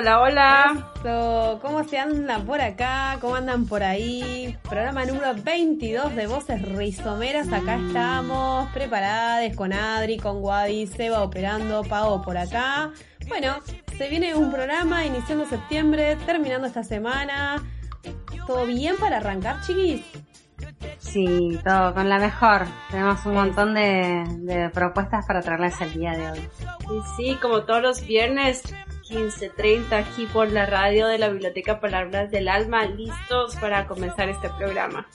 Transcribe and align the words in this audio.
hola, 0.00 0.20
hola. 0.22 1.58
¿Cómo 1.60 1.84
se 1.84 1.98
andan 1.98 2.46
por 2.46 2.58
acá? 2.58 3.18
¿Cómo 3.20 3.34
andan 3.34 3.66
por 3.66 3.82
ahí? 3.82 4.56
Programa 4.62 5.04
número 5.04 5.34
22 5.34 6.16
de 6.16 6.26
Voces 6.26 6.62
Rizomeras. 6.62 7.52
Acá 7.52 7.74
estamos 7.74 8.70
preparadas 8.72 9.54
con 9.54 9.74
Adri, 9.74 10.16
con 10.16 10.42
Wadi, 10.42 10.86
Seba 10.86 11.22
operando, 11.22 11.82
Pago 11.84 12.22
por 12.22 12.38
acá. 12.38 12.92
Bueno, 13.28 13.58
se 13.98 14.08
viene 14.08 14.34
un 14.34 14.50
programa 14.50 15.04
iniciando 15.04 15.44
septiembre, 15.44 16.16
terminando 16.24 16.66
esta 16.66 16.82
semana. 16.82 17.62
¿Todo 18.46 18.64
bien 18.64 18.96
para 18.96 19.18
arrancar, 19.18 19.60
chiquis? 19.66 20.02
Sí, 20.96 21.58
todo 21.62 21.92
con 21.92 22.08
la 22.08 22.18
mejor. 22.18 22.66
Tenemos 22.90 23.26
un 23.26 23.34
montón 23.34 23.74
de, 23.74 24.70
propuestas 24.72 25.26
para 25.26 25.42
traerles 25.42 25.78
el 25.82 25.92
día 25.92 26.12
de 26.12 26.30
hoy. 26.30 26.38
Y 26.38 27.16
sí, 27.16 27.38
como 27.42 27.64
todos 27.64 27.82
los 27.82 28.06
viernes, 28.06 28.62
15.30 29.10 29.92
aquí 29.92 30.26
por 30.26 30.52
la 30.52 30.66
radio 30.66 31.08
de 31.08 31.18
la 31.18 31.28
Biblioteca 31.28 31.80
Palabras 31.80 32.30
del 32.30 32.48
Alma, 32.48 32.86
listos 32.86 33.56
para 33.56 33.86
comenzar 33.88 34.28
este 34.28 34.48
programa. 34.50 35.08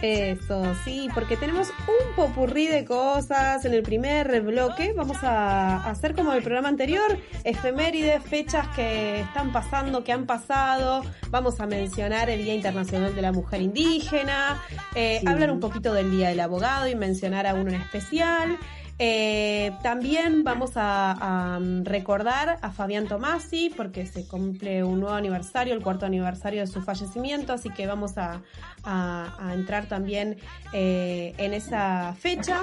Eso, 0.00 0.74
sí, 0.84 1.08
porque 1.14 1.36
tenemos 1.36 1.68
un 1.86 2.16
popurrí 2.16 2.66
de 2.66 2.84
cosas 2.84 3.64
en 3.64 3.74
el 3.74 3.84
primer 3.84 4.40
bloque. 4.40 4.92
Vamos 4.96 5.18
a 5.22 5.88
hacer 5.88 6.16
como 6.16 6.32
el 6.32 6.42
programa 6.42 6.68
anterior, 6.68 7.16
efemérides, 7.44 8.24
fechas 8.24 8.66
que 8.74 9.20
están 9.20 9.52
pasando, 9.52 10.02
que 10.02 10.10
han 10.10 10.26
pasado. 10.26 11.02
Vamos 11.30 11.60
a 11.60 11.66
mencionar 11.66 12.30
el 12.30 12.42
Día 12.42 12.54
Internacional 12.54 13.14
de 13.14 13.22
la 13.22 13.30
Mujer 13.30 13.62
Indígena, 13.62 14.60
eh, 14.96 15.22
hablar 15.24 15.52
un 15.52 15.60
poquito 15.60 15.92
del 15.92 16.10
Día 16.10 16.30
del 16.30 16.40
Abogado 16.40 16.88
y 16.88 16.96
mencionar 16.96 17.46
a 17.46 17.54
uno 17.54 17.70
en 17.70 17.80
especial. 17.80 18.58
Eh, 18.98 19.72
también 19.82 20.44
vamos 20.44 20.72
a, 20.76 21.58
mm, 21.60 21.84
recordar 21.84 22.58
a 22.60 22.70
Fabián 22.70 23.08
Tomasi 23.08 23.70
porque 23.76 24.06
se 24.06 24.26
cumple 24.26 24.84
un 24.84 25.00
nuevo 25.00 25.14
aniversario, 25.14 25.74
el 25.74 25.82
cuarto 25.82 26.06
aniversario 26.06 26.60
de 26.60 26.66
su 26.66 26.82
fallecimiento, 26.82 27.52
así 27.52 27.70
que 27.70 27.86
vamos 27.86 28.12
a, 28.16 28.40
entrar 29.54 29.86
también 29.86 30.38
eh, 30.72 31.34
en 31.38 31.54
esa 31.54 32.14
fecha. 32.18 32.62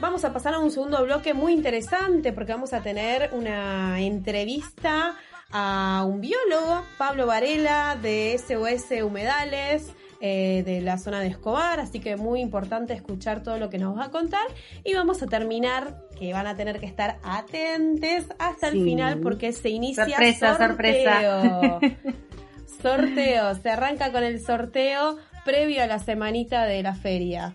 Vamos 0.00 0.24
a 0.24 0.32
pasar 0.32 0.54
a 0.54 0.58
un 0.58 0.70
segundo 0.70 1.02
bloque 1.04 1.34
muy 1.34 1.52
interesante 1.52 2.32
porque 2.32 2.52
vamos 2.52 2.72
a 2.72 2.80
tener 2.80 3.30
una 3.32 4.00
entrevista 4.00 5.16
a 5.52 6.04
un 6.06 6.20
biólogo, 6.20 6.84
Pablo 6.96 7.26
Varela 7.26 7.98
de 8.00 8.38
SOS 8.38 9.02
Humedales. 9.02 9.92
Eh, 10.22 10.62
de 10.66 10.82
la 10.82 10.98
zona 10.98 11.20
de 11.20 11.28
Escobar, 11.28 11.80
así 11.80 11.98
que 11.98 12.16
muy 12.16 12.42
importante 12.42 12.92
escuchar 12.92 13.42
todo 13.42 13.56
lo 13.56 13.70
que 13.70 13.78
nos 13.78 13.96
va 13.96 14.04
a 14.04 14.10
contar 14.10 14.46
y 14.84 14.92
vamos 14.92 15.22
a 15.22 15.26
terminar, 15.26 15.96
que 16.18 16.34
van 16.34 16.46
a 16.46 16.56
tener 16.56 16.78
que 16.78 16.84
estar 16.84 17.18
atentes 17.22 18.26
hasta 18.38 18.68
el 18.68 18.84
final 18.84 19.20
porque 19.20 19.54
se 19.54 19.70
inicia 19.70 20.04
sorpresa, 20.04 20.58
sorpresa. 20.58 21.78
sorteo, 22.82 23.54
se 23.54 23.70
arranca 23.70 24.12
con 24.12 24.22
el 24.22 24.44
sorteo 24.44 25.16
previo 25.46 25.82
a 25.82 25.86
la 25.86 25.98
semanita 25.98 26.64
de 26.64 26.82
la 26.82 26.94
feria. 26.94 27.54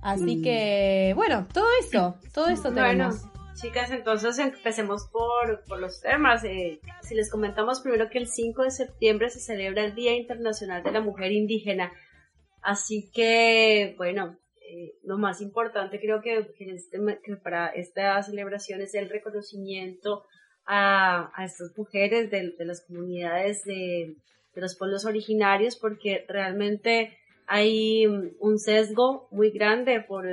Así 0.00 0.40
que, 0.40 1.12
bueno, 1.14 1.46
todo 1.52 1.66
eso, 1.82 2.16
todo 2.32 2.48
eso 2.48 2.72
tenemos. 2.72 3.26
Chicas, 3.60 3.90
entonces 3.90 4.38
empecemos 4.38 5.06
por, 5.12 5.62
por 5.64 5.78
los 5.78 6.00
temas. 6.00 6.42
Eh, 6.44 6.80
si 7.02 7.14
les 7.14 7.30
comentamos 7.30 7.80
primero 7.80 8.08
que 8.08 8.16
el 8.16 8.26
5 8.26 8.62
de 8.62 8.70
septiembre 8.70 9.28
se 9.28 9.38
celebra 9.38 9.84
el 9.84 9.94
Día 9.94 10.16
Internacional 10.16 10.82
de 10.82 10.92
la 10.92 11.02
Mujer 11.02 11.30
Indígena. 11.30 11.92
Así 12.62 13.10
que, 13.12 13.94
bueno, 13.98 14.38
eh, 14.62 14.94
lo 15.04 15.18
más 15.18 15.42
importante 15.42 16.00
creo 16.00 16.22
que, 16.22 16.38
este 16.58 16.98
que, 17.22 17.36
para 17.36 17.66
esta 17.66 18.22
celebración 18.22 18.80
es 18.80 18.94
el 18.94 19.10
reconocimiento 19.10 20.24
a, 20.64 21.30
a 21.34 21.44
estas 21.44 21.76
mujeres 21.76 22.30
de, 22.30 22.54
de 22.56 22.64
las 22.64 22.86
comunidades 22.86 23.64
de, 23.64 24.16
de, 24.54 24.60
los 24.60 24.74
pueblos 24.74 25.04
originarios 25.04 25.76
porque 25.76 26.24
realmente 26.28 27.18
hay 27.46 28.06
un 28.06 28.58
sesgo 28.58 29.28
muy 29.30 29.50
grande 29.50 30.00
por, 30.00 30.24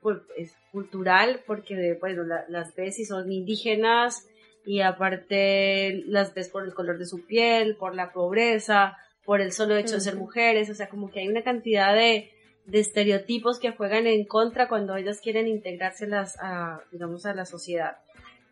por, 0.00 0.26
cultural 0.72 1.40
porque, 1.46 1.96
bueno, 2.00 2.22
las 2.24 2.74
ves 2.74 2.98
y 2.98 3.04
son 3.04 3.30
indígenas 3.32 4.28
y 4.64 4.80
aparte 4.80 6.02
las 6.06 6.34
ves 6.34 6.48
por 6.48 6.64
el 6.64 6.74
color 6.74 6.98
de 6.98 7.06
su 7.06 7.24
piel, 7.24 7.76
por 7.76 7.94
la 7.94 8.12
pobreza, 8.12 8.96
por 9.24 9.40
el 9.40 9.52
solo 9.52 9.76
hecho 9.76 9.94
de 9.94 10.00
ser 10.00 10.16
mujeres, 10.16 10.70
o 10.70 10.74
sea, 10.74 10.88
como 10.88 11.10
que 11.10 11.20
hay 11.20 11.28
una 11.28 11.42
cantidad 11.42 11.94
de, 11.94 12.30
de 12.66 12.78
estereotipos 12.80 13.58
que 13.58 13.72
juegan 13.72 14.06
en 14.06 14.24
contra 14.24 14.68
cuando 14.68 14.96
ellas 14.96 15.20
quieren 15.22 15.48
integrarse 15.48 16.06
las, 16.06 16.36
a, 16.40 16.82
digamos, 16.92 17.26
a 17.26 17.34
la 17.34 17.44
sociedad, 17.44 17.98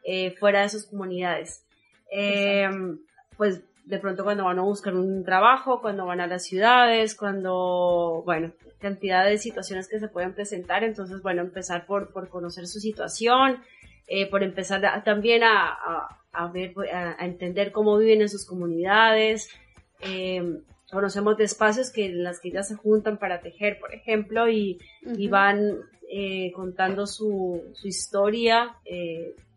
eh, 0.04 0.32
fuera 0.32 0.62
de 0.62 0.68
sus 0.68 0.86
comunidades. 0.86 1.66
Eh, 2.10 2.68
pues 3.36 3.62
de 3.84 3.98
pronto 3.98 4.24
cuando 4.24 4.44
van 4.44 4.58
a 4.58 4.62
buscar 4.62 4.94
un 4.94 5.24
trabajo, 5.24 5.80
cuando 5.80 6.06
van 6.06 6.20
a 6.20 6.26
las 6.26 6.44
ciudades, 6.44 7.14
cuando, 7.14 8.22
bueno, 8.24 8.52
cantidad 8.80 9.24
de 9.24 9.38
situaciones 9.38 9.88
que 9.88 9.98
se 9.98 10.08
pueden 10.08 10.34
presentar. 10.34 10.84
Entonces, 10.84 11.22
bueno, 11.22 11.42
empezar 11.42 11.86
por, 11.86 12.12
por 12.12 12.28
conocer 12.28 12.66
su 12.66 12.80
situación, 12.80 13.62
eh, 14.06 14.28
por 14.30 14.42
empezar 14.42 15.02
también 15.04 15.42
a, 15.42 16.08
a, 16.32 16.46
ver, 16.48 16.74
a, 16.92 17.24
entender 17.24 17.72
cómo 17.72 17.96
viven 17.98 18.22
en 18.22 18.28
sus 18.28 18.46
comunidades. 18.46 19.48
Eh, 20.00 20.60
conocemos 20.90 21.36
de 21.36 21.44
espacios 21.44 21.90
que 21.90 22.06
en 22.06 22.22
las 22.22 22.40
que 22.40 22.48
ellas 22.48 22.68
se 22.68 22.76
juntan 22.76 23.18
para 23.18 23.40
tejer, 23.40 23.78
por 23.80 23.92
ejemplo, 23.94 24.48
y, 24.48 24.78
y 25.02 25.28
van 25.28 25.80
eh, 26.08 26.52
contando 26.52 27.06
su, 27.06 27.62
su 27.74 27.88
historia, 27.88 28.76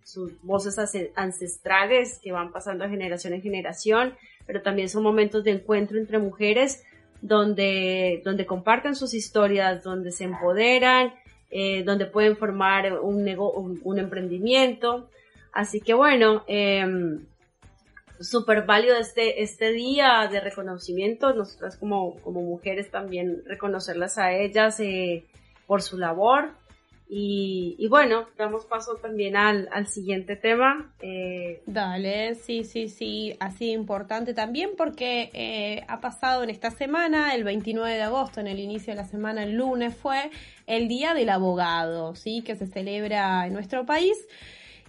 sus 0.03 0.41
voces 0.41 0.75
ancestrales 1.16 2.19
que 2.24 2.31
van 2.31 2.52
pasando 2.52 2.84
de 2.84 2.90
generación 2.90 3.34
en 3.34 3.44
generación, 3.44 4.16
pero 4.47 4.63
también 4.63 4.90
son 4.90 5.03
momentos 5.03 5.44
de 5.44 5.52
encuentro 5.52 6.00
entre 6.00 6.18
mujeres 6.18 6.84
donde, 7.22 8.22
donde 8.24 8.46
comparten 8.46 8.96
sus 8.96 9.13
historias, 9.13 9.84
donde 9.84 10.12
se 10.12 10.24
empoderan, 10.25 11.13
eh, 11.52 11.84
donde 11.84 12.06
pueden 12.06 12.38
formar 12.38 13.00
un, 13.00 13.28
un, 13.84 14.00
emprendimiento. 14.00 15.09
Así 15.52 15.81
que 15.81 15.94
bueno, 15.94 16.44
eh, 16.47 16.85
súper 18.19 18.66
válido 18.66 18.97
este, 18.97 19.41
este 19.41 19.72
día 19.72 20.28
de 20.31 20.40
reconocimiento, 20.41 21.34
nosotras 21.34 21.78
como, 21.78 22.16
como 22.18 22.41
mujeres 22.41 22.91
también 22.91 23.44
reconocerlas 23.46 24.18
a 24.18 24.34
ellas 24.34 24.79
eh, 24.79 25.25
por 25.68 25.81
su 25.81 25.97
labor, 25.97 26.52
y, 27.12 27.88
bueno, 27.90 28.28
damos 28.38 28.68
paso 28.68 28.97
también 29.02 29.36
al, 29.36 29.68
al 29.72 29.88
siguiente 29.88 30.36
tema. 30.36 30.94
Eh, 31.02 31.64
Dale, 31.66 32.36
sí, 32.36 32.64
sí, 32.64 32.88
sí, 32.88 33.36
así 33.40 33.72
importante 33.72 34.36
también 34.36 34.72
porque 34.78 35.31
eh, 35.34 35.84
ha 35.88 36.02
pasado 36.02 36.44
en 36.44 36.52
esta 36.52 36.70
semana, 36.70 37.34
el 37.34 37.44
29 37.44 37.96
de 37.96 38.03
agosto, 38.03 38.42
en 38.42 38.47
el 38.47 38.59
inicio 38.59 38.94
de 38.94 38.97
la 38.97 39.08
semana, 39.08 39.42
el 39.42 39.53
lunes 39.53 39.96
fue 39.96 40.30
el 40.68 40.88
Día 40.88 41.16
del 41.16 41.30
Abogado, 41.30 42.14
¿sí? 42.14 42.44
Que 42.44 42.56
se 42.56 42.68
celebra 42.68 43.47
en 43.47 43.53
nuestro 43.53 43.88
país. 43.88 44.16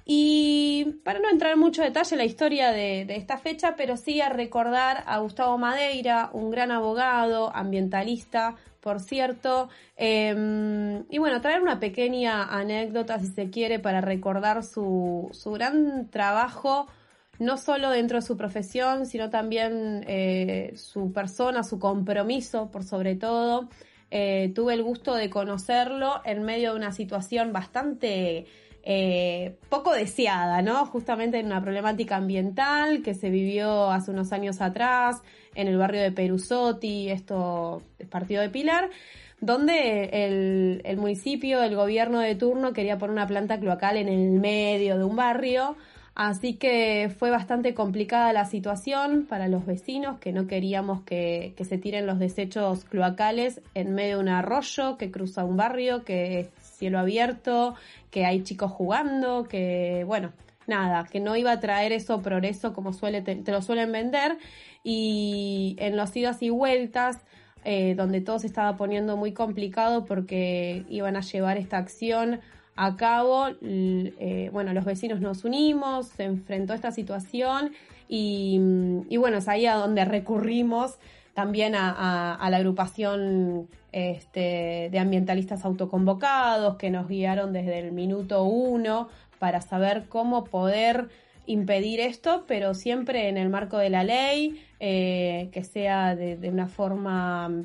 Y 0.04 0.98
para 1.04 1.20
no 1.20 1.30
entrar 1.30 1.52
en 1.52 1.58
mucho 1.58 1.82
detalle 1.82 2.14
en 2.14 2.18
la 2.18 2.24
historia 2.26 2.70
de, 2.70 3.06
de, 3.06 3.16
esta 3.16 3.38
fecha, 3.38 3.76
pero 3.76 3.96
sí 3.96 4.20
a 4.20 4.28
recordar 4.28 5.04
a 5.06 5.20
Gustavo 5.20 5.56
Madeira, 5.56 6.28
un 6.34 6.50
gran 6.50 6.70
abogado, 6.70 7.50
ambientalista, 7.54 8.56
por 8.80 9.00
cierto. 9.00 9.68
Em, 9.96 11.04
y 11.10 11.18
bueno, 11.18 11.40
traer 11.40 11.62
una 11.62 11.80
pequeña 11.80 12.44
anécdota, 12.44 13.18
si 13.18 13.26
se 13.26 13.50
quiere, 13.50 13.78
para 13.78 14.00
recordar 14.00 14.64
su, 14.64 15.28
su 15.32 15.52
gran 15.52 16.08
trabajo, 16.10 16.86
no 17.38 17.56
solo 17.56 17.90
dentro 17.90 18.18
de 18.18 18.22
su 18.22 18.36
profesión, 18.36 19.06
sino 19.06 19.30
también 19.30 20.04
eh, 20.06 20.72
su 20.76 21.12
persona, 21.12 21.62
su 21.62 21.78
compromiso, 21.78 22.70
por 22.70 22.84
sobre 22.84 23.16
todo. 23.16 23.68
Eh, 24.10 24.52
tuve 24.54 24.74
el 24.74 24.82
gusto 24.82 25.14
de 25.14 25.30
conocerlo 25.30 26.20
en 26.24 26.42
medio 26.42 26.72
de 26.72 26.76
una 26.76 26.92
situación 26.92 27.52
bastante 27.52 28.46
eh, 28.82 29.56
poco 29.68 29.92
deseada, 29.92 30.62
¿no? 30.62 30.86
Justamente 30.86 31.38
en 31.38 31.46
una 31.46 31.62
problemática 31.62 32.16
ambiental 32.16 33.02
que 33.02 33.14
se 33.14 33.30
vivió 33.30 33.90
hace 33.90 34.10
unos 34.10 34.32
años 34.32 34.60
atrás 34.60 35.22
en 35.54 35.68
el 35.68 35.76
barrio 35.76 36.02
de 36.02 36.12
Perusotti, 36.12 37.10
esto 37.10 37.82
es 37.98 38.08
partido 38.08 38.40
de 38.42 38.50
Pilar, 38.50 38.90
donde 39.40 40.80
el, 40.84 40.96
municipio, 40.96 41.62
el 41.62 41.76
gobierno 41.76 42.20
de 42.20 42.34
turno 42.34 42.72
quería 42.72 42.98
poner 42.98 43.12
una 43.12 43.26
planta 43.26 43.58
cloacal 43.58 43.96
en 43.96 44.08
el 44.08 44.40
medio 44.40 44.98
de 44.98 45.04
un 45.04 45.16
barrio 45.16 45.76
Así 46.14 46.54
que 46.54 47.10
fue 47.18 47.30
bastante 47.30 47.72
complicada 47.72 48.32
la 48.32 48.44
situación 48.44 49.26
para 49.26 49.48
los 49.48 49.64
vecinos 49.64 50.18
que 50.18 50.32
no 50.32 50.46
queríamos 50.46 51.02
que, 51.02 51.54
se 51.58 51.78
tiren 51.78 52.06
los 52.06 52.18
desechos 52.18 52.84
cloacales 52.84 53.62
en 53.74 53.94
medio 53.94 54.16
de 54.16 54.22
un 54.24 54.28
arroyo 54.28 54.98
que 54.98 55.10
cruza 55.10 55.44
un 55.44 55.56
barrio, 55.56 56.04
que 56.04 56.50
cielo 56.80 56.98
abierto, 56.98 57.76
que 58.10 58.24
hay 58.24 58.42
chicos 58.42 58.72
jugando, 58.72 59.44
que 59.44 60.02
bueno, 60.06 60.32
nada, 60.66 61.04
que 61.04 61.20
no 61.20 61.36
iba 61.36 61.52
a 61.52 61.60
traer 61.60 61.92
eso 61.92 62.22
progreso 62.22 62.72
como 62.72 62.92
te, 62.92 63.52
lo 63.52 63.62
suelen 63.62 63.92
vender. 63.92 64.38
Y 64.82 65.76
en 65.78 65.96
los 65.96 66.16
idas 66.16 66.42
y 66.42 66.48
vueltas 66.50 67.18
eh, 67.64 67.94
donde 67.94 68.22
todo 68.22 68.38
se 68.38 68.46
estaba 68.46 68.76
poniendo 68.78 69.18
muy 69.18 69.32
complicado 69.32 70.06
porque 70.06 70.84
iban 70.88 71.16
a 71.16 71.20
llevar 71.20 71.58
esta 71.58 71.76
acción 71.76 72.40
a 72.76 72.96
cabo, 72.96 73.48
eh, 73.60 74.48
bueno, 74.54 74.72
los 74.72 74.86
vecinos 74.86 75.20
nos 75.20 75.44
unimos, 75.44 76.06
se 76.06 76.24
enfrentó 76.24 76.72
a 76.72 76.76
esta 76.76 76.92
situación 76.92 77.72
y, 78.08 78.58
bueno, 79.18 79.36
es 79.36 79.48
ahí 79.48 79.66
a 79.66 79.74
donde 79.74 80.04
recurrimos 80.04 80.98
también 81.34 81.74
a, 81.74 82.48
la 82.50 82.56
agrupación 82.56 83.68
este, 83.92 84.88
de 84.90 84.98
ambientalistas 84.98 85.64
autoconvocados 85.64 86.76
que 86.76 86.90
nos 86.90 87.08
guiaron 87.08 87.52
desde 87.52 87.78
el 87.78 87.92
minuto 87.92 88.44
uno 88.44 89.08
para 89.38 89.60
saber 89.60 90.04
cómo 90.08 90.44
poder 90.44 91.08
impedir 91.46 92.00
esto, 92.00 92.44
pero 92.46 92.74
siempre 92.74 93.28
en 93.28 93.36
el 93.38 93.48
marco 93.48 93.78
de 93.78 93.90
la 93.90 94.04
ley, 94.04 94.62
eh, 94.78 95.48
que 95.52 95.64
sea 95.64 96.14
de 96.14 96.48
una 96.48 96.68
forma 96.68 97.64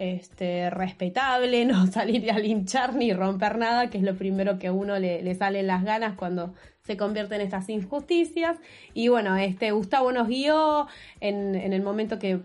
este, 0.00 0.70
respetable, 0.70 1.64
no 1.66 1.86
salir 1.86 2.32
a 2.32 2.38
linchar 2.38 2.94
ni 2.94 3.12
romper 3.12 3.58
nada, 3.58 3.90
que 3.90 3.98
es 3.98 4.04
lo 4.04 4.16
primero 4.16 4.58
que 4.58 4.68
a 4.68 4.72
uno 4.72 4.98
le, 4.98 5.22
le 5.22 5.34
sale 5.34 5.60
en 5.60 5.66
las 5.66 5.84
ganas 5.84 6.16
cuando 6.16 6.54
se 6.82 6.96
convierte 6.96 7.34
en 7.34 7.42
estas 7.42 7.68
injusticias. 7.68 8.56
Y 8.94 9.08
bueno, 9.08 9.36
este 9.36 9.72
Gustavo 9.72 10.10
nos 10.10 10.26
guió 10.26 10.88
en 11.20 11.54
el 11.54 11.82
momento 11.82 12.18
que 12.18 12.40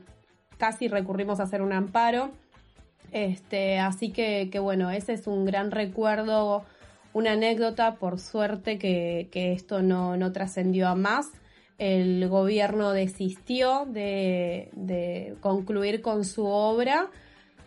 casi 0.57 0.87
recurrimos 0.87 1.39
a 1.39 1.43
hacer 1.43 1.61
un 1.61 1.73
amparo. 1.73 2.31
Este, 3.11 3.79
así 3.79 4.11
que, 4.11 4.49
que 4.51 4.59
bueno, 4.59 4.91
ese 4.91 5.13
es 5.13 5.27
un 5.27 5.45
gran 5.45 5.71
recuerdo, 5.71 6.65
una 7.13 7.33
anécdota, 7.33 7.95
por 7.95 8.19
suerte 8.19 8.77
que, 8.77 9.29
que 9.31 9.53
esto 9.53 9.81
no, 9.81 10.17
no 10.17 10.31
trascendió 10.31 10.87
a 10.87 10.95
más 10.95 11.31
el 11.77 12.27
gobierno 12.29 12.91
desistió 12.91 13.85
de, 13.85 14.69
de, 14.73 15.35
concluir 15.41 16.01
con 16.01 16.23
su 16.23 16.45
obra 16.45 17.09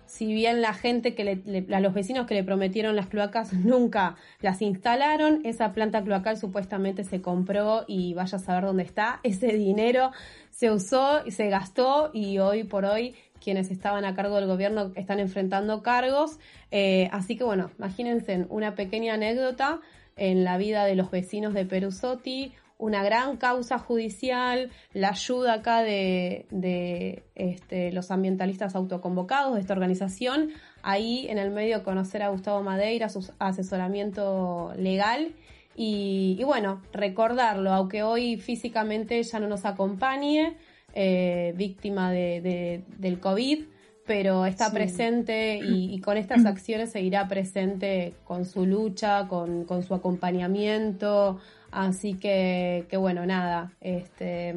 si 0.08 0.32
bien 0.32 0.60
la 0.60 0.74
gente 0.74 1.14
que 1.14 1.24
le, 1.24 1.74
a 1.74 1.80
los 1.80 1.94
vecinos 1.94 2.26
que 2.26 2.34
le 2.34 2.42
prometieron 2.42 2.96
las 2.96 3.06
cloacas 3.06 3.52
nunca 3.52 4.16
las 4.40 4.62
instalaron, 4.62 5.42
esa 5.44 5.72
planta 5.72 6.02
cloacal 6.02 6.36
supuestamente 6.36 7.04
se 7.04 7.20
compró 7.20 7.84
y 7.86 8.14
vaya 8.14 8.36
a 8.36 8.40
saber 8.40 8.64
dónde 8.64 8.82
está. 8.82 9.20
Ese 9.22 9.48
dinero 9.48 10.10
se 10.50 10.70
usó 10.70 11.24
y 11.24 11.30
se 11.30 11.48
gastó 11.48 12.10
y 12.12 12.38
hoy 12.38 12.64
por 12.64 12.84
hoy 12.84 13.14
quienes 13.40 13.70
estaban 13.70 14.04
a 14.04 14.16
cargo 14.16 14.36
del 14.36 14.46
gobierno 14.46 14.92
están 14.96 15.20
enfrentando 15.20 15.82
cargos. 15.82 16.38
Eh, 16.70 17.08
así 17.12 17.36
que 17.36 17.44
bueno, 17.44 17.70
imagínense 17.78 18.46
una 18.48 18.74
pequeña 18.74 19.14
anécdota 19.14 19.80
en 20.16 20.42
la 20.42 20.58
vida 20.58 20.84
de 20.84 20.96
los 20.96 21.10
vecinos 21.10 21.54
de 21.54 21.64
Perusotti, 21.64 22.52
una 22.78 23.02
gran 23.02 23.36
causa 23.36 23.78
judicial, 23.78 24.70
la 24.94 25.10
ayuda 25.10 25.54
acá 25.54 25.82
de, 25.82 26.46
de 26.50 27.24
este, 27.34 27.92
los 27.92 28.10
ambientalistas 28.10 28.74
autoconvocados 28.76 29.54
de 29.54 29.60
esta 29.60 29.74
organización, 29.74 30.50
ahí 30.82 31.26
en 31.28 31.38
el 31.38 31.50
medio 31.50 31.82
conocer 31.82 32.22
a 32.22 32.28
Gustavo 32.28 32.62
Madeira, 32.62 33.08
su 33.08 33.30
asesoramiento 33.38 34.72
legal. 34.76 35.34
Y, 35.80 36.42
bueno, 36.44 36.82
recordarlo, 36.92 37.72
aunque 37.72 38.02
hoy 38.02 38.36
físicamente 38.36 39.22
ya 39.22 39.38
no 39.38 39.46
nos 39.46 39.64
acompañe, 39.64 40.56
eh, 40.92 41.52
víctima 41.56 42.10
de, 42.10 42.82
del 42.98 43.20
COVID, 43.20 43.64
pero 44.04 44.44
está 44.44 44.72
presente 44.72 45.60
y, 45.62 46.00
con 46.00 46.16
estas 46.16 46.46
acciones 46.46 46.90
seguirá 46.90 47.28
presente 47.28 48.14
con 48.24 48.44
su 48.44 48.66
lucha, 48.66 49.28
con, 49.28 49.64
con 49.66 49.84
su 49.84 49.94
acompañamiento, 49.94 51.38
Así 51.70 52.14
que, 52.14 52.86
que 52.88 52.96
bueno, 52.96 53.26
nada, 53.26 53.72
este... 53.80 54.54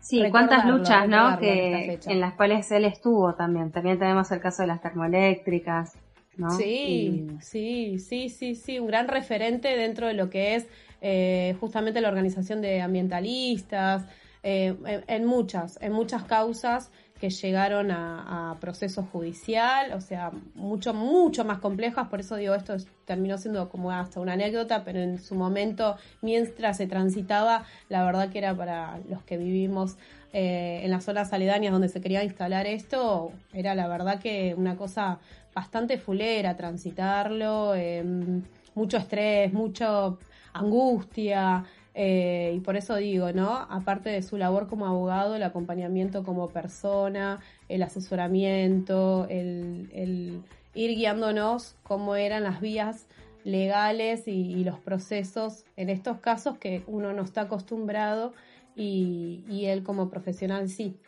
Sí, 0.00 0.22
cuántas 0.30 0.64
luchas, 0.66 1.08
¿no? 1.08 1.36
Que, 1.40 1.98
en 2.06 2.20
las 2.20 2.34
cuales 2.34 2.70
él 2.70 2.84
estuvo 2.84 3.34
también. 3.34 3.72
También 3.72 3.98
tenemos 3.98 4.30
el 4.30 4.40
caso 4.40 4.62
de 4.62 4.68
las 4.68 4.80
termoeléctricas, 4.80 5.98
¿no? 6.36 6.50
Sí, 6.50 7.26
sí, 7.40 7.98
sí, 7.98 8.28
sí, 8.28 8.54
sí, 8.54 8.78
un 8.78 8.86
gran 8.86 9.08
referente 9.08 9.76
dentro 9.76 10.06
de 10.06 10.14
lo 10.14 10.30
que 10.30 10.54
es 10.54 10.68
eh, 11.00 11.56
justamente 11.58 12.00
la 12.00 12.08
organización 12.08 12.62
de 12.62 12.80
ambientalistas, 12.82 14.06
eh, 14.44 14.76
en, 15.08 15.24
muchas, 15.24 15.76
en 15.82 15.92
muchas 15.92 16.22
causas 16.22 16.92
que 17.20 17.30
llegaron 17.30 17.90
a, 17.90 18.56
proceso 18.60 19.02
judicial, 19.02 19.92
o 19.92 20.00
sea, 20.00 20.32
mucho, 20.54 20.94
mucho 20.94 21.44
más 21.44 21.58
complejas, 21.58 22.08
por 22.08 22.20
eso 22.20 22.36
digo, 22.36 22.54
esto 22.54 22.76
terminó 23.04 23.38
siendo 23.38 23.68
como 23.68 23.90
hasta 23.90 24.20
una 24.20 24.32
anécdota, 24.32 24.84
pero 24.84 25.00
en 25.00 25.18
su 25.18 25.34
momento, 25.34 25.96
mientras 26.22 26.76
se 26.76 26.86
transitaba, 26.86 27.64
la 27.88 28.04
verdad 28.04 28.30
que 28.30 28.38
era 28.38 28.54
para 28.54 28.98
los 29.08 29.22
que 29.22 29.36
vivimos 29.36 29.96
eh, 30.32 30.80
en 30.82 30.90
las 30.90 31.04
zonas 31.04 31.32
aledañas 31.32 31.72
donde 31.72 31.88
se 31.88 32.00
quería 32.00 32.24
instalar 32.24 32.66
esto, 32.66 33.32
era 33.52 33.74
la 33.74 33.88
verdad 33.88 34.20
que 34.20 34.54
una 34.56 34.76
cosa 34.76 35.18
bastante 35.54 35.98
fulera 35.98 36.56
transitarlo, 36.56 37.74
em, 37.74 38.42
mucho 38.74 38.98
estrés, 38.98 39.52
mucha 39.52 40.14
angustia, 40.52 41.64
eh, 41.98 42.52
y 42.54 42.60
por 42.60 42.76
eso 42.76 42.94
digo, 42.96 43.32
¿no? 43.32 43.56
Aparte 43.70 44.10
de 44.10 44.20
su 44.20 44.36
labor 44.36 44.68
como 44.68 44.86
abogado, 44.86 45.34
el 45.34 45.42
acompañamiento 45.42 46.24
como 46.24 46.50
persona, 46.50 47.40
el 47.70 47.82
asesoramiento, 47.82 49.26
el, 49.30 50.42
ir 50.74 50.90
guiándonos 50.94 51.74
cómo 51.84 52.14
eran 52.14 52.42
las 52.42 52.60
vías 52.60 53.06
legales 53.44 54.28
y, 54.28 54.62
los 54.62 54.78
procesos 54.78 55.64
en 55.76 55.88
estos 55.88 56.18
casos 56.18 56.58
que 56.58 56.84
uno 56.86 57.14
no 57.14 57.22
está 57.22 57.42
acostumbrado 57.42 58.34
y, 58.74 59.64
él 59.64 59.82
como 59.82 60.10
profesional 60.10 60.68
sí. 60.68 60.98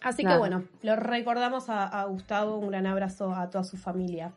Así 0.00 0.24
que 0.24 0.38
bueno, 0.38 0.62
lo 0.82 0.94
recordamos 0.94 1.64
a, 1.68 2.04
Gustavo, 2.04 2.58
un 2.58 2.68
gran 2.68 2.86
abrazo 2.86 3.34
a 3.34 3.50
toda 3.50 3.64
su 3.64 3.76
familia. 3.76 4.32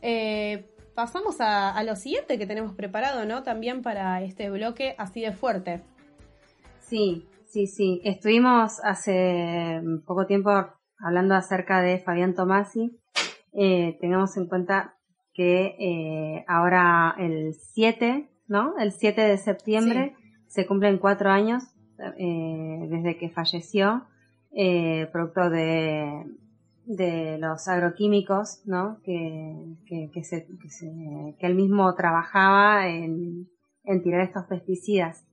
Eh, 0.00 0.69
pasamos 0.94 1.36
a, 1.40 1.82
lo 1.82 1.96
siguiente 1.96 2.38
que 2.38 2.46
tenemos 2.46 2.74
preparado, 2.74 3.24
¿no? 3.24 3.42
También 3.42 3.82
para 3.82 4.22
este 4.22 4.50
bloque 4.50 4.94
así 4.98 5.20
de 5.20 5.32
fuerte. 5.32 5.82
Sí, 6.80 7.26
sí, 7.46 7.66
sí. 7.66 8.00
Estuvimos 8.04 8.80
hace 8.82 9.80
poco 10.06 10.26
tiempo 10.26 10.50
hablando 10.98 11.34
acerca 11.34 11.80
de 11.80 11.98
Fabián 11.98 12.34
Tomasi. 12.34 12.98
Eh, 13.52 13.96
tengamos 14.00 14.36
en 14.36 14.46
cuenta 14.46 14.96
que 15.32 15.76
eh, 15.78 16.44
ahora 16.48 17.14
el 17.18 17.54
7, 17.54 18.28
¿no? 18.48 18.78
El 18.78 18.92
7 18.92 19.20
de 19.20 19.38
septiembre 19.38 20.14
se 20.48 20.66
cumplen 20.66 20.98
cuatro 20.98 21.30
años 21.30 21.64
eh, 22.18 22.86
desde 22.88 23.16
que 23.16 23.30
falleció, 23.30 24.06
producto 25.12 25.50
de, 25.50 26.24
de 26.96 27.38
los 27.38 27.68
agroquímicos, 27.68 28.62
¿no? 28.66 28.98
Que, 29.04 29.76
que, 29.86 30.10
que, 30.12 30.24
se, 30.24 30.46
que, 31.38 31.46
él 31.46 31.54
mismo 31.54 31.94
trabajaba 31.94 32.88
en, 32.88 33.48
en, 33.84 34.02
tirar 34.02 34.22
estos 34.22 34.44
pesticidas. 34.46 35.24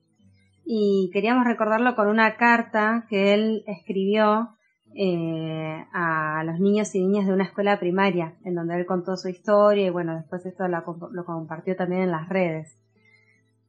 Y 0.65 1.09
queríamos 1.13 1.45
recordarlo 1.45 1.95
con 1.95 2.07
una 2.07 2.35
carta 2.35 3.05
que 3.09 3.33
él 3.33 3.63
escribió 3.67 4.49
eh, 4.95 5.85
a 5.93 6.43
los 6.45 6.59
niños 6.59 6.93
y 6.93 6.99
niñas 6.99 7.25
de 7.25 7.33
una 7.33 7.45
escuela 7.45 7.79
primaria, 7.79 8.35
en 8.43 8.53
donde 8.53 8.75
él 8.75 8.85
contó 8.85 9.17
su 9.17 9.29
historia 9.29 9.87
y 9.87 9.89
bueno, 9.89 10.15
después 10.15 10.45
esto 10.45 10.67
lo, 10.67 10.83
lo 11.11 11.25
compartió 11.25 11.75
también 11.75 12.03
en 12.03 12.11
las 12.11 12.29
redes. 12.29 12.77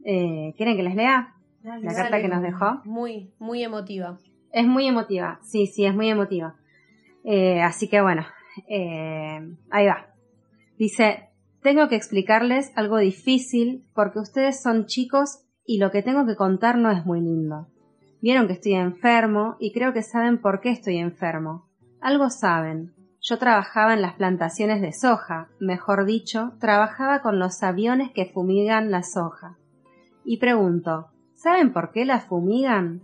Eh, 0.05 0.55
¿Quieren 0.57 0.77
que 0.77 0.83
les 0.83 0.95
lea 0.95 1.35
la 1.63 1.95
carta 1.95 2.21
que 2.21 2.29
nos 2.29 2.43
dejó? 2.43 2.83
Muy, 2.85 3.33
muy 3.39 3.63
emotiva. 3.63 4.19
Es 4.53 4.67
muy 4.67 4.87
emotiva, 4.87 5.39
sí, 5.43 5.67
sí, 5.67 5.85
es 5.85 5.95
muy 5.95 6.09
emotiva. 6.09 6.57
Eh, 7.31 7.61
así 7.61 7.89
que 7.89 8.01
bueno, 8.01 8.25
eh, 8.69 9.39
ahí 9.71 9.87
va. 9.87 10.07
Dice, 10.79 11.29
tengo 11.63 11.87
que 11.89 11.97
explicarles 11.97 12.73
algo 12.75 12.97
difícil 12.97 13.85
porque 13.95 14.19
ustedes 14.19 14.63
son 14.63 14.87
chicos 14.87 15.45
y 15.67 15.77
lo 15.77 15.91
que 15.91 16.03
tengo 16.03 16.25
que 16.25 16.37
contar 16.37 16.79
no 16.79 16.91
es 16.91 17.05
muy 17.05 17.21
lindo. 17.21 17.69
Vieron 18.23 18.47
que 18.47 18.55
estoy 18.55 18.77
enfermo 18.77 19.57
y 19.61 19.75
creo 19.75 19.93
que 19.93 20.03
saben 20.03 20.41
por 20.41 20.63
qué 20.63 20.71
estoy 20.71 20.97
enfermo. 20.97 21.69
Algo 22.01 22.31
saben. 22.31 22.95
Yo 23.21 23.37
trabajaba 23.37 23.93
en 23.93 24.01
las 24.01 24.15
plantaciones 24.15 24.81
de 24.81 24.95
soja, 24.95 25.51
mejor 25.61 26.07
dicho, 26.07 26.53
trabajaba 26.61 27.21
con 27.21 27.39
los 27.39 27.63
aviones 27.63 28.11
que 28.11 28.25
fumigan 28.25 28.91
la 28.91 29.03
soja. 29.03 29.59
Y 30.25 30.39
pregunto, 30.39 31.09
¿saben 31.35 31.75
por 31.75 31.91
qué 31.93 32.07
la 32.07 32.21
fumigan? 32.21 33.03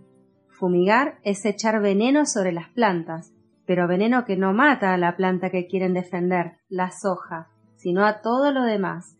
Fumigar 0.48 1.18
es 1.24 1.44
echar 1.44 1.82
veneno 1.82 2.24
sobre 2.24 2.52
las 2.52 2.70
plantas, 2.70 3.33
pero 3.66 3.88
veneno 3.88 4.24
que 4.24 4.36
no 4.36 4.52
mata 4.52 4.92
a 4.92 4.98
la 4.98 5.16
planta 5.16 5.50
que 5.50 5.66
quieren 5.66 5.94
defender, 5.94 6.58
la 6.68 6.90
soja, 6.90 7.48
sino 7.76 8.04
a 8.04 8.20
todo 8.20 8.52
lo 8.52 8.62
demás. 8.62 9.16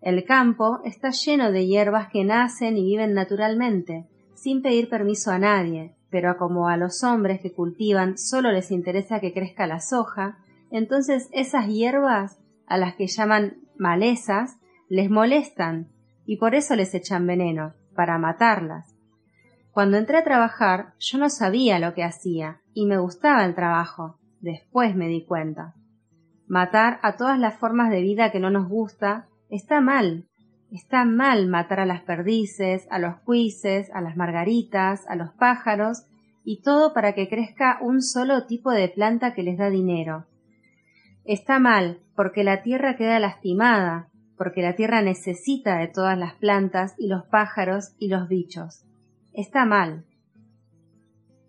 El 0.00 0.24
campo 0.24 0.80
está 0.84 1.10
lleno 1.10 1.52
de 1.52 1.66
hierbas 1.66 2.08
que 2.08 2.24
nacen 2.24 2.76
y 2.76 2.84
viven 2.84 3.12
naturalmente, 3.12 4.06
sin 4.34 4.62
pedir 4.62 4.88
permiso 4.88 5.30
a 5.30 5.38
nadie, 5.38 5.94
pero 6.10 6.36
como 6.38 6.68
a 6.68 6.76
los 6.76 7.04
hombres 7.04 7.40
que 7.40 7.52
cultivan 7.52 8.16
solo 8.16 8.50
les 8.50 8.70
interesa 8.70 9.20
que 9.20 9.32
crezca 9.32 9.66
la 9.66 9.80
soja, 9.80 10.38
entonces 10.70 11.28
esas 11.32 11.66
hierbas, 11.66 12.38
a 12.66 12.78
las 12.78 12.94
que 12.94 13.06
llaman 13.06 13.58
malezas, 13.76 14.58
les 14.88 15.10
molestan 15.10 15.88
y 16.24 16.36
por 16.36 16.54
eso 16.54 16.76
les 16.76 16.94
echan 16.94 17.26
veneno, 17.26 17.74
para 17.94 18.18
matarlas. 18.18 18.89
Cuando 19.72 19.96
entré 19.96 20.18
a 20.18 20.24
trabajar 20.24 20.94
yo 20.98 21.18
no 21.18 21.28
sabía 21.28 21.78
lo 21.78 21.94
que 21.94 22.02
hacía 22.02 22.60
y 22.74 22.86
me 22.86 22.98
gustaba 22.98 23.44
el 23.44 23.54
trabajo. 23.54 24.18
Después 24.40 24.96
me 24.96 25.06
di 25.08 25.24
cuenta. 25.24 25.74
Matar 26.48 26.98
a 27.02 27.16
todas 27.16 27.38
las 27.38 27.58
formas 27.58 27.90
de 27.90 28.00
vida 28.00 28.32
que 28.32 28.40
no 28.40 28.50
nos 28.50 28.68
gusta 28.68 29.28
está 29.48 29.80
mal. 29.80 30.26
Está 30.72 31.04
mal 31.04 31.46
matar 31.46 31.80
a 31.80 31.86
las 31.86 32.02
perdices, 32.02 32.86
a 32.90 32.98
los 32.98 33.20
cuises, 33.20 33.90
a 33.94 34.00
las 34.00 34.16
margaritas, 34.16 35.06
a 35.08 35.14
los 35.14 35.30
pájaros 35.34 36.04
y 36.44 36.62
todo 36.62 36.92
para 36.92 37.14
que 37.14 37.28
crezca 37.28 37.78
un 37.80 38.02
solo 38.02 38.46
tipo 38.46 38.70
de 38.70 38.88
planta 38.88 39.34
que 39.34 39.42
les 39.42 39.58
da 39.58 39.70
dinero. 39.70 40.26
Está 41.24 41.58
mal 41.60 42.00
porque 42.16 42.42
la 42.42 42.62
tierra 42.62 42.96
queda 42.96 43.20
lastimada, 43.20 44.08
porque 44.36 44.62
la 44.62 44.74
tierra 44.74 45.02
necesita 45.02 45.78
de 45.78 45.88
todas 45.88 46.18
las 46.18 46.34
plantas 46.34 46.94
y 46.98 47.08
los 47.08 47.24
pájaros 47.26 47.94
y 47.98 48.08
los 48.08 48.26
bichos. 48.28 48.84
Está 49.32 49.64
mal. 49.64 50.04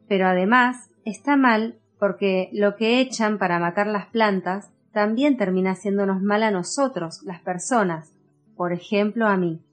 Pero 0.08 0.28
además 0.28 0.90
está 1.06 1.36
mal 1.36 1.80
porque 2.00 2.50
lo 2.54 2.76
que 2.76 3.00
echan 3.00 3.38
para 3.38 3.60
matar 3.60 3.88
las 3.88 4.08
plantas 4.08 4.72
también 4.92 5.38
termina 5.38 5.72
haciéndonos 5.72 6.22
mal 6.22 6.44
a 6.44 6.52
nosotros, 6.52 7.22
las 7.24 7.42
personas, 7.42 8.14
por 8.56 8.74
ejemplo 8.74 9.28
a 9.28 9.38
mí. 9.38 9.64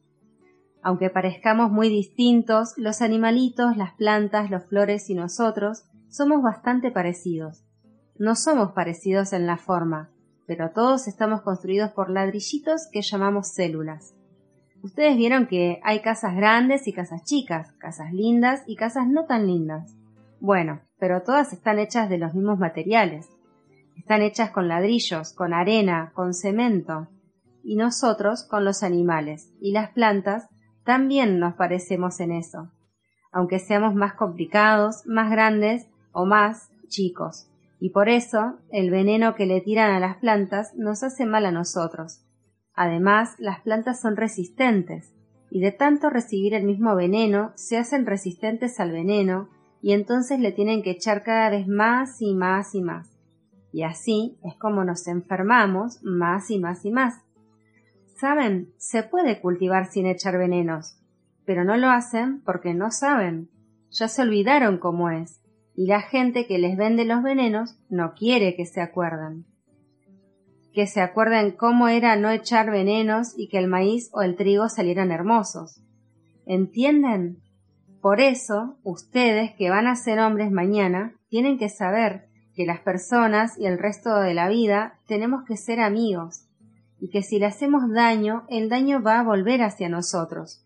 Aunque 0.83 1.11
parezcamos 1.11 1.71
muy 1.71 1.89
distintos, 1.89 2.75
los 2.77 3.03
animalitos, 3.03 3.77
las 3.77 3.95
plantas, 3.95 4.51
los 4.51 4.65
flores 4.67 5.11
y 5.11 5.15
nosotros 5.15 5.85
somos 6.09 6.43
bastante 6.43 6.91
parecidos. 6.91 7.65
No 8.19 8.35
somos 8.35 8.73
parecidos 8.73 9.33
en 9.33 9.47
la 9.47 9.57
forma, 9.57 10.11
pero 10.47 10.71
todos 10.71 11.09
estamos 11.09 11.43
construidos 11.43 11.91
por 11.93 12.11
ladrillitos 12.11 12.89
que 12.93 13.03
llamamos 13.03 13.49
células. 13.49 14.15
Ustedes 14.83 15.17
vieron 15.17 15.47
que 15.47 15.81
hay 15.83 16.01
casas 16.01 16.37
grandes 16.37 16.87
y 16.87 16.93
casas 16.93 17.25
chicas, 17.25 17.73
casas 17.79 18.13
lindas 18.13 18.63
y 18.67 18.77
casas 18.77 19.09
no 19.09 19.27
tan 19.27 19.47
lindas. 19.47 19.97
Bueno, 20.41 20.81
pero 20.99 21.23
todas 21.23 21.53
están 21.53 21.79
hechas 21.79 22.09
de 22.09 22.19
los 22.19 22.35
mismos 22.35 22.59
materiales. 22.59 23.29
Están 23.97 24.23
hechas 24.23 24.51
con 24.51 24.69
ladrillos, 24.69 25.33
con 25.33 25.53
arena, 25.53 26.13
con 26.15 26.33
cemento. 26.33 27.09
Y 27.65 27.77
nosotros 27.77 28.45
con 28.45 28.65
los 28.65 28.83
animales 28.83 29.53
y 29.61 29.73
las 29.73 29.91
plantas 29.91 30.49
también 30.85 31.39
nos 31.39 31.55
parecemos 31.55 32.21
en 32.21 32.33
eso, 32.33 32.71
aunque 33.33 33.59
seamos 33.59 33.95
más 33.95 34.15
complicados, 34.15 35.03
más 35.07 35.31
grandes 35.31 35.87
o 36.13 36.25
más 36.25 36.71
chicos. 36.87 37.51
Y 37.81 37.91
por 37.91 38.09
eso 38.09 38.59
el 38.71 38.91
veneno 38.91 39.35
que 39.35 39.45
le 39.45 39.61
tiran 39.61 39.91
a 39.91 40.01
las 40.01 40.17
plantas 40.17 40.73
nos 40.77 41.03
hace 41.03 41.27
mal 41.27 41.45
a 41.45 41.53
nosotros. 41.53 42.25
Además, 42.81 43.35
las 43.39 43.61
plantas 43.63 44.01
son 44.01 44.15
resistentes, 44.17 45.13
y 45.51 45.59
de 45.59 45.73
tanto 45.73 46.11
recibir 46.11 46.55
el 46.55 46.63
mismo 46.63 46.95
veneno 46.95 47.51
se 47.57 47.77
hacen 47.77 48.07
resistentes 48.07 48.79
al 48.79 48.93
veneno, 48.93 49.49
y 49.83 49.95
entonces 49.95 50.39
le 50.39 50.53
tienen 50.53 50.85
que 50.85 50.93
echar 50.93 51.25
cada 51.25 51.51
vez 51.51 51.67
más 51.67 52.23
y 52.23 52.37
más 52.37 52.77
y 52.77 52.83
más. 52.83 53.11
Y 53.73 53.83
así 53.83 54.39
es 54.45 54.55
como 54.55 54.85
nos 54.85 55.09
enfermamos 55.09 55.99
más 56.05 56.53
y 56.53 56.61
más 56.61 56.85
y 56.85 56.93
más. 56.93 57.17
Saben, 58.15 58.73
se 58.77 59.03
puede 59.03 59.41
cultivar 59.41 59.87
sin 59.87 60.07
echar 60.07 60.39
venenos, 60.39 61.01
pero 61.45 61.65
no 61.65 61.77
lo 61.77 61.89
hacen 61.89 62.43
porque 62.43 62.75
no 62.75 62.93
saben. 62.93 63.51
Ya 63.91 64.07
se 64.07 64.23
olvidaron 64.23 64.79
cómo 64.79 65.11
es, 65.11 65.43
y 65.75 65.89
la 65.89 66.01
gente 66.01 66.47
que 66.47 66.61
les 66.61 66.77
vende 66.77 67.05
los 67.05 67.25
venenos 67.25 67.77
no 67.91 68.15
quiere 68.15 68.55
que 68.55 68.67
se 68.67 68.81
acuerden. 68.81 69.47
Que 70.73 70.87
se 70.87 71.01
acuerden 71.01 71.53
cómo 71.53 71.89
era 71.89 72.17
no 72.17 72.31
echar 72.31 72.71
venenos 72.71 73.35
y 73.37 73.49
que 73.49 73.59
el 73.59 73.69
maíz 73.69 74.11
o 74.13 74.23
el 74.23 74.37
trigo 74.37 74.69
salieran 74.69 75.11
hermosos. 75.11 75.83
¿Entienden? 76.47 77.43
Por 78.01 78.21
eso, 78.21 78.79
ustedes 78.85 79.53
que 79.57 79.71
van 79.71 79.87
a 79.87 79.97
ser 79.97 80.21
hombres 80.21 80.51
mañana, 80.53 81.15
tienen 81.29 81.59
que 81.59 81.69
saber 81.69 82.29
que 82.55 82.65
las 82.65 82.81
personas 82.81 83.59
y 83.59 83.67
el 83.67 83.79
resto 83.79 84.21
de 84.21 84.35
la 84.35 84.49
vida 84.49 84.99
tenemos 85.07 85.45
que 85.45 85.57
ser 85.57 85.81
amigos, 85.81 86.47
y 87.01 87.11
que 87.11 87.23
si 87.23 87.39
le 87.39 87.47
hacemos 87.47 87.83
daño, 87.93 88.45
el 88.49 88.69
daño 88.69 89.03
va 89.03 89.21
a 89.21 89.25
volver 89.25 89.63
hacia 89.63 89.89
nosotros. 89.89 90.65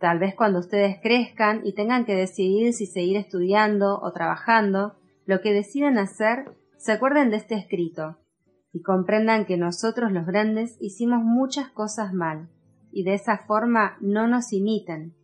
Tal 0.00 0.18
vez 0.18 0.34
cuando 0.34 0.60
ustedes 0.60 0.98
crezcan 1.02 1.62
y 1.64 1.74
tengan 1.74 2.04
que 2.04 2.14
decidir 2.14 2.72
si 2.72 2.86
seguir 2.86 3.16
estudiando 3.16 3.98
o 4.00 4.12
trabajando, 4.12 4.96
lo 5.26 5.40
que 5.40 5.52
decidan 5.52 5.98
hacer, 5.98 6.44
se 6.76 6.92
acuerden 6.92 7.30
de 7.30 7.36
este 7.36 7.56
escrito 7.56 8.18
y 8.78 8.82
comprendan 8.82 9.44
que 9.44 9.56
nosotros 9.56 10.12
los 10.12 10.24
grandes 10.24 10.76
hicimos 10.80 11.24
muchas 11.24 11.68
cosas 11.68 12.12
mal 12.12 12.48
y 12.92 13.02
de 13.02 13.14
esa 13.14 13.38
forma 13.38 13.96
no 14.00 14.28
nos 14.28 14.52
imiten. 14.52 15.14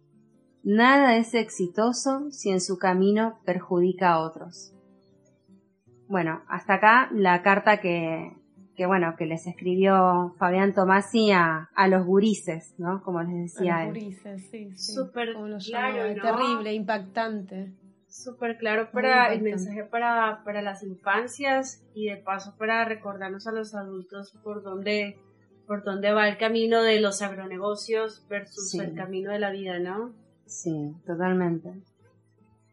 Nada 0.65 1.17
es 1.17 1.35
exitoso 1.35 2.33
si 2.33 2.51
en 2.51 2.61
su 2.61 2.79
camino 2.79 3.39
perjudica 3.45 4.11
a 4.11 4.21
otros. 4.23 4.73
Bueno, 6.09 6.43
hasta 6.49 6.75
acá 6.75 7.09
la 7.13 7.43
carta 7.43 7.81
que, 7.81 8.33
que 8.75 8.87
bueno, 8.87 9.15
que 9.17 9.27
les 9.27 9.47
escribió 9.47 10.35
Fabián 10.37 10.75
Tomasi 10.75 11.31
a, 11.31 11.71
a 11.77 11.87
los 11.87 12.05
gurises, 12.05 12.75
¿no? 12.79 13.05
Como 13.05 13.23
les 13.23 13.55
decía 13.55 13.77
a 13.77 13.85
los 13.85 13.95
gurises, 13.95 14.43
sí, 14.51 14.73
sí. 14.75 14.95
Súper 14.95 15.29
claro, 15.65 16.21
terrible, 16.21 16.75
impactante. 16.75 17.73
Súper 18.15 18.59
claro 18.59 18.93
para 18.93 19.35
el 19.35 19.43
mensaje 19.43 19.83
para, 19.83 20.43
para 20.45 20.63
las 20.63 20.85
infancias 20.85 21.83
y 21.95 22.07
de 22.07 22.17
paso 22.17 22.55
para 22.57 22.85
recordarnos 22.85 23.49
a 23.49 23.51
los 23.51 23.75
adultos 23.75 24.33
por 24.45 24.63
dónde, 24.63 25.19
por 25.67 25.83
dónde 25.83 26.13
va 26.13 26.29
el 26.29 26.39
camino 26.39 26.85
de 26.85 27.01
los 27.01 27.23
agronegocios 27.23 28.25
versus 28.29 28.73
el 28.77 28.95
camino 28.95 29.33
de 29.33 29.41
la 29.41 29.51
vida, 29.51 29.81
¿no? 29.81 30.15
Sí, 30.47 30.95
totalmente. 31.05 31.73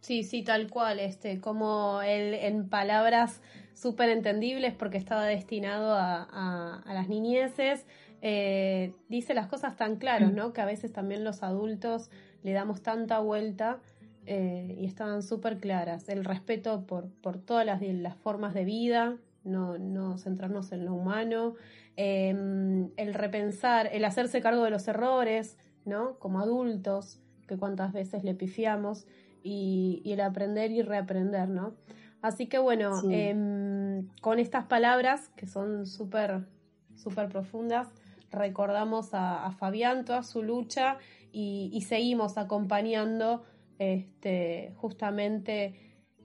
Sí, 0.01 0.23
sí, 0.23 0.43
tal 0.43 0.69
cual, 0.69 0.99
este, 0.99 1.41
como 1.41 2.03
el, 2.03 2.35
en 2.35 2.69
palabras 2.69 3.41
súper 3.73 4.09
entendibles 4.09 4.75
porque 4.75 4.99
estaba 4.99 5.25
destinado 5.25 5.95
a, 5.95 6.81
a, 6.85 6.93
las 6.93 7.09
niñeces, 7.09 7.87
eh, 8.21 8.93
dice 9.09 9.33
las 9.33 9.47
cosas 9.47 9.75
tan 9.75 9.95
claras, 9.95 10.33
¿no? 10.33 10.53
Que 10.53 10.61
a 10.61 10.65
veces 10.65 10.93
también 10.93 11.23
los 11.23 11.41
adultos 11.41 12.11
le 12.43 12.53
damos 12.53 12.83
tanta 12.83 13.17
vuelta 13.17 13.79
eh, 14.25 14.75
y 14.79 14.85
estaban 14.85 15.23
súper 15.23 15.57
claras. 15.57 16.09
El 16.09 16.25
respeto 16.25 16.85
por, 16.85 17.09
por 17.09 17.37
todas 17.37 17.65
las, 17.65 17.81
las 17.81 18.15
formas 18.15 18.53
de 18.53 18.65
vida, 18.65 19.17
no, 19.43 19.77
no 19.77 20.17
centrarnos 20.17 20.71
en 20.71 20.85
lo 20.85 20.93
humano, 20.93 21.55
em, 21.95 22.89
el 22.97 23.13
repensar, 23.13 23.89
el 23.91 24.05
hacerse 24.05 24.41
cargo 24.41 24.63
de 24.63 24.69
los 24.69 24.87
errores, 24.87 25.57
¿no? 25.85 26.19
Como 26.19 26.39
adultos, 26.39 27.19
que 27.47 27.57
cuántas 27.57 27.91
veces 27.93 28.23
le 28.23 28.33
pifiamos 28.33 29.07
y, 29.43 30.01
el 30.05 30.21
aprender 30.21 30.71
y 30.71 30.81
reaprender, 30.81 31.49
¿no? 31.49 31.73
Así 32.21 32.45
que 32.47 32.59
bueno, 32.59 33.01
em, 33.09 34.07
con 34.21 34.37
estas 34.39 34.65
palabras 34.65 35.29
que 35.35 35.47
son 35.47 35.87
súper, 35.87 36.45
súper 36.95 37.29
profundas, 37.29 37.87
recordamos 38.31 39.09
a, 39.13 39.51
Fabián 39.57 40.05
toda 40.05 40.23
su 40.23 40.43
lucha 40.43 40.97
y, 41.31 41.83
seguimos 41.87 42.37
acompañando 42.37 43.43
este, 43.81 44.73
justamente 44.77 45.73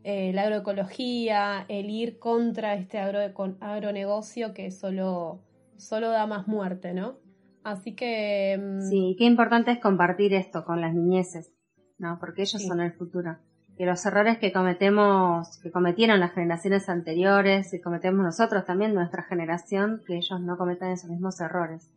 eh, 0.04 0.32
la 0.32 0.42
agroecología, 0.42 1.64
el 1.68 1.90
ir 1.90 2.18
contra 2.18 2.74
este 2.74 2.98
agro, 2.98 3.20
agronegocio 3.60 4.54
que 4.54 4.70
solo, 4.70 5.40
solo 5.76 6.10
da 6.10 6.26
más 6.26 6.46
muerte, 6.46 6.94
¿no? 6.94 7.18
Así 7.64 7.94
que... 7.94 8.52
Em, 8.52 8.80
sí, 8.82 9.16
qué 9.18 9.24
importante 9.24 9.72
es 9.72 9.80
compartir 9.80 10.34
esto 10.34 10.64
con 10.64 10.80
las 10.80 10.94
niñeces. 10.94 11.52
¿no? 11.98 12.18
Porque 12.20 12.42
ellos 12.42 12.62
son 12.62 12.80
el 12.80 12.92
futuro. 12.92 13.36
Que 13.76 13.84
los 13.84 14.04
errores 14.06 14.38
que 14.38 14.52
cometemos, 14.52 15.58
que 15.62 15.70
cometieron 15.70 16.20
las 16.20 16.32
generaciones 16.32 16.88
anteriores 16.88 17.74
y 17.74 17.80
cometemos 17.80 18.24
nosotros 18.24 18.64
también, 18.64 18.94
nuestra 18.94 19.22
generación, 19.22 20.02
que 20.06 20.16
ellos 20.16 20.40
no 20.40 20.56
cometan 20.56 20.90
esos 20.90 21.10
mismos 21.10 21.40
errores. 21.40 21.90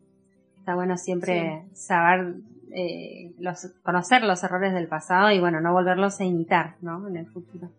Está 0.58 0.74
bueno 0.74 0.96
siempre 0.98 1.64
saber, 1.72 2.34
eh, 2.74 3.32
los, 3.38 3.66
conocer 3.82 4.22
los 4.22 4.42
errores 4.42 4.72
del 4.72 4.88
pasado 4.88 5.30
y 5.30 5.40
bueno, 5.40 5.60
no 5.60 5.72
volverlos 5.72 6.20
a 6.20 6.24
imitar, 6.24 6.76
¿no? 6.80 7.06
En 7.08 7.16
el 7.16 7.26
futuro. 7.26 7.70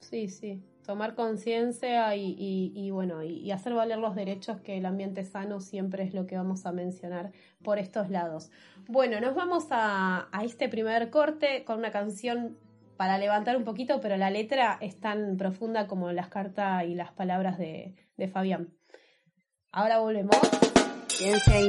Sí, 0.00 0.28
sí 0.28 0.62
tomar 0.84 1.14
conciencia 1.14 2.14
y, 2.16 2.34
y, 2.74 2.90
bueno, 2.90 3.22
y, 3.22 3.50
hacer 3.50 3.72
valer 3.72 3.98
los 3.98 4.14
derechos 4.14 4.60
que 4.60 4.78
el 4.78 4.86
ambiente 4.86 5.24
sano 5.24 5.60
siempre 5.60 6.02
es 6.02 6.14
lo 6.14 6.26
que 6.26 6.36
vamos 6.36 6.66
a 6.66 6.72
mencionar 6.72 7.32
por 7.62 7.78
estos 7.78 8.10
lados. 8.10 8.50
Bueno, 8.88 9.20
nos 9.20 9.34
vamos 9.34 9.66
a, 9.70 10.28
a 10.32 10.44
este 10.44 10.68
primer 10.68 11.10
corte 11.10 11.64
con 11.64 11.78
una 11.78 11.92
canción 11.92 12.58
para 12.96 13.18
levantar 13.18 13.56
un 13.56 13.64
poquito, 13.64 14.00
pero 14.00 14.16
la 14.16 14.30
letra 14.30 14.78
es 14.80 14.98
tan 14.98 15.36
profunda 15.36 15.86
como 15.86 16.12
las 16.12 16.28
cartas 16.28 16.84
y 16.84 16.94
las 16.94 17.12
palabras 17.12 17.58
de, 17.58 17.94
de 18.16 18.28
Fabián. 18.28 18.68
Ahora 19.70 19.98
volvemos. 19.98 20.36
ahí. 21.48 21.68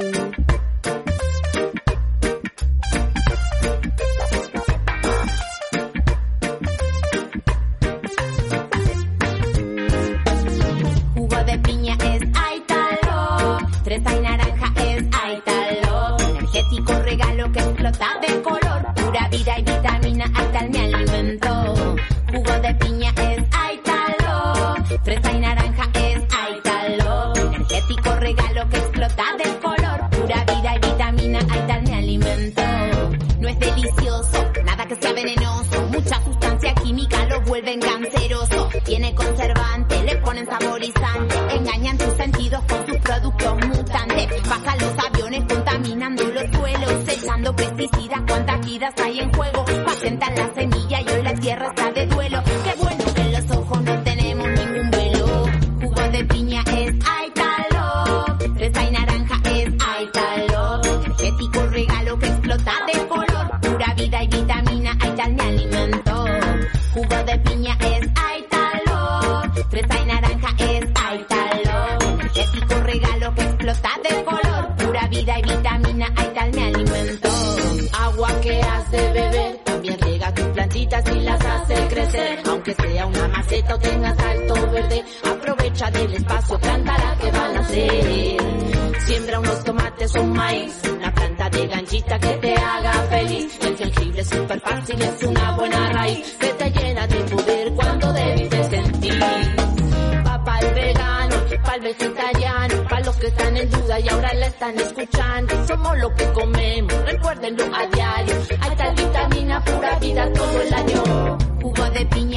De 18.21 18.41
color. 18.41 18.93
Pura 18.95 19.27
vida 19.29 19.59
y 19.59 19.63
vitamina, 19.63 20.25
ahí 20.35 20.47
tal 20.51 20.69
mi 20.69 20.77
alimento. 20.77 21.95
Jugo 22.31 22.59
de 22.59 22.75
piña 22.75 23.09
es 23.09 23.43
ahí 23.51 23.79
tal 23.83 24.15
Fresa 25.03 25.31
y 25.31 25.39
naranja 25.39 25.89
es 25.93 26.23
ahí 26.35 26.59
tal 26.63 27.33
Energético 27.53 28.15
regalo 28.15 28.69
que 28.69 28.77
explota 28.77 29.23
de 29.37 29.59
color. 29.59 30.09
Pura 30.09 30.43
vida 30.45 30.75
y 30.75 30.79
vitamina, 30.79 31.39
ahí 31.39 31.63
tal 31.67 31.83
mi 31.83 31.93
alimento. 31.93 32.61
No 33.39 33.47
es 33.47 33.59
delicioso, 33.59 34.51
nada 34.65 34.85
que 34.85 34.95
sea 34.95 35.13
venenoso. 35.13 35.81
Mucha 35.91 36.23
sustancia 36.23 36.73
química 36.75 37.25
lo 37.25 37.41
vuelven 37.41 37.79
canceroso. 37.79 38.69
Tiene 38.83 39.15
conservante, 39.15 40.03
le 40.03 40.15
ponen 40.17 40.45
saborizante. 40.45 41.35
Engañan 41.55 41.97
tus 41.97 42.13
sentidos 42.15 42.63
con 42.67 42.85
sus 42.85 42.97
productos 42.97 43.67
mutantes. 43.67 44.29
Los 44.79 44.93
Echando 47.43 47.57
pesticidas, 47.57 48.21
cuántas 48.25 48.65
vidas 48.65 48.93
hay 49.03 49.19
en 49.19 49.33
juego. 49.33 49.65
Patentan 49.85 50.33
la 50.33 50.53
semilla 50.53 51.01
y 51.01 51.09
hoy 51.09 51.23
la 51.23 51.33
tierra 51.33 51.67
está 51.67 51.91
de 51.91 52.07
duelo. 52.07 52.41
Qué 52.63 52.81
bueno 52.81 53.02
maceta 83.43 83.75
o 83.75 83.79
tengas 83.79 84.19
alto 84.19 84.53
verde. 84.71 85.05
Aprovecha 85.23 85.91
del 85.91 86.13
espacio, 86.13 86.59
planta 86.59 87.17
que 87.19 87.31
van 87.31 87.57
a 87.57 87.59
hacer. 87.59 88.37
Siembra 89.05 89.39
unos 89.39 89.63
tomates 89.63 90.15
o 90.15 90.21
un 90.21 90.33
maíz. 90.33 90.81
Una 90.95 91.13
planta 91.13 91.49
de 91.49 91.67
ganchita 91.67 92.19
que 92.19 92.33
te 92.37 92.53
haga 92.55 92.93
feliz. 93.09 93.59
El 93.61 93.77
jengibre 93.77 94.21
es 94.21 94.29
súper 94.29 94.59
fácil, 94.61 95.01
es 95.01 95.23
una 95.23 95.51
buena 95.57 95.89
raíz. 95.93 96.37
Que 96.39 96.47
te 96.47 96.69
llena 96.71 97.07
de 97.07 97.15
poder 97.15 97.73
cuando 97.73 98.13
debes 98.13 98.49
de 98.49 98.63
sentir. 98.69 99.23
Va 100.25 100.43
pa'l 100.43 100.73
vegano, 100.73 101.35
pa'l 101.65 101.81
vegetariano, 101.81 102.83
pa' 102.89 102.99
los 103.01 103.15
que 103.17 103.27
están 103.27 103.57
en 103.57 103.69
duda 103.69 103.99
y 103.99 104.09
ahora 104.09 104.33
la 104.35 104.47
están 104.47 104.79
escuchando. 104.79 105.67
Somos 105.67 105.97
lo 105.97 106.13
que 106.15 106.25
comemos, 106.31 107.05
recuérdenlo 107.05 107.63
a 107.75 107.85
diario. 107.87 108.35
Hay 108.61 108.75
tal 108.75 108.95
vitamina, 108.95 109.63
pura 109.63 109.99
vida 109.99 110.33
todo 110.33 110.61
el 110.61 110.73
año. 110.73 111.37
Jugo 111.61 111.89
de 111.91 112.05
piña 112.07 112.32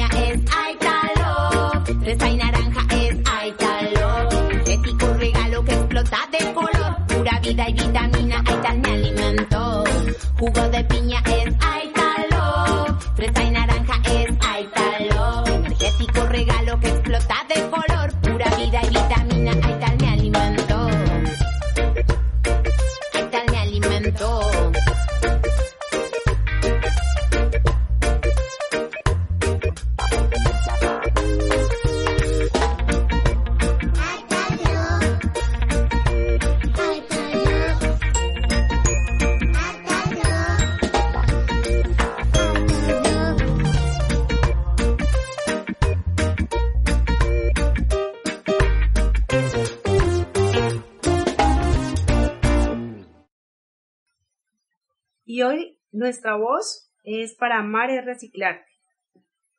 nuestra 55.97 56.35
voz 56.35 56.91
es 57.03 57.35
para 57.35 57.57
amar 57.57 57.89
y 57.89 57.99
reciclarte. 57.99 58.71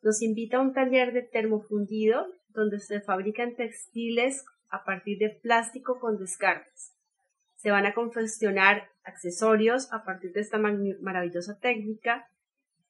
Nos 0.03 0.22
invita 0.22 0.59
a 0.59 0.61
un 0.61 0.72
taller 0.72 1.12
de 1.12 1.22
termofundido 1.22 2.27
donde 2.51 2.79
se 2.79 3.01
fabrican 3.01 3.57
textiles 3.57 4.44
a 4.70 4.85
partir 4.85 5.18
de 5.18 5.31
plástico 5.31 5.98
con 5.98 6.16
descartes. 6.16 6.94
Se 7.57 7.72
van 7.72 7.87
a 7.87 7.94
confeccionar 7.94 8.88
accesorios 9.03 9.92
a 9.92 10.05
partir 10.05 10.33
de 10.33 10.40
esta 10.40 10.59
maravillosa 10.59 11.59
técnica 11.59 12.29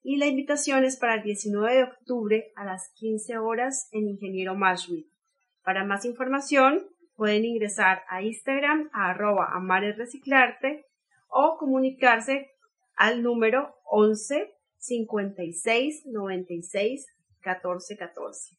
y 0.03 0.19
la 0.19 0.27
invitación 0.27 0.85
es 0.85 0.99
para 0.99 1.15
el 1.15 1.23
19 1.23 1.75
de 1.75 1.85
octubre 1.85 2.53
a 2.55 2.67
las 2.67 2.93
15 2.97 3.39
horas 3.39 3.89
en 3.93 4.09
Ingeniero 4.09 4.55
Mashwit. 4.55 5.07
Para 5.65 5.85
más 5.85 6.05
información 6.05 6.87
pueden 7.15 7.47
ingresar 7.47 8.03
a 8.09 8.23
Instagram 8.23 8.91
a 8.93 9.11
arroba 9.11 9.53
amar 9.55 9.85
y 9.85 9.93
reciclarte 9.93 10.85
o 11.29 11.57
comunicarse 11.59 12.51
al 12.99 13.23
número 13.23 13.77
11 13.85 14.55
56 14.77 16.07
96 16.07 17.07
14 17.41 17.97
14. 17.97 18.57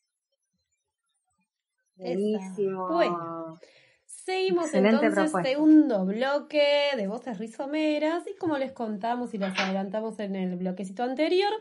Buenísimo. 1.98 2.88
Bueno, 2.88 3.60
seguimos 4.06 4.66
Excelente 4.66 5.06
entonces 5.06 5.32
propuesta. 5.32 5.50
segundo 5.50 6.06
bloque 6.06 6.92
de 6.96 7.08
voces 7.08 7.38
rizomeras 7.38 8.24
y 8.28 8.38
como 8.38 8.58
les 8.58 8.72
contamos 8.72 9.34
y 9.34 9.38
les 9.38 9.58
adelantamos 9.60 10.18
en 10.20 10.36
el 10.36 10.56
bloquecito 10.56 11.04
anterior, 11.04 11.52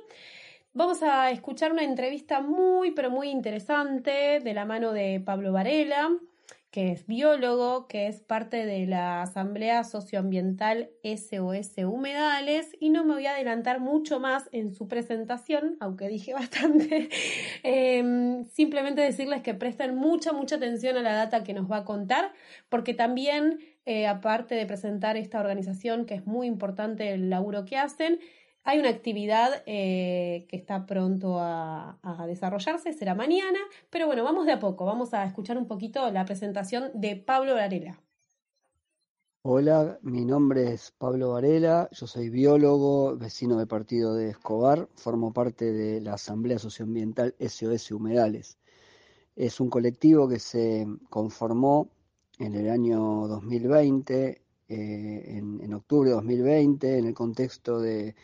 vamos 0.73 1.03
a 1.03 1.33
escuchar 1.33 1.73
una 1.73 1.83
entrevista 1.83 2.41
muy 2.41 2.93
pero 2.93 3.11
muy 3.11 3.31
interesante 3.31 4.39
de 4.39 4.55
la 4.55 4.65
mano 4.65 4.93
de 4.93 5.21
Pablo 5.25 5.53
Varela, 5.53 6.11
que 6.71 6.93
es 6.93 7.07
biólogo, 7.07 7.89
que 7.89 8.09
es 8.09 8.21
parte 8.21 8.67
de 8.67 8.87
la 8.87 9.23
Asamblea 9.23 9.85
Socioambiental 9.85 10.91
SOS 11.03 11.79
Humedales 11.79 12.77
y 12.79 12.91
no 12.91 13.05
me 13.05 13.15
voy 13.15 13.27
a 13.27 13.33
adelantar 13.33 13.81
mucho 13.81 14.21
más 14.21 14.49
en 14.53 14.75
su 14.75 14.87
presentación, 14.87 15.77
aunque 15.81 16.09
dije 16.09 16.35
bastante. 16.35 17.09
Eh, 17.63 18.45
simplemente 18.53 19.01
decirles 19.01 19.43
que 19.43 19.55
presten 19.55 19.95
mucha, 19.95 20.33
mucha 20.33 20.57
atención 20.57 20.97
a 20.97 21.03
la 21.03 21.15
data 21.15 21.43
que 21.43 21.55
nos 21.55 21.71
va 21.71 21.79
a 21.79 21.85
contar, 21.85 22.33
porque 22.69 22.93
también, 22.93 23.61
eh, 23.87 24.07
aparte 24.07 24.55
de 24.55 24.67
presentar 24.67 25.17
esta 25.17 25.41
organización, 25.41 26.05
que 26.05 26.15
es 26.15 26.27
muy 26.27 26.47
importante 26.47 27.13
el 27.13 27.31
laburo 27.31 27.65
que 27.65 27.79
hacen, 27.79 28.21
hay 28.69 28.79
una 28.79 28.91
actividad 28.91 29.63
eh, 29.65 30.45
que 30.51 30.57
está 30.57 30.85
pronto 30.85 31.39
a, 31.41 31.99
desarrollarse, 32.27 32.93
será 32.93 33.15
mañana, 33.15 33.59
pero 33.89 34.07
bueno, 34.07 34.23
vamos 34.23 34.45
de 34.45 34.53
a 34.53 34.59
poco, 34.59 34.85
vamos 34.85 35.15
a 35.15 35.25
escuchar 35.25 35.57
un 35.57 35.67
poquito 35.67 36.11
la 36.11 36.27
presentación 36.27 36.91
de 36.93 37.17
Pablo 37.17 37.55
Varela. 37.55 37.99
Hola, 39.41 39.99
mi 40.03 40.27
nombre 40.27 40.75
es 40.75 40.93
Pablo 40.99 41.31
Varela, 41.31 41.89
yo 41.93 42.07
soy 42.07 42.29
biólogo, 42.29 43.17
vecino 43.17 43.57
del 43.57 43.69
partido 43.69 44.15
de 44.15 44.29
Escobar, 44.29 44.87
formo 44.97 45.33
parte 45.33 45.73
de 45.73 46.03
la 46.03 46.15
Asamblea 46.15 46.59
Socioambiental 46.59 47.35
SOS 47.41 47.93
Humedales. 47.93 48.59
Es 49.35 49.61
un 49.61 49.71
colectivo 49.71 50.29
que 50.29 50.41
se 50.41 50.87
conformó 51.09 51.89
en 52.39 52.55
el 52.55 52.69
año 52.69 53.29
2020, 53.29 54.29
eh, 54.29 54.43
en, 54.69 55.59
en 55.63 55.73
octubre 55.73 56.11
de 56.11 56.17
2020, 56.17 56.99
en 56.99 57.07
el 57.07 57.15
contexto 57.15 57.81
de 57.81 58.15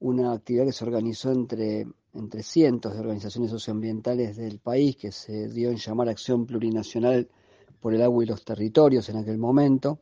una 0.00 0.32
actividad 0.32 0.64
que 0.66 0.72
se 0.72 0.84
organizó 0.84 1.32
entre, 1.32 1.86
entre 2.12 2.42
cientos 2.42 2.94
de 2.94 3.00
organizaciones 3.00 3.50
socioambientales 3.50 4.36
del 4.36 4.58
país, 4.58 4.96
que 4.96 5.12
se 5.12 5.48
dio 5.48 5.70
en 5.70 5.76
llamar 5.76 6.08
Acción 6.08 6.46
Plurinacional 6.46 7.28
por 7.80 7.94
el 7.94 8.02
Agua 8.02 8.24
y 8.24 8.26
los 8.26 8.44
Territorios 8.44 9.08
en 9.08 9.16
aquel 9.16 9.38
momento, 9.38 9.98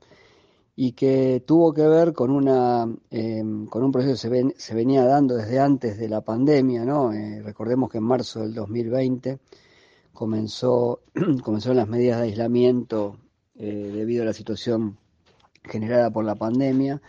y 0.76 0.92
que 0.92 1.42
tuvo 1.46 1.72
que 1.72 1.86
ver 1.86 2.12
con, 2.12 2.30
una, 2.30 2.88
eh, 3.10 3.42
con 3.70 3.84
un 3.84 3.92
proceso 3.92 4.14
que 4.14 4.18
se, 4.18 4.28
ven, 4.28 4.54
se, 4.56 4.74
venía 4.74 5.04
dando 5.04 5.36
desde 5.36 5.60
antes 5.60 5.98
de 5.98 6.08
la 6.08 6.20
pandemia. 6.20 6.84
¿no? 6.84 7.12
Eh, 7.12 7.42
recordemos 7.42 7.90
que 7.90 7.98
en 7.98 8.04
marzo 8.04 8.40
del 8.40 8.54
2020 8.54 9.38
comenzó, 10.12 11.02
comenzaron 11.44 11.76
las 11.76 11.88
medidas 11.88 12.18
de 12.18 12.24
aislamiento 12.24 13.18
eh, 13.54 13.92
debido 13.94 14.24
a 14.24 14.26
la 14.26 14.32
situación 14.32 14.98
generada 15.62 16.10
por 16.10 16.24
la 16.24 16.34
pandemia 16.34 17.00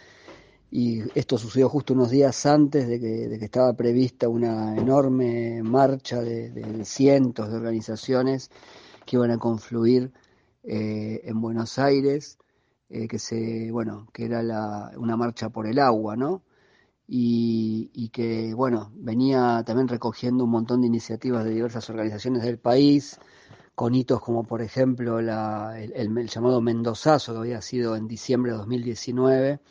y 0.78 1.04
esto 1.18 1.38
sucedió 1.38 1.70
justo 1.70 1.94
unos 1.94 2.10
días 2.10 2.46
antes 2.46 2.86
de 2.86 3.00
que, 3.00 3.30
de 3.30 3.40
que 3.40 3.46
estaba 3.46 3.72
prevista 3.78 4.28
una 4.28 4.76
enorme 4.76 5.64
marcha 5.64 6.22
de, 6.22 6.50
de, 6.52 6.84
cientos 6.84 7.50
de 7.50 7.56
organizaciones 7.56 8.52
que 9.06 9.16
iban 9.16 9.32
a 9.32 9.38
confluir 9.38 10.12
eh, 10.64 11.22
en 11.24 11.40
Buenos 11.40 11.80
Aires, 11.80 12.38
eh, 12.90 13.08
que 13.08 13.20
se, 13.20 13.72
bueno, 13.72 14.10
que 14.12 14.26
era 14.26 14.44
la, 14.44 14.92
una 14.98 15.16
marcha 15.16 15.48
por 15.48 15.66
el 15.66 15.80
agua, 15.80 16.18
¿no? 16.18 16.44
y, 17.08 18.10
que, 18.10 18.54
bueno, 18.54 18.92
venía 18.96 19.64
también 19.66 19.88
recogiendo 19.88 20.44
un 20.44 20.50
montón 20.50 20.82
de 20.82 20.88
iniciativas 20.88 21.46
de 21.46 21.52
diversas 21.52 21.90
organizaciones 21.90 22.44
del 22.44 22.60
país, 22.60 23.18
con 23.76 23.96
hitos 23.96 24.20
como, 24.20 24.44
por 24.44 24.62
ejemplo, 24.62 25.22
la, 25.22 25.80
el, 25.80 26.28
llamado 26.28 26.60
Mendozazo, 26.60 27.32
que 27.32 27.40
había 27.40 27.62
sido 27.62 27.96
en 27.96 28.10
diciembre 28.10 28.52
de 28.52 28.58
2019 28.58 29.62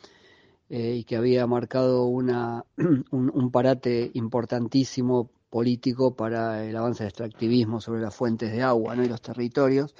eh, 0.69 0.95
y 0.97 1.03
que 1.03 1.15
había 1.15 1.45
marcado 1.47 2.05
una, 2.05 2.63
un, 3.11 3.51
parate 3.51 4.11
importantísimo 4.13 5.29
político 5.49 6.15
para 6.15 6.65
el 6.65 6.75
avance 6.75 7.03
del 7.03 7.09
extractivismo 7.09 7.79
sobre 7.81 8.01
las 8.01 8.15
fuentes 8.15 8.51
de 8.51 8.61
agua 8.61 8.95
y 8.95 9.07
los 9.07 9.21
territorios. 9.21 9.95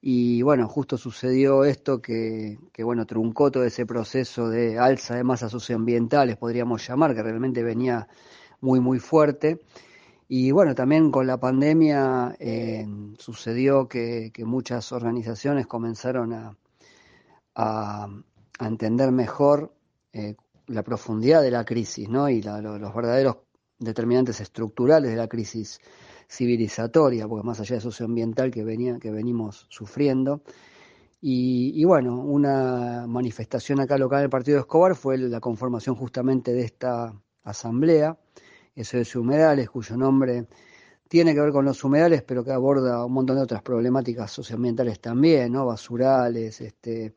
Y 0.00 0.42
bueno, 0.42 0.68
justo 0.68 0.98
sucedió 0.98 1.64
esto 1.64 2.00
que, 2.00 2.58
que, 2.72 2.84
bueno, 2.84 3.06
truncó 3.06 3.50
todo 3.50 3.64
ese 3.64 3.86
proceso 3.86 4.48
de 4.48 4.78
alza 4.78 5.16
de 5.16 5.24
masas 5.24 5.50
socioambientales, 5.50 6.36
podríamos 6.36 6.86
llamar, 6.86 7.14
que 7.14 7.22
realmente 7.22 7.62
venía 7.62 8.06
muy, 8.60 8.80
muy 8.80 8.98
fuerte. 8.98 9.60
Y 10.28 10.50
bueno, 10.50 10.74
también 10.74 11.10
con 11.10 11.26
la 11.26 11.38
pandemia 11.38 12.34
eh, 12.40 12.86
sucedió 13.18 13.88
que, 13.88 14.32
muchas 14.44 14.90
organizaciones 14.92 15.66
comenzaron 15.66 16.32
a, 16.32 16.56
a, 17.54 18.08
entender 18.60 19.12
mejor 19.12 19.72
eh, 20.16 20.34
la 20.68 20.82
profundidad 20.82 21.42
de 21.42 21.50
la 21.50 21.64
crisis 21.66 22.08
¿no? 22.08 22.30
y 22.30 22.40
los 22.40 22.94
verdaderos 22.94 23.36
determinantes 23.78 24.40
estructurales 24.40 25.10
de 25.10 25.16
la 25.16 25.28
crisis 25.28 25.78
civilizatoria, 26.26 27.28
porque 27.28 27.46
más 27.46 27.60
allá 27.60 27.76
de 27.76 27.82
socioambiental 27.82 28.50
que, 28.50 28.64
venía, 28.64 28.98
que 28.98 29.10
venimos 29.10 29.66
sufriendo. 29.68 30.42
Y, 31.20 31.84
bueno, 31.84 32.18
una 32.20 33.06
manifestación 33.06 33.80
acá 33.80 33.98
local 33.98 34.20
del 34.20 34.30
Partido 34.30 34.56
de 34.56 34.60
Escobar 34.60 34.94
fue 34.94 35.18
la 35.18 35.40
conformación 35.40 35.96
justamente 35.96 36.52
de 36.52 36.62
esta 36.62 37.12
asamblea, 37.42 38.18
eso 38.74 38.96
es 38.98 39.14
Humedales, 39.16 39.68
cuyo 39.68 39.96
nombre 39.96 40.46
tiene 41.08 41.34
que 41.34 41.40
ver 41.40 41.52
con 41.52 41.64
los 41.64 41.82
humedales, 41.84 42.22
pero 42.22 42.42
que 42.42 42.52
aborda 42.52 43.04
un 43.04 43.12
montón 43.12 43.36
de 43.36 43.42
otras 43.42 43.62
problemáticas 43.62 44.30
socioambientales 44.30 45.00
también, 45.00 45.52
¿no? 45.52 45.66
Basurales, 45.66 46.60
este, 46.60 47.14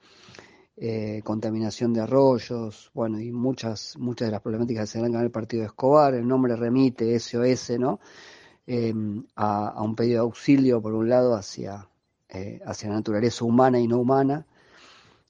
eh, 0.82 1.22
contaminación 1.26 1.92
de 1.94 2.00
arroyos, 2.00 2.90
bueno, 2.94 3.20
y 3.20 3.34
muchas, 3.34 3.98
muchas 3.98 4.30
de 4.30 4.32
las 4.32 4.42
problemáticas 4.42 4.84
que 4.84 4.88
se 4.94 5.02
dan 5.02 5.14
en 5.14 5.20
el 5.20 5.30
partido 5.30 5.62
de 5.62 5.68
Escobar, 5.68 6.14
el 6.14 6.26
nombre 6.26 6.56
remite 6.56 7.20
SOS, 7.20 7.78
¿no? 7.78 8.00
Em, 8.66 9.26
a, 9.36 9.82
un 9.84 9.94
pedido 9.94 10.22
de 10.22 10.28
auxilio, 10.28 10.82
por 10.82 10.94
un 10.94 11.10
lado, 11.10 11.36
hacia, 11.36 11.90
eh, 12.30 12.62
hacia 12.66 12.90
la 12.90 12.96
naturaleza 12.96 13.44
humana 13.44 13.78
y 13.80 13.88
no 13.88 14.00
humana, 14.00 14.46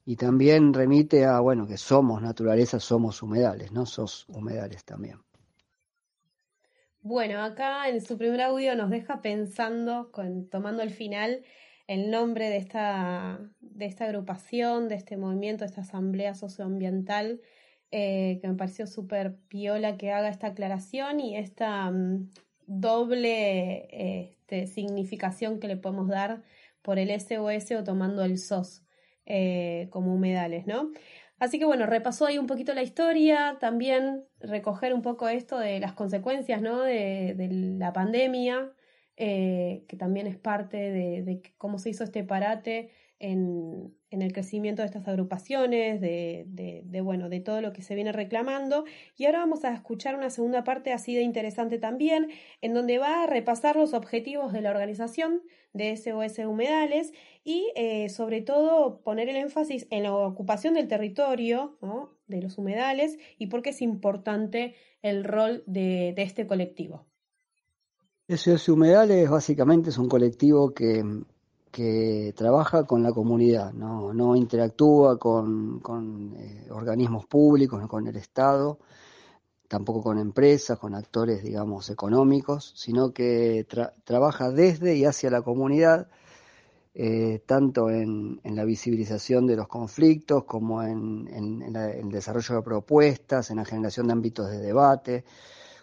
y 0.06 0.16
también 0.18 0.72
remite 0.72 1.26
a, 1.26 1.40
bueno, 1.40 1.66
que 1.66 1.78
somos 1.78 2.22
naturaleza, 2.22 2.80
somos 2.80 3.24
humedales, 3.24 3.72
¿no? 3.72 3.88
Sos 3.88 4.26
humedales 4.30 4.84
también. 4.86 5.18
Bueno, 7.02 7.42
acá 7.42 7.90
en 7.90 8.02
su 8.02 8.20
primer 8.20 8.42
audio 8.42 8.76
nos 8.76 8.92
deja 8.92 9.22
pensando, 9.22 10.12
con, 10.12 10.48
tomando 10.48 10.84
el 10.84 10.92
final, 10.92 11.44
el 11.90 12.12
nombre 12.12 12.50
de 12.50 12.58
esta, 12.58 13.40
de 13.62 13.86
esta 13.88 14.06
agrupación, 14.06 14.90
de 14.90 14.96
este 14.96 15.18
movimiento, 15.18 15.64
de 15.64 15.70
esta 15.70 15.82
asamblea 15.82 16.36
socioambiental, 16.36 17.42
eh, 17.90 18.38
que 18.40 18.48
me 18.48 18.54
pareció 18.54 18.86
súper 18.86 19.38
piola 19.48 19.98
que 19.98 20.12
haga 20.12 20.30
esta 20.30 20.48
aclaración 20.48 21.20
y 21.20 21.36
esta 21.36 21.90
mm, 21.90 22.30
doble 22.68 23.88
este, 24.20 24.68
significación 24.68 25.60
que 25.60 25.68
le 25.68 25.78
podemos 25.78 26.08
dar 26.08 26.44
por 26.84 27.00
el 27.00 27.10
SOS 27.10 27.72
o 27.72 27.84
tomando 27.84 28.24
el 28.24 28.38
SOS 28.38 28.84
eh, 29.26 29.88
como 29.90 30.14
humedales, 30.14 30.68
¿no? 30.68 30.92
Así 31.40 31.58
que 31.58 31.66
bueno, 31.66 31.88
repasó 31.88 32.28
ahí 32.28 32.38
un 32.38 32.46
poquito 32.46 32.76
la 32.76 32.84
historia, 32.84 33.58
también 33.60 34.26
recoger 34.40 34.94
un 34.94 35.02
poco 35.02 35.28
esto 35.28 35.58
de 35.58 35.80
las 35.80 35.94
consecuencias, 35.94 36.62
¿no? 36.62 36.84
De, 36.84 37.36
la 37.80 37.94
pandemia, 37.94 38.74
eh, 39.22 39.84
que 39.90 39.98
también 39.98 40.28
es 40.28 40.38
parte 40.38 40.78
de, 40.78 41.42
cómo 41.58 41.78
se 41.78 41.90
hizo 41.90 42.06
este 42.06 42.24
parate 42.24 42.90
en, 43.20 43.94
el 44.12 44.32
crecimiento 44.32 44.82
de 44.82 44.86
estas 44.86 45.06
agrupaciones, 45.10 46.00
de, 46.00 47.02
bueno, 47.04 47.28
de 47.28 47.42
todo 47.42 47.60
lo 47.60 47.74
que 47.74 47.82
se 47.82 47.96
viene 47.96 48.14
reclamando. 48.14 48.86
Y 49.18 49.26
ahora 49.26 49.40
vamos 49.40 49.66
a 49.66 49.74
escuchar 49.74 50.16
una 50.16 50.30
segunda 50.30 50.64
parte 50.64 50.94
así 50.94 51.16
de 51.16 51.24
interesante 51.24 51.80
también, 51.80 52.30
en 52.62 52.74
donde 52.74 52.98
va 52.98 53.24
a 53.24 53.28
repasar 53.28 53.76
los 53.76 53.94
objetivos 53.94 54.54
de 54.54 54.62
la 54.62 54.72
organización 54.72 55.42
de 55.74 55.98
SOS 55.98 56.40
Humedales 56.40 57.12
y 57.44 57.74
eh, 57.76 58.08
sobre 58.08 58.40
todo 58.40 59.02
poner 59.02 59.28
el 59.28 59.36
énfasis 59.36 59.86
en 59.90 60.04
la 60.04 60.14
ocupación 60.16 60.76
del 60.76 60.88
territorio, 60.88 61.78
de 62.28 62.42
los 62.42 62.58
humedales 62.58 63.18
y 63.38 63.48
por 63.48 63.64
qué 63.64 63.72
es 63.72 63.82
importante 63.82 64.76
el 65.02 65.26
rol 65.26 65.64
de 65.68 66.14
este 66.16 66.48
colectivo. 66.48 67.09
SOS 68.30 68.70
Humedales 68.70 69.30
básicamente 69.30 69.90
es 69.90 69.98
un 69.98 70.08
colectivo 70.08 70.72
que 70.74 71.04
que 71.72 72.34
trabaja 72.36 72.86
con 72.86 73.04
la 73.04 73.12
comunidad, 73.12 73.74
no, 73.74 74.36
interactúa 74.36 75.18
con, 75.20 75.80
con 75.80 76.36
eh, 76.38 76.68
organismos 76.72 77.26
públicos, 77.28 77.86
con 77.88 78.08
el 78.08 78.16
Estado, 78.16 78.80
tampoco 79.68 80.02
con 80.02 80.18
empresas, 80.18 80.80
con 80.80 80.96
actores, 80.96 81.44
digamos, 81.44 81.90
económicos, 81.90 82.74
sino 82.76 83.14
que 83.14 83.68
trabaja 84.04 84.50
desde 84.52 84.96
y 84.96 85.06
hacia 85.06 85.30
la 85.30 85.44
comunidad, 85.44 86.10
eh, 86.96 87.44
tanto 87.46 87.92
en, 87.92 88.42
en, 88.44 88.56
la 88.56 88.66
visibilización 88.66 89.46
de 89.46 89.56
los 89.56 89.68
conflictos 89.68 90.46
como 90.46 90.82
en, 90.82 91.30
en, 91.32 91.62
en, 91.62 91.76
el 91.76 92.10
desarrollo 92.10 92.56
de 92.56 92.62
propuestas, 92.64 93.52
en 93.52 93.58
la 93.58 93.66
generación 93.66 94.08
de 94.08 94.14
ámbitos 94.14 94.50
de 94.50 94.58
debate. 94.58 95.24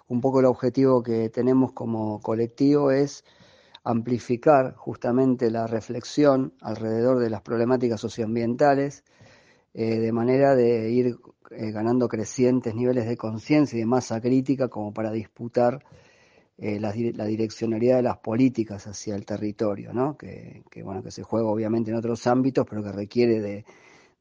Un 0.09 0.21
poco 0.21 0.40
el 0.40 0.47
objetivo 0.47 1.03
que 1.03 1.31
tenemos 1.31 1.73
como 1.73 2.21
colectivo 2.21 2.90
es 2.90 3.25
amplificar 3.83 4.75
justamente 4.75 5.51
la 5.51 5.66
reflexión 5.66 6.53
alrededor 6.61 7.19
de 7.19 7.31
las 7.31 7.42
problemáticas 7.42 8.01
socioambientales, 8.01 9.05
eh, 9.75 9.99
de 9.99 10.12
manera 10.12 10.55
de 10.55 10.90
ir 10.90 11.16
eh, 11.51 11.71
ganando 11.71 12.09
crecientes 12.09 12.75
niveles 12.75 13.07
de 13.07 13.16
conciencia 13.16 13.77
y 13.77 13.81
de 13.81 13.87
masa 13.87 14.21
crítica 14.21 14.69
como 14.69 14.92
para 14.92 15.12
disputar 15.12 15.85
eh, 16.59 16.81
la, 16.81 16.92
direccionalidad 16.92 17.97
de 17.97 18.03
las 18.03 18.19
políticas 18.19 18.87
hacia 18.87 19.14
el 19.14 19.27
territorio, 19.27 19.92
¿no? 19.92 20.16
que, 20.16 20.64
bueno, 20.83 21.03
que 21.03 21.11
se 21.11 21.23
juega 21.23 21.49
obviamente 21.49 21.90
en 21.90 21.97
otros 21.97 22.27
ámbitos, 22.27 22.66
pero 22.69 22.83
que 22.83 22.92
requiere 22.92 23.40
de, 23.40 23.64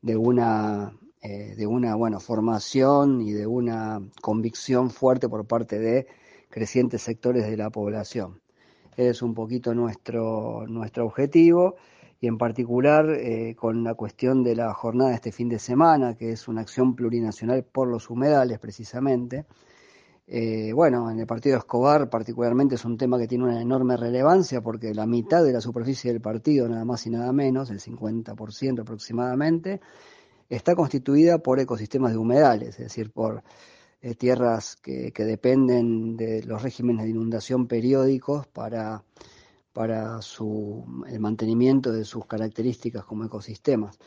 de 0.02 0.18
una, 0.18 0.94
de 1.28 1.68
una 1.68 1.96
bueno, 1.96 2.20
formación 2.20 3.22
y 3.22 3.32
de 3.32 3.48
una 3.48 4.02
convicción 4.22 4.92
fuerte 4.92 5.28
por 5.28 5.46
parte 5.46 5.80
de 5.80 6.08
crecientes 6.50 7.02
sectores 7.02 7.46
de 7.46 7.58
la 7.58 7.70
población 7.70 8.42
es 8.98 9.22
un 9.22 9.34
poquito 9.34 9.74
nuestro, 9.74 10.66
nuestro 10.68 11.06
objetivo 11.06 11.76
y 12.20 12.28
en 12.28 12.38
particular 12.38 13.10
eh, 13.10 13.56
con 13.56 13.84
la 13.84 13.94
cuestión 13.94 14.44
de 14.44 14.56
la 14.56 14.74
jornada 14.74 15.10
de 15.10 15.16
este 15.16 15.32
fin 15.32 15.50
de 15.50 15.60
semana, 15.60 16.16
que 16.16 16.32
es 16.32 16.48
una 16.48 16.62
acción 16.62 16.96
plurinacional 16.96 17.64
por 17.64 17.88
los 17.88 18.10
humedales 18.10 18.58
precisamente. 18.60 19.46
Eh, 20.28 20.72
bueno, 20.74 21.12
en 21.12 21.20
el 21.20 21.28
partido 21.28 21.58
Escobar 21.58 22.10
particularmente 22.10 22.76
es 22.76 22.86
un 22.86 22.98
tema 22.98 23.20
que 23.20 23.28
tiene 23.28 23.44
una 23.44 23.62
enorme 23.62 23.96
relevancia 23.96 24.62
porque 24.62 24.94
la 24.94 25.06
mitad 25.06 25.44
de 25.44 25.54
la 25.54 25.62
superficie 25.62 26.12
del 26.12 26.22
partido, 26.22 26.68
nada 26.68 26.86
más 26.86 27.06
y 27.06 27.12
nada 27.12 27.32
menos, 27.32 27.70
el 27.70 27.80
50% 27.80 28.82
aproximadamente, 28.82 29.82
está 30.50 30.76
constituida 30.76 31.40
por 31.40 31.60
ecosistemas 31.60 32.12
de 32.12 32.18
humedales, 32.18 32.70
es 32.70 32.86
decir, 32.86 33.12
por 33.12 33.44
eh, 34.02 34.16
tierras 34.16 34.76
que, 34.76 35.12
dependen 35.16 36.16
de 36.16 36.44
los 36.44 36.62
regímenes 36.62 37.06
de 37.06 37.12
inundación 37.12 37.68
periódicos 37.68 38.46
para, 38.48 39.04
para 39.74 40.22
su, 40.22 40.86
el 41.08 41.20
mantenimiento 41.20 41.92
de 41.92 42.06
sus 42.06 42.26
características 42.26 43.04
como 43.06 43.26
ecosistemas. 43.26 43.98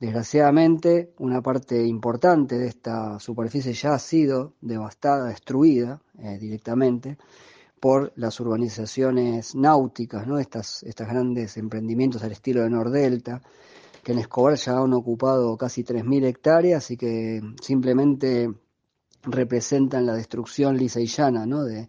Desgraciadamente, 0.00 1.12
una 1.18 1.42
parte 1.42 1.86
importante 1.86 2.58
de 2.58 2.66
esta 2.66 3.20
superficie 3.20 3.72
ya 3.72 3.94
ha 3.94 3.98
sido 3.98 4.54
devastada, 4.60 5.28
destruida 5.28 6.00
eh, 6.18 6.38
directamente 6.40 7.18
por 7.78 8.12
las 8.16 8.40
urbanizaciones 8.40 9.54
náuticas, 9.54 10.26
¿no? 10.26 10.38
Estas, 10.38 10.82
estos 10.82 11.06
grandes 11.06 11.56
emprendimientos 11.56 12.22
al 12.24 12.32
estilo 12.32 12.62
de 12.62 12.70
Nordelta, 12.70 13.42
que 14.02 14.12
en 14.12 14.18
Escobar 14.18 14.56
ya 14.56 14.78
han 14.78 14.92
ocupado 14.92 15.56
casi 15.56 15.84
3.000 15.84 16.24
hectáreas 16.24 16.90
y 16.90 16.96
que 16.96 17.40
simplemente 17.60 18.52
representan 19.22 20.06
la 20.06 20.14
destrucción 20.14 20.76
lisa 20.76 21.00
y 21.00 21.06
llana 21.06 21.46
de, 21.46 21.88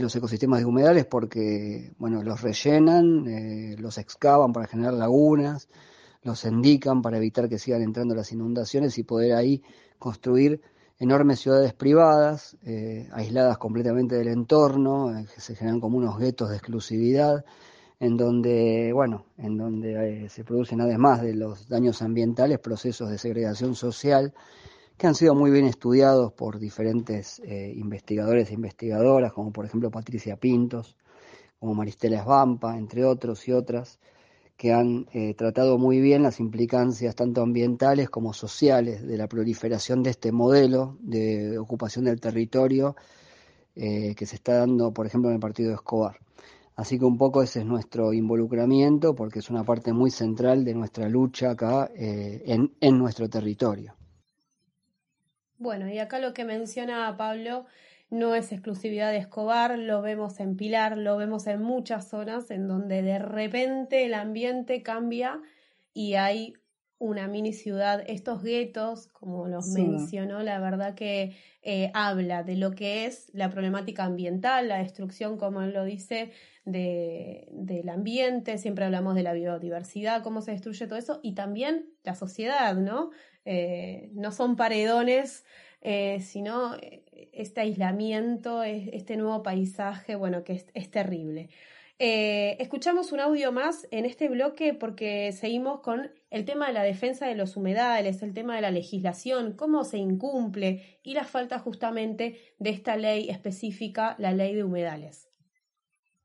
los 0.00 0.16
ecosistemas 0.16 0.60
de 0.60 0.66
humedales 0.66 1.04
porque 1.04 1.92
bueno, 1.98 2.22
los 2.22 2.40
rellenan, 2.40 3.26
eh, 3.28 3.76
los 3.78 3.98
excavan 3.98 4.52
para 4.52 4.66
generar 4.66 4.94
lagunas, 4.94 5.68
los 6.22 6.44
indican 6.46 7.02
para 7.02 7.18
evitar 7.18 7.48
que 7.48 7.58
sigan 7.58 7.82
entrando 7.82 8.14
las 8.14 8.32
inundaciones 8.32 8.96
y 8.96 9.04
poder 9.04 9.34
ahí 9.34 9.62
construir 9.98 10.62
enormes 10.98 11.40
ciudades 11.40 11.74
privadas, 11.74 12.56
eh, 12.64 13.08
aisladas 13.12 13.58
completamente 13.58 14.16
del 14.16 14.28
entorno, 14.28 15.16
eh, 15.16 15.26
que 15.32 15.40
se 15.40 15.54
generan 15.54 15.80
como 15.80 15.98
unos 15.98 16.18
guetos 16.18 16.48
de 16.48 16.56
exclusividad, 16.56 17.44
en 18.04 18.18
donde, 18.18 18.92
bueno, 18.92 19.24
en 19.38 19.56
donde 19.56 20.28
se 20.28 20.44
producen 20.44 20.82
además 20.82 21.22
de 21.22 21.34
los 21.34 21.68
daños 21.68 22.02
ambientales 22.02 22.58
procesos 22.58 23.08
de 23.08 23.16
segregación 23.16 23.74
social 23.74 24.34
que 24.98 25.06
han 25.06 25.14
sido 25.14 25.34
muy 25.34 25.50
bien 25.50 25.64
estudiados 25.64 26.32
por 26.34 26.58
diferentes 26.58 27.40
eh, 27.40 27.72
investigadores 27.74 28.50
e 28.50 28.54
investigadoras, 28.54 29.32
como 29.32 29.52
por 29.52 29.64
ejemplo 29.64 29.90
Patricia 29.90 30.36
Pintos, 30.36 30.96
como 31.58 31.74
Maristela 31.74 32.18
Esbampa, 32.18 32.76
entre 32.76 33.06
otros 33.06 33.48
y 33.48 33.52
otras, 33.52 33.98
que 34.56 34.72
han 34.72 35.06
eh, 35.12 35.34
tratado 35.34 35.78
muy 35.78 36.00
bien 36.00 36.22
las 36.22 36.40
implicancias 36.40 37.16
tanto 37.16 37.40
ambientales 37.42 38.10
como 38.10 38.34
sociales 38.34 39.04
de 39.06 39.16
la 39.16 39.28
proliferación 39.28 40.02
de 40.02 40.10
este 40.10 40.30
modelo 40.30 40.98
de 41.00 41.58
ocupación 41.58 42.04
del 42.04 42.20
territorio 42.20 42.96
eh, 43.74 44.14
que 44.14 44.26
se 44.26 44.36
está 44.36 44.58
dando, 44.58 44.92
por 44.92 45.06
ejemplo, 45.06 45.30
en 45.30 45.36
el 45.36 45.40
partido 45.40 45.70
de 45.70 45.76
Escobar. 45.76 46.23
Así 46.76 46.98
que 46.98 47.04
un 47.04 47.16
poco 47.16 47.42
ese 47.42 47.60
es 47.60 47.66
nuestro 47.66 48.12
involucramiento, 48.12 49.14
porque 49.14 49.38
es 49.38 49.50
una 49.50 49.64
parte 49.64 49.92
muy 49.92 50.10
central 50.10 50.64
de 50.64 50.74
nuestra 50.74 51.08
lucha 51.08 51.50
acá 51.50 51.90
eh, 51.94 52.42
en, 52.46 52.74
en 52.80 52.98
nuestro 52.98 53.28
territorio. 53.28 53.94
Bueno, 55.56 55.88
y 55.88 55.98
acá 55.98 56.18
lo 56.18 56.34
que 56.34 56.44
menciona 56.44 57.16
Pablo 57.16 57.66
no 58.10 58.34
es 58.34 58.52
exclusividad 58.52 59.10
de 59.10 59.18
Escobar, 59.18 59.78
lo 59.78 60.02
vemos 60.02 60.40
en 60.40 60.56
Pilar, 60.56 60.96
lo 60.96 61.16
vemos 61.16 61.46
en 61.46 61.62
muchas 61.62 62.08
zonas 62.08 62.50
en 62.50 62.68
donde 62.68 63.02
de 63.02 63.18
repente 63.18 64.04
el 64.04 64.14
ambiente 64.14 64.82
cambia 64.82 65.40
y 65.92 66.14
hay 66.14 66.54
una 67.04 67.28
mini 67.28 67.52
ciudad. 67.52 68.02
Estos 68.06 68.42
guetos, 68.42 69.08
como 69.08 69.46
los 69.46 69.68
mencionó, 69.68 70.42
la 70.42 70.58
verdad 70.58 70.94
que 70.94 71.36
eh, 71.62 71.90
habla 71.92 72.42
de 72.42 72.56
lo 72.56 72.70
que 72.70 73.04
es 73.04 73.28
la 73.34 73.50
problemática 73.50 74.04
ambiental, 74.04 74.68
la 74.68 74.78
destrucción, 74.78 75.36
como 75.36 75.60
él 75.60 75.74
lo 75.74 75.84
dice, 75.84 76.32
de, 76.64 77.46
del 77.52 77.90
ambiente, 77.90 78.56
siempre 78.56 78.86
hablamos 78.86 79.14
de 79.14 79.22
la 79.22 79.34
biodiversidad, 79.34 80.22
cómo 80.22 80.40
se 80.40 80.52
destruye 80.52 80.86
todo 80.86 80.98
eso, 80.98 81.20
y 81.22 81.34
también 81.34 81.90
la 82.04 82.14
sociedad, 82.14 82.74
¿no? 82.74 83.10
Eh, 83.44 84.08
no 84.14 84.32
son 84.32 84.56
paredones, 84.56 85.44
eh, 85.82 86.20
sino 86.20 86.74
este 87.32 87.60
aislamiento, 87.60 88.62
este 88.62 89.18
nuevo 89.18 89.42
paisaje, 89.42 90.14
bueno, 90.14 90.42
que 90.42 90.54
es, 90.54 90.66
es 90.72 90.90
terrible. 90.90 91.50
Escuchamos 91.98 93.12
un 93.12 93.20
audio 93.20 93.52
más 93.52 93.86
en 93.90 94.04
este 94.04 94.28
bloque 94.28 94.74
porque 94.74 95.32
seguimos 95.32 95.80
con 95.80 96.10
el 96.34 96.44
tema 96.44 96.66
de 96.66 96.72
la 96.72 96.82
defensa 96.82 97.28
de 97.28 97.36
los 97.36 97.56
humedales, 97.56 98.20
el 98.20 98.34
tema 98.34 98.56
de 98.56 98.62
la 98.62 98.72
legislación, 98.72 99.52
cómo 99.52 99.84
se 99.84 99.98
incumple 99.98 100.82
y 101.04 101.14
la 101.14 101.22
falta 101.22 101.60
justamente 101.60 102.38
de 102.58 102.70
esta 102.70 102.96
ley 102.96 103.30
específica, 103.30 104.16
la 104.18 104.32
ley 104.32 104.52
de 104.56 104.64
humedales. 104.64 105.28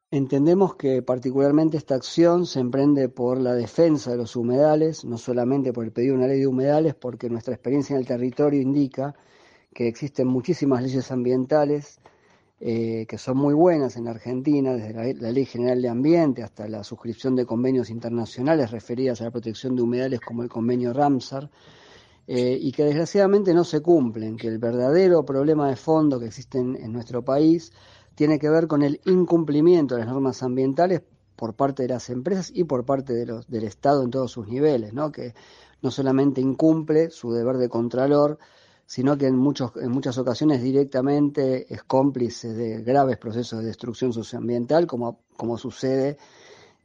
Entendemos 0.09 0.73
que 0.77 1.03
particularmente 1.03 1.77
esta 1.77 1.93
acción 1.93 2.47
se 2.47 2.59
emprende 2.59 3.07
por 3.07 3.39
la 3.39 3.53
defensa 3.53 4.09
de 4.09 4.17
los 4.17 4.35
humedales, 4.35 5.05
no 5.05 5.19
solamente 5.19 5.73
por 5.73 5.85
el 5.85 5.91
pedido 5.91 6.13
de 6.13 6.21
una 6.21 6.27
ley 6.27 6.39
de 6.39 6.47
humedales, 6.47 6.95
porque 6.95 7.29
nuestra 7.29 7.53
experiencia 7.53 7.93
en 7.93 7.99
el 7.99 8.07
territorio 8.07 8.59
indica 8.59 9.13
que 9.75 9.87
existen 9.87 10.25
muchísimas 10.25 10.81
leyes 10.81 11.11
ambientales 11.11 11.99
eh, 12.61 13.05
que 13.07 13.17
son 13.17 13.37
muy 13.37 13.53
buenas 13.53 13.95
en 13.95 14.09
Argentina, 14.09 14.73
desde 14.73 14.93
la, 14.93 15.31
Ley 15.31 15.45
General 15.45 15.81
de 15.81 15.87
Ambiente 15.87 16.43
hasta 16.43 16.67
la 16.67 16.83
suscripción 16.83 17.33
de 17.33 17.45
convenios 17.45 17.89
internacionales 17.89 18.71
referidas 18.71 19.21
a 19.21 19.25
la 19.25 19.31
protección 19.31 19.77
de 19.77 19.81
humedales 19.81 20.19
como 20.19 20.43
el 20.43 20.49
convenio 20.49 20.91
Ramsar, 20.91 21.49
eh, 22.27 22.57
y 22.61 22.73
que 22.73 22.83
desgraciadamente 22.83 23.53
no 23.53 23.63
se 23.63 23.79
cumplen, 23.79 24.35
que 24.35 24.49
el 24.49 24.59
verdadero 24.59 25.23
problema 25.23 25.69
de 25.69 25.77
fondo 25.77 26.19
que 26.19 26.25
existe 26.25 26.57
en, 26.57 26.91
nuestro 26.91 27.23
país 27.23 27.71
tiene 28.13 28.37
que 28.37 28.49
ver 28.49 28.67
con 28.67 28.83
el 28.83 28.99
incumplimiento 29.05 29.95
de 29.95 30.01
las 30.01 30.09
normas 30.09 30.43
ambientales 30.43 31.01
por 31.37 31.53
parte 31.53 31.83
de 31.83 31.89
las 31.89 32.09
empresas 32.09 32.51
y 32.53 32.65
por 32.65 32.83
parte 32.83 33.13
de 33.13 33.25
los, 33.25 33.47
del 33.47 33.63
Estado 33.63 34.03
en 34.03 34.11
todos 34.11 34.31
sus 34.31 34.49
niveles, 34.49 34.93
¿no? 34.93 35.13
que 35.13 35.33
no 35.81 35.91
solamente 35.91 36.41
incumple 36.41 37.09
su 37.09 37.31
deber 37.31 37.57
de 37.57 37.69
contralor, 37.69 38.37
sino 38.89 39.15
que 39.19 39.27
en, 39.27 39.35
muchos, 39.35 39.71
en 39.75 39.91
muchas 39.91 40.17
ocasiones 40.17 40.63
directamente 40.63 41.71
es 41.71 41.83
cómplice 41.83 42.55
de 42.55 42.81
graves 42.81 43.19
procesos 43.19 43.59
de 43.59 43.67
destrucción 43.67 44.11
socioambiental, 44.11 44.87
como, 44.87 45.19
como 45.37 45.59
sucede 45.59 46.17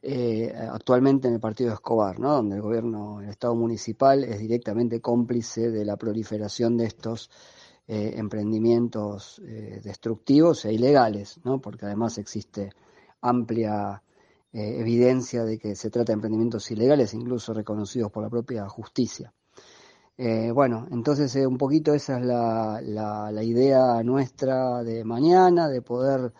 eh, 0.03 0.53
actualmente 0.55 1.27
en 1.27 1.33
el 1.33 1.39
partido 1.39 1.69
de 1.69 1.73
Escobar, 1.73 2.19
¿no? 2.19 2.33
donde 2.33 2.57
el 2.57 2.61
gobierno, 2.61 3.21
el 3.21 3.29
Estado 3.29 3.55
municipal 3.55 4.23
es 4.23 4.37
directamente 4.37 5.01
cómplice 5.01 5.71
de 5.71 5.83
la 5.83 5.97
proliferación 5.97 6.77
de 6.77 6.85
estos 6.85 7.31
eh, 7.87 8.13
emprendimientos 8.17 9.41
eh, 9.43 9.81
destructivos 9.83 10.63
e 10.65 10.73
ilegales, 10.73 11.39
¿no? 11.43 11.59
porque 11.59 11.87
además 11.87 12.19
existe 12.19 12.69
amplia 13.21 14.03
evidencia 14.53 15.43
de 15.43 15.57
que 15.57 15.75
se 15.75 15.89
trata 15.89 16.11
de 16.11 16.13
emprendimientos 16.13 16.69
ilegales, 16.69 17.13
incluso 17.15 17.51
reconocidos 17.53 18.09
por 18.09 18.23
la 18.23 18.29
propia 18.29 18.69
justicia. 18.69 19.33
Eh, 20.17 20.51
bueno, 20.51 20.87
entonces 20.91 21.35
eh, 21.35 21.45
un 21.45 21.57
poquito 21.57 21.93
esa 21.93 22.17
es 22.19 22.25
la, 22.25 22.79
la, 22.81 23.43
idea 23.43 24.01
nuestra 24.01 24.81
de 24.81 25.03
mañana, 25.03 25.67
de 25.67 25.81
poder 25.81 26.31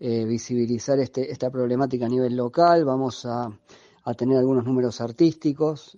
eh, 0.00 0.24
visibilizar 0.24 0.98
este, 0.98 1.30
esta 1.30 1.48
problemática 1.48 2.06
a 2.06 2.08
nivel 2.08 2.36
local. 2.36 2.84
Vamos 2.84 3.24
a, 3.26 3.48
tener 4.16 4.38
algunos 4.38 4.64
números 4.64 5.00
artísticos, 5.00 5.96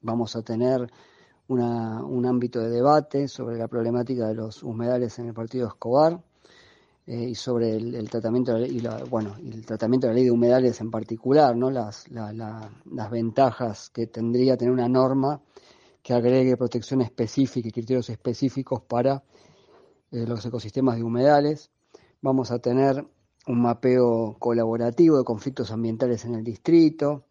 vamos 0.00 0.36
a 0.36 0.42
tener 0.42 0.90
una, 1.48 2.02
un 2.02 2.24
ámbito 2.24 2.60
de 2.60 2.70
debate 2.70 3.28
sobre 3.28 3.58
la 3.58 3.68
problemática 3.68 4.26
de 4.26 4.34
los 4.34 4.62
humedales 4.62 5.18
en 5.18 5.26
el 5.26 5.34
partido 5.34 5.68
Escobar. 5.68 6.18
y 7.06 7.34
sobre 7.34 7.76
el, 7.76 8.08
tratamiento 8.08 8.56
la, 8.56 8.66
la, 8.66 9.04
bueno 9.04 9.34
el 9.36 9.66
tratamiento 9.66 10.06
de 10.06 10.14
la 10.14 10.16
ley 10.16 10.24
de 10.24 10.30
humedales 10.30 10.80
en 10.80 10.90
particular 10.90 11.54
no 11.54 11.70
las, 11.70 12.08
las 12.10 13.10
ventajas 13.10 13.90
que 13.90 14.06
tendría 14.06 14.56
tener 14.56 14.72
una 14.72 14.88
norma 14.88 15.42
que 16.08 16.14
agregue 16.14 16.56
protección 16.56 17.02
específica 17.02 17.68
y 17.68 17.70
criterios 17.70 18.08
específicos 18.08 18.80
para 18.80 19.22
eh, 20.10 20.24
los 20.26 20.42
ecosistemas 20.46 20.96
de 20.96 21.02
humedales. 21.02 21.70
Vamos 22.22 22.50
a 22.50 22.60
tener 22.60 23.04
un 23.46 23.60
mapeo 23.60 24.34
colaborativo 24.38 25.18
de 25.18 25.24
conflictos 25.24 25.70
ambientales 25.70 26.24
en 26.24 26.34
el 26.36 26.42
distrito, 26.42 27.24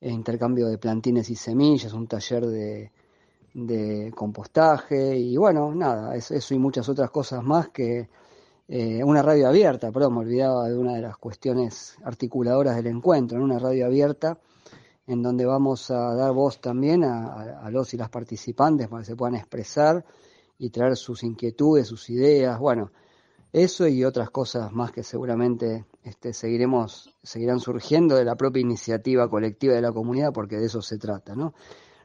e 0.00 0.08
intercambio 0.08 0.68
de 0.68 0.78
plantines 0.78 1.30
y 1.30 1.34
semillas, 1.34 1.92
un 1.94 2.06
taller 2.06 2.46
de, 2.46 4.12
compostaje 4.14 5.18
y 5.18 5.36
bueno, 5.36 5.74
nada, 5.74 6.14
eso, 6.14 6.54
y 6.54 6.58
muchas 6.60 6.88
otras 6.88 7.10
cosas 7.10 7.42
más 7.42 7.70
que 7.70 8.08
eh, 8.68 9.02
una 9.02 9.22
radio 9.22 9.48
abierta, 9.48 9.90
perdón, 9.90 10.14
me 10.14 10.20
olvidaba 10.20 10.68
de 10.68 10.78
una 10.78 10.94
de 10.94 11.02
las 11.02 11.16
cuestiones 11.16 11.96
articuladoras 12.04 12.76
del 12.76 12.86
encuentro, 12.86 13.38
en 13.38 13.42
una 13.42 13.58
radio 13.58 13.86
abierta 13.86 14.38
en 15.12 15.22
donde 15.22 15.44
vamos 15.44 15.90
a 15.90 16.14
dar 16.14 16.32
voz 16.32 16.60
también 16.60 17.04
a, 17.04 17.68
los 17.70 17.94
y 17.94 17.96
las 17.96 18.08
participantes 18.08 18.88
para 18.88 19.02
que 19.02 19.06
se 19.06 19.16
puedan 19.16 19.34
expresar 19.34 20.04
y 20.58 20.70
traer 20.70 20.96
sus 20.96 21.22
inquietudes, 21.22 21.86
sus 21.86 22.08
ideas, 22.10 22.58
bueno, 22.58 22.90
eso 23.52 23.86
y 23.86 24.04
otras 24.04 24.30
cosas 24.30 24.72
más 24.72 24.92
que 24.92 25.02
seguramente 25.02 25.84
este, 26.02 26.32
seguiremos, 26.32 27.14
seguirán 27.22 27.60
surgiendo 27.60 28.16
de 28.16 28.24
la 28.24 28.36
propia 28.36 28.60
iniciativa 28.60 29.28
colectiva 29.28 29.74
de 29.74 29.82
la 29.82 29.92
comunidad, 29.92 30.32
porque 30.32 30.56
de 30.56 30.66
eso 30.66 30.80
se 30.80 30.98
trata, 30.98 31.34
¿no? 31.34 31.52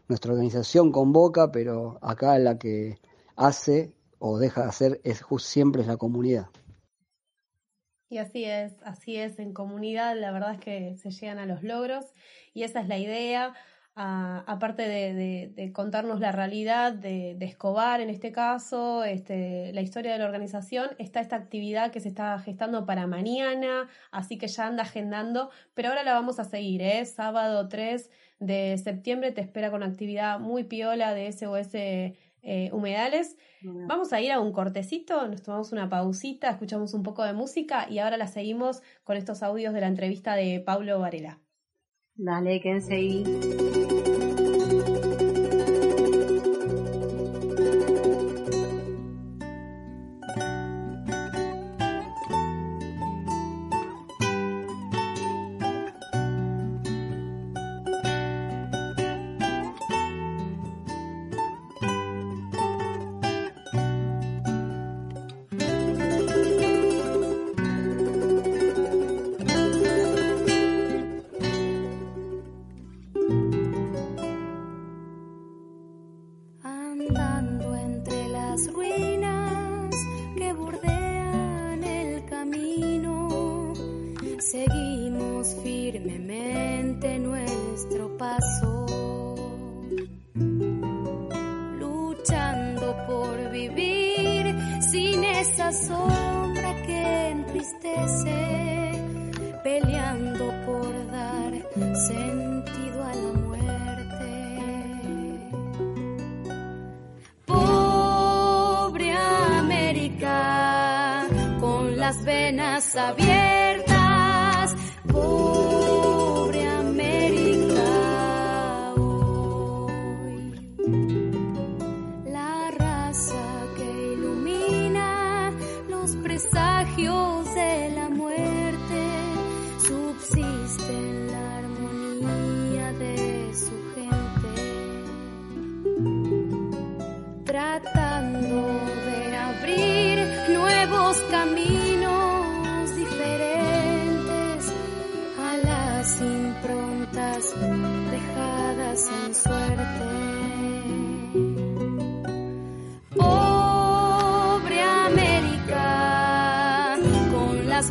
Nuestra 0.08 0.34
organización 0.34 0.92
convoca, 0.92 1.52
pero 1.52 1.98
acá 2.02 2.38
la 2.40 2.58
que 2.58 3.00
hace 3.36 3.94
o 4.20 4.40
deja 4.40 4.64
de 4.64 4.68
hacer 4.68 5.02
es 5.04 5.24
siempre 5.40 5.82
es 5.82 5.88
la 5.88 5.98
comunidad. 5.98 6.48
Y 8.10 8.20
así 8.20 8.46
es, 8.46 8.74
así 8.84 9.18
es, 9.18 9.38
en 9.40 9.54
comunidad 9.54 10.16
la 10.18 10.32
verdad 10.32 10.54
es 10.54 10.60
que 10.60 10.96
se 10.96 11.12
llegan 11.12 11.40
a 11.40 11.46
los 11.46 11.62
logros 11.64 12.06
y 12.54 12.64
esa 12.64 12.80
es 12.80 12.88
la 12.88 12.98
idea, 12.98 13.54
aparte 13.96 14.84
de, 14.88 15.72
contarnos 15.74 16.20
la 16.20 16.32
realidad 16.32 16.94
de, 16.94 17.36
Escobar 17.42 18.00
en 18.00 18.10
este 18.10 18.32
caso, 18.32 19.04
este, 19.04 19.74
la 19.74 19.82
historia 19.82 20.14
de 20.14 20.20
la 20.20 20.26
organización, 20.26 20.92
está 21.00 21.20
esta 21.20 21.36
actividad 21.36 21.92
que 21.92 22.00
se 22.00 22.08
está 22.08 22.38
gestando 22.40 22.86
para 22.86 23.08
mañana, 23.08 23.90
así 24.12 24.38
que 24.38 24.48
ya 24.48 24.68
anda 24.68 24.84
agendando, 24.84 25.50
pero 25.74 25.90
ahora 25.90 26.04
la 26.04 26.14
vamos 26.14 26.40
a 26.40 26.46
seguir, 26.46 26.82
¿eh? 26.82 27.04
sábado 27.06 27.68
3 27.68 28.10
de 28.40 28.78
septiembre 28.78 29.32
te 29.32 29.42
espera 29.42 29.72
con 29.72 29.82
actividad 29.84 30.40
muy 30.40 30.64
piola 30.64 31.14
de 31.14 31.32
SOS 31.32 31.74
eh, 32.48 32.70
humedales. 32.72 33.36
Vamos 33.62 34.14
a 34.14 34.22
ir 34.22 34.32
a 34.32 34.40
un 34.40 34.54
cortecito, 34.54 35.28
nos 35.28 35.42
tomamos 35.42 35.74
una 35.74 35.90
pausita, 35.90 36.50
escuchamos 36.50 36.94
un 36.94 37.04
poco 37.04 37.24
de 37.24 37.34
música 37.34 37.88
y 37.90 38.00
ahora 38.00 38.16
la 38.16 38.28
seguimos 38.28 38.82
con 39.04 39.18
estos 39.18 39.44
audios 39.44 39.74
de 39.74 39.82
la 39.82 39.88
entrevista 39.88 40.36
de 40.36 40.62
Pablo 40.62 41.00
Varela. 41.00 41.42
Dale, 42.16 42.62
quédense 42.62 42.96
ahí. 42.96 43.24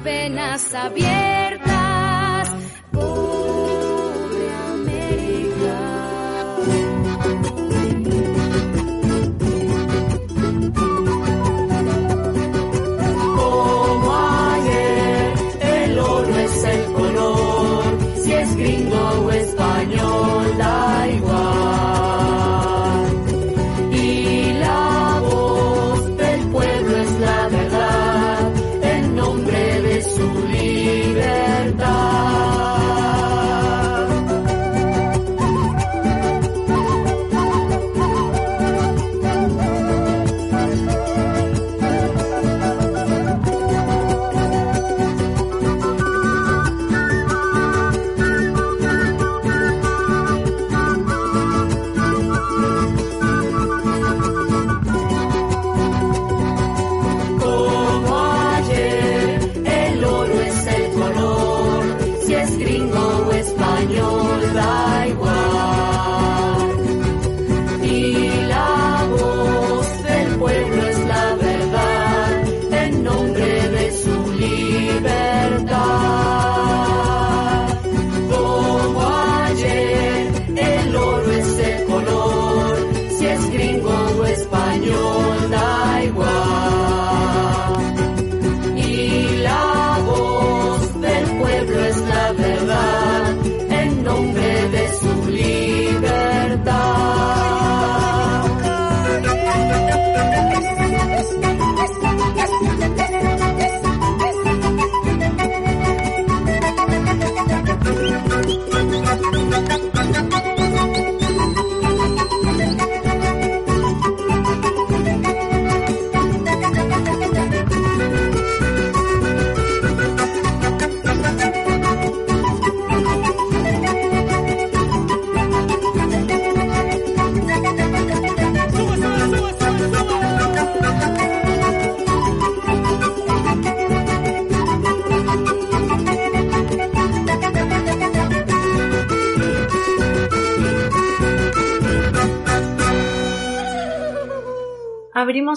Venas 0.06 0.72
abiertas, 0.72 1.75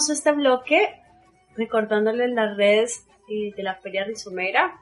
Este 0.08 0.32
bloque 0.32 0.94
recordándoles 1.56 2.30
las 2.30 2.56
redes 2.56 3.06
eh, 3.28 3.52
de 3.54 3.62
la 3.62 3.74
Feria 3.76 4.04
Rizomera. 4.04 4.78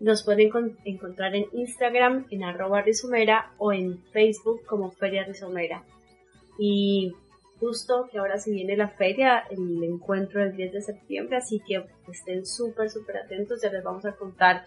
Nos 0.00 0.24
pueden 0.24 0.50
con- 0.50 0.76
encontrar 0.84 1.34
en 1.36 1.46
Instagram 1.52 2.26
en 2.30 2.42
arroba 2.42 2.82
rizomera 2.82 3.52
o 3.58 3.72
en 3.72 4.02
Facebook 4.12 4.64
como 4.66 4.90
Feria 4.90 5.24
Rizomera. 5.24 5.84
Y 6.58 7.12
justo 7.60 8.08
que 8.10 8.18
ahora 8.18 8.38
se 8.38 8.50
viene 8.50 8.76
la 8.76 8.88
feria, 8.88 9.44
el 9.50 9.82
encuentro 9.84 10.40
del 10.40 10.56
10 10.56 10.72
de 10.72 10.82
septiembre, 10.82 11.36
así 11.36 11.60
que 11.60 11.84
estén 12.10 12.44
súper, 12.44 12.90
súper 12.90 13.18
atentos, 13.18 13.62
ya 13.62 13.70
les 13.70 13.84
vamos 13.84 14.04
a 14.04 14.12
contar 14.16 14.64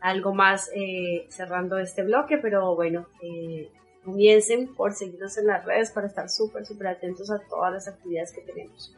algo 0.00 0.32
más 0.32 0.70
eh, 0.74 1.26
cerrando 1.28 1.78
este 1.78 2.02
bloque, 2.02 2.38
pero 2.38 2.74
bueno, 2.74 3.06
eh, 3.22 3.68
comiencen 4.02 4.74
por 4.74 4.94
seguirnos 4.94 5.36
en 5.36 5.46
las 5.48 5.62
redes 5.66 5.90
para 5.90 6.06
estar 6.06 6.30
súper, 6.30 6.64
súper 6.64 6.86
atentos 6.86 7.30
a 7.30 7.38
todas 7.50 7.74
las 7.74 7.86
actividades 7.86 8.32
que 8.32 8.40
tenemos. 8.40 8.96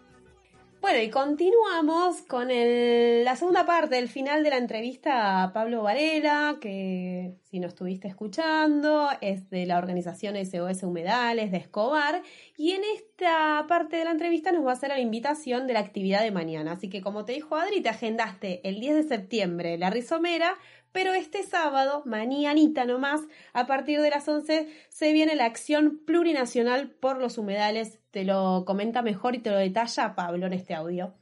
Bueno, 0.82 0.98
y 1.00 1.10
continuamos 1.10 2.22
con 2.22 2.50
el- 2.50 3.24
la 3.24 3.36
segunda 3.36 3.64
parte, 3.64 3.98
el 3.98 4.08
final 4.08 4.42
de 4.42 4.50
la 4.50 4.56
entrevista 4.56 5.44
a 5.44 5.52
Pablo 5.52 5.84
Varela, 5.84 6.56
que 6.60 7.36
si 7.44 7.60
no 7.60 7.68
estuviste 7.68 8.08
escuchando, 8.08 9.08
es 9.20 9.48
de 9.48 9.64
la 9.64 9.78
organización 9.78 10.34
SOS 10.34 10.82
Humedales 10.82 11.52
de 11.52 11.58
Escobar. 11.58 12.22
Y 12.56 12.72
en 12.72 12.82
esta 12.96 13.64
parte 13.68 13.94
de 13.96 14.04
la 14.06 14.10
entrevista 14.10 14.50
nos 14.50 14.66
va 14.66 14.70
a 14.70 14.72
hacer 14.72 14.88
la 14.88 14.98
invitación 14.98 15.68
de 15.68 15.74
la 15.74 15.78
actividad 15.78 16.20
de 16.20 16.32
mañana. 16.32 16.72
Así 16.72 16.88
que 16.90 17.00
como 17.00 17.24
te 17.24 17.34
dijo 17.34 17.54
Adri, 17.54 17.80
te 17.80 17.88
agendaste 17.88 18.60
el 18.68 18.80
10 18.80 18.96
de 18.96 19.04
septiembre 19.04 19.78
la 19.78 19.88
rizomera, 19.88 20.56
pero 20.92 21.14
este 21.14 21.42
sábado, 21.42 22.02
mañanita 22.04 22.84
nomás, 22.84 23.22
a 23.54 23.66
partir 23.66 24.00
de 24.00 24.10
las 24.10 24.28
11, 24.28 24.68
se 24.88 25.12
viene 25.12 25.34
la 25.34 25.46
acción 25.46 26.00
plurinacional 26.04 26.90
por 26.90 27.18
los 27.18 27.38
humedales. 27.38 27.98
Te 28.10 28.24
lo 28.24 28.64
comenta 28.66 29.02
mejor 29.02 29.34
y 29.34 29.38
te 29.38 29.50
lo 29.50 29.56
detalla 29.56 30.14
Pablo 30.14 30.46
en 30.46 30.52
este 30.52 30.74
audio. 30.74 31.14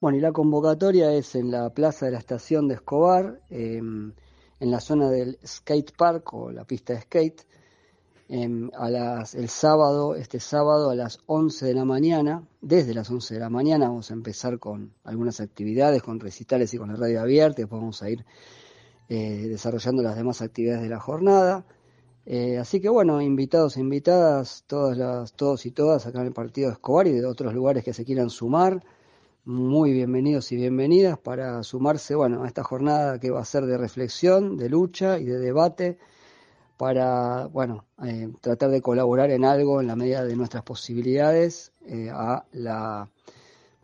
Bueno, 0.00 0.18
y 0.18 0.20
la 0.20 0.32
convocatoria 0.32 1.12
es 1.12 1.34
en 1.34 1.50
la 1.50 1.70
plaza 1.70 2.06
de 2.06 2.12
la 2.12 2.18
estación 2.18 2.68
de 2.68 2.74
Escobar, 2.74 3.40
eh, 3.48 3.78
en 3.78 4.70
la 4.70 4.80
zona 4.80 5.08
del 5.08 5.38
skate 5.46 5.96
park 5.96 6.34
o 6.34 6.50
la 6.50 6.64
pista 6.64 6.92
de 6.92 7.00
skate, 7.02 7.46
a 8.28 8.88
las, 8.88 9.34
el 9.34 9.48
sábado, 9.50 10.14
este 10.14 10.40
sábado 10.40 10.90
a 10.90 10.94
las 10.94 11.20
11 11.26 11.66
de 11.66 11.74
la 11.74 11.84
mañana, 11.84 12.42
desde 12.62 12.94
las 12.94 13.10
11 13.10 13.34
de 13.34 13.40
la 13.40 13.50
mañana 13.50 13.88
vamos 13.88 14.10
a 14.10 14.14
empezar 14.14 14.58
con 14.58 14.94
algunas 15.04 15.40
actividades, 15.40 16.02
con 16.02 16.18
recitales 16.20 16.72
y 16.72 16.78
con 16.78 16.88
la 16.88 16.96
radio 16.96 17.20
abierta, 17.20 17.62
después 17.62 17.80
vamos 17.80 18.02
a 18.02 18.08
ir 18.08 18.24
eh, 19.10 19.46
desarrollando 19.48 20.02
las 20.02 20.16
demás 20.16 20.40
actividades 20.40 20.82
de 20.82 20.88
la 20.88 21.00
jornada. 21.00 21.66
Eh, 22.24 22.56
así 22.56 22.80
que 22.80 22.88
bueno, 22.88 23.20
invitados 23.20 23.76
e 23.76 23.80
invitadas, 23.80 24.64
todas 24.66 24.96
las, 24.96 25.34
todos 25.34 25.66
y 25.66 25.72
todas 25.72 26.06
acá 26.06 26.20
en 26.20 26.28
el 26.28 26.32
partido 26.32 26.68
de 26.68 26.74
Escobar 26.74 27.06
y 27.06 27.12
de 27.12 27.26
otros 27.26 27.52
lugares 27.52 27.84
que 27.84 27.92
se 27.92 28.06
quieran 28.06 28.30
sumar, 28.30 28.82
muy 29.44 29.92
bienvenidos 29.92 30.50
y 30.52 30.56
bienvenidas 30.56 31.18
para 31.18 31.62
sumarse 31.62 32.14
bueno, 32.14 32.44
a 32.44 32.46
esta 32.46 32.64
jornada 32.64 33.20
que 33.20 33.30
va 33.30 33.40
a 33.40 33.44
ser 33.44 33.66
de 33.66 33.76
reflexión, 33.76 34.56
de 34.56 34.70
lucha 34.70 35.18
y 35.18 35.24
de 35.24 35.38
debate 35.38 35.98
para 36.76 37.46
bueno, 37.46 37.86
eh, 38.04 38.28
tratar 38.40 38.70
de 38.70 38.82
colaborar 38.82 39.30
en 39.30 39.44
algo 39.44 39.80
en 39.80 39.86
la 39.86 39.96
medida 39.96 40.24
de 40.24 40.36
nuestras 40.36 40.62
posibilidades 40.64 41.72
eh, 41.86 42.10
a 42.12 42.44
la 42.52 43.08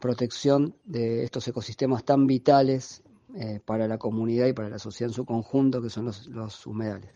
protección 0.01 0.74
de 0.84 1.24
estos 1.24 1.47
ecosistemas 1.47 2.05
tan 2.05 2.26
vitales 2.26 3.03
eh, 3.36 3.61
para 3.64 3.86
la 3.86 3.99
comunidad 3.99 4.47
y 4.47 4.53
para 4.53 4.68
la 4.68 4.78
sociedad 4.78 5.11
en 5.11 5.14
su 5.14 5.24
conjunto, 5.24 5.80
que 5.80 5.91
son 5.91 6.07
los, 6.07 6.26
los 6.26 6.66
humedales. 6.66 7.12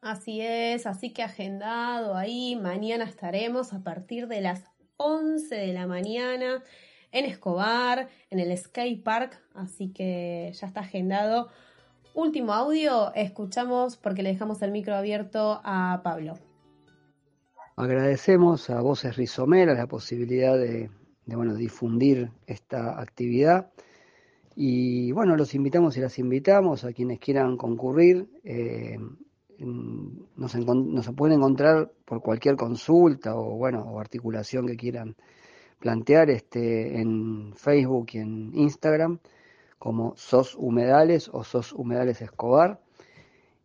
Así 0.00 0.40
es, 0.40 0.86
así 0.86 1.12
que 1.12 1.24
agendado 1.24 2.14
ahí, 2.14 2.54
mañana 2.54 3.04
estaremos 3.04 3.72
a 3.72 3.82
partir 3.82 4.28
de 4.28 4.40
las 4.40 4.62
11 4.96 5.54
de 5.54 5.72
la 5.72 5.88
mañana 5.88 6.62
en 7.10 7.24
Escobar, 7.24 8.08
en 8.30 8.38
el 8.38 8.56
Skate 8.56 9.02
Park, 9.02 9.42
así 9.54 9.92
que 9.92 10.52
ya 10.54 10.66
está 10.66 10.80
agendado. 10.80 11.48
Último 12.18 12.52
audio, 12.52 13.14
escuchamos 13.14 13.96
porque 13.96 14.24
le 14.24 14.30
dejamos 14.30 14.60
el 14.62 14.72
micro 14.72 14.96
abierto 14.96 15.60
a 15.62 16.00
Pablo. 16.02 16.34
Agradecemos 17.76 18.70
a 18.70 18.80
Voces 18.80 19.14
Rizomeras 19.16 19.78
la 19.78 19.86
posibilidad 19.86 20.58
de, 20.58 20.90
bueno, 21.26 21.54
difundir 21.54 22.32
esta 22.48 23.00
actividad 23.00 23.70
y 24.56 25.12
bueno, 25.12 25.36
los 25.36 25.54
invitamos 25.54 25.96
y 25.96 26.00
las 26.00 26.18
invitamos 26.18 26.82
a 26.82 26.92
quienes 26.92 27.20
quieran 27.20 27.56
concurrir. 27.56 28.28
Eh, 28.42 28.98
nos, 29.58 30.56
nos, 30.56 31.10
pueden 31.12 31.38
encontrar 31.38 31.92
por 32.04 32.20
cualquier 32.20 32.56
consulta 32.56 33.36
o 33.36 33.56
bueno 33.56 33.82
o 33.82 34.00
articulación 34.00 34.66
que 34.66 34.76
quieran 34.76 35.14
plantear 35.78 36.30
este 36.30 37.00
en 37.00 37.52
Facebook 37.54 38.08
y 38.14 38.18
en 38.18 38.50
Instagram 38.56 39.20
como 39.78 40.16
SOS 40.16 40.54
Humedales 40.54 41.28
o 41.32 41.44
SOS 41.44 41.72
Humedales 41.72 42.20
Escobar. 42.20 42.80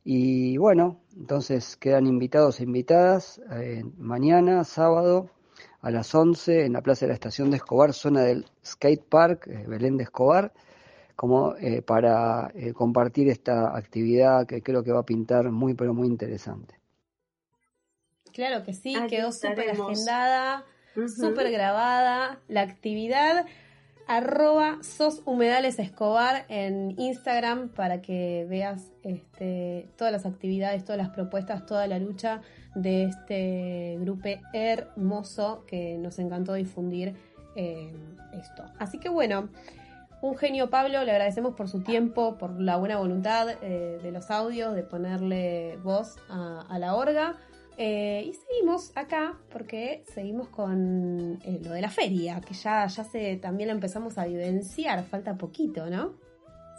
Y 0.04 0.58
bueno, 0.58 1.00
entonces 1.16 1.78
quedan 1.78 2.08
invitados 2.08 2.60
e 2.60 2.64
invitadas 2.64 3.42
eh, 3.52 3.84
mañana, 3.98 4.64
sábado, 4.64 5.30
a 5.84 5.92
las 5.92 6.16
11 6.16 6.66
en 6.66 6.74
la 6.74 6.82
Plaza 6.82 7.06
de 7.06 7.10
la 7.10 7.14
Estación 7.14 7.52
de 7.52 7.58
Escobar, 7.58 7.94
zona 7.94 8.22
del 8.22 8.46
Skate 8.66 9.04
Park, 9.04 9.48
eh, 9.48 9.66
Belén 9.68 9.98
de 9.98 10.04
Escobar, 10.04 10.54
como 11.16 11.56
eh, 11.58 11.82
para 11.82 12.52
eh, 12.56 12.74
compartir 12.74 13.28
esta 13.28 13.78
actividad 13.78 14.48
que 14.48 14.62
creo 14.62 14.84
que 14.84 14.94
va 14.94 15.02
a 15.02 15.06
pintar 15.06 15.52
muy, 15.52 15.74
pero 15.74 15.94
muy 15.94 16.08
interesante. 16.08 16.80
Claro 18.32 18.64
que 18.64 18.74
sí, 18.74 18.96
quedó 19.10 19.32
súper 19.32 19.72
agendada, 19.72 20.66
súper 21.16 21.52
grabada 21.52 22.40
la 22.48 22.62
actividad 22.62 23.46
arroba 24.08 24.80
sos 24.82 25.22
en 26.50 27.00
Instagram 27.00 27.70
para 27.70 28.02
que 28.02 28.46
veas 28.50 28.92
este, 29.04 29.90
todas 29.98 30.12
las 30.12 30.26
actividades, 30.26 30.84
todas 30.84 30.98
las 30.98 31.10
propuestas, 31.10 31.66
toda 31.66 31.88
la 31.88 32.00
lucha 32.00 32.42
de 32.76 33.04
este 33.06 33.98
grupo 34.00 34.30
hermoso 34.54 35.64
que 35.68 35.98
nos 35.98 36.20
encantó 36.20 36.54
difundir 36.54 37.16
eh, 37.56 37.94
esto. 38.34 38.64
Así 38.80 39.00
que 39.00 39.10
bueno, 39.10 39.50
un 40.22 40.38
genio 40.38 40.70
Pablo, 40.70 41.04
le 41.04 41.12
agradecemos 41.12 41.54
por 41.54 41.70
su 41.70 41.82
tiempo, 41.82 42.38
por 42.38 42.60
la 42.60 42.78
buena 42.78 42.98
voluntad 42.98 43.48
eh, 43.62 44.00
de 44.02 44.12
los 44.12 44.32
audios, 44.32 44.74
de 44.74 44.84
ponerle 44.84 45.78
voz 45.84 46.16
a, 46.30 46.66
a 46.70 46.80
la 46.80 46.96
orga. 46.96 47.36
Eh, 47.78 48.24
y 48.28 48.34
seguimos 48.34 48.96
acá 48.96 49.38
porque 49.52 50.04
seguimos 50.14 50.48
con 50.50 51.40
eh, 51.44 51.60
lo 51.64 51.72
de 51.72 51.82
la 51.82 51.90
feria, 51.90 52.40
que 52.42 52.54
ya, 52.54 52.86
ya 52.86 53.04
se, 53.04 53.38
también 53.38 53.70
lo 53.70 53.76
empezamos 53.76 54.18
a 54.18 54.26
vivenciar, 54.26 55.04
falta 55.06 55.36
poquito, 55.36 55.90
¿no? 55.90 56.14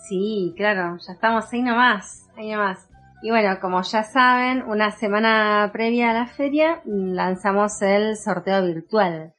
Sí, 0.09 0.53
claro, 0.57 0.97
ya 0.99 1.13
estamos 1.13 1.53
ahí 1.53 1.63
nomás, 1.63 2.29
ahí 2.37 2.53
nomás. 2.53 2.89
Y 3.23 3.31
bueno, 3.31 3.59
como 3.61 3.81
ya 3.83 4.03
saben, 4.03 4.63
una 4.63 4.91
semana 4.91 5.71
previa 5.73 6.11
a 6.11 6.13
la 6.15 6.27
feria 6.27 6.83
lanzamos 6.85 7.81
el 7.81 8.17
sorteo 8.17 8.65
virtual. 8.67 9.35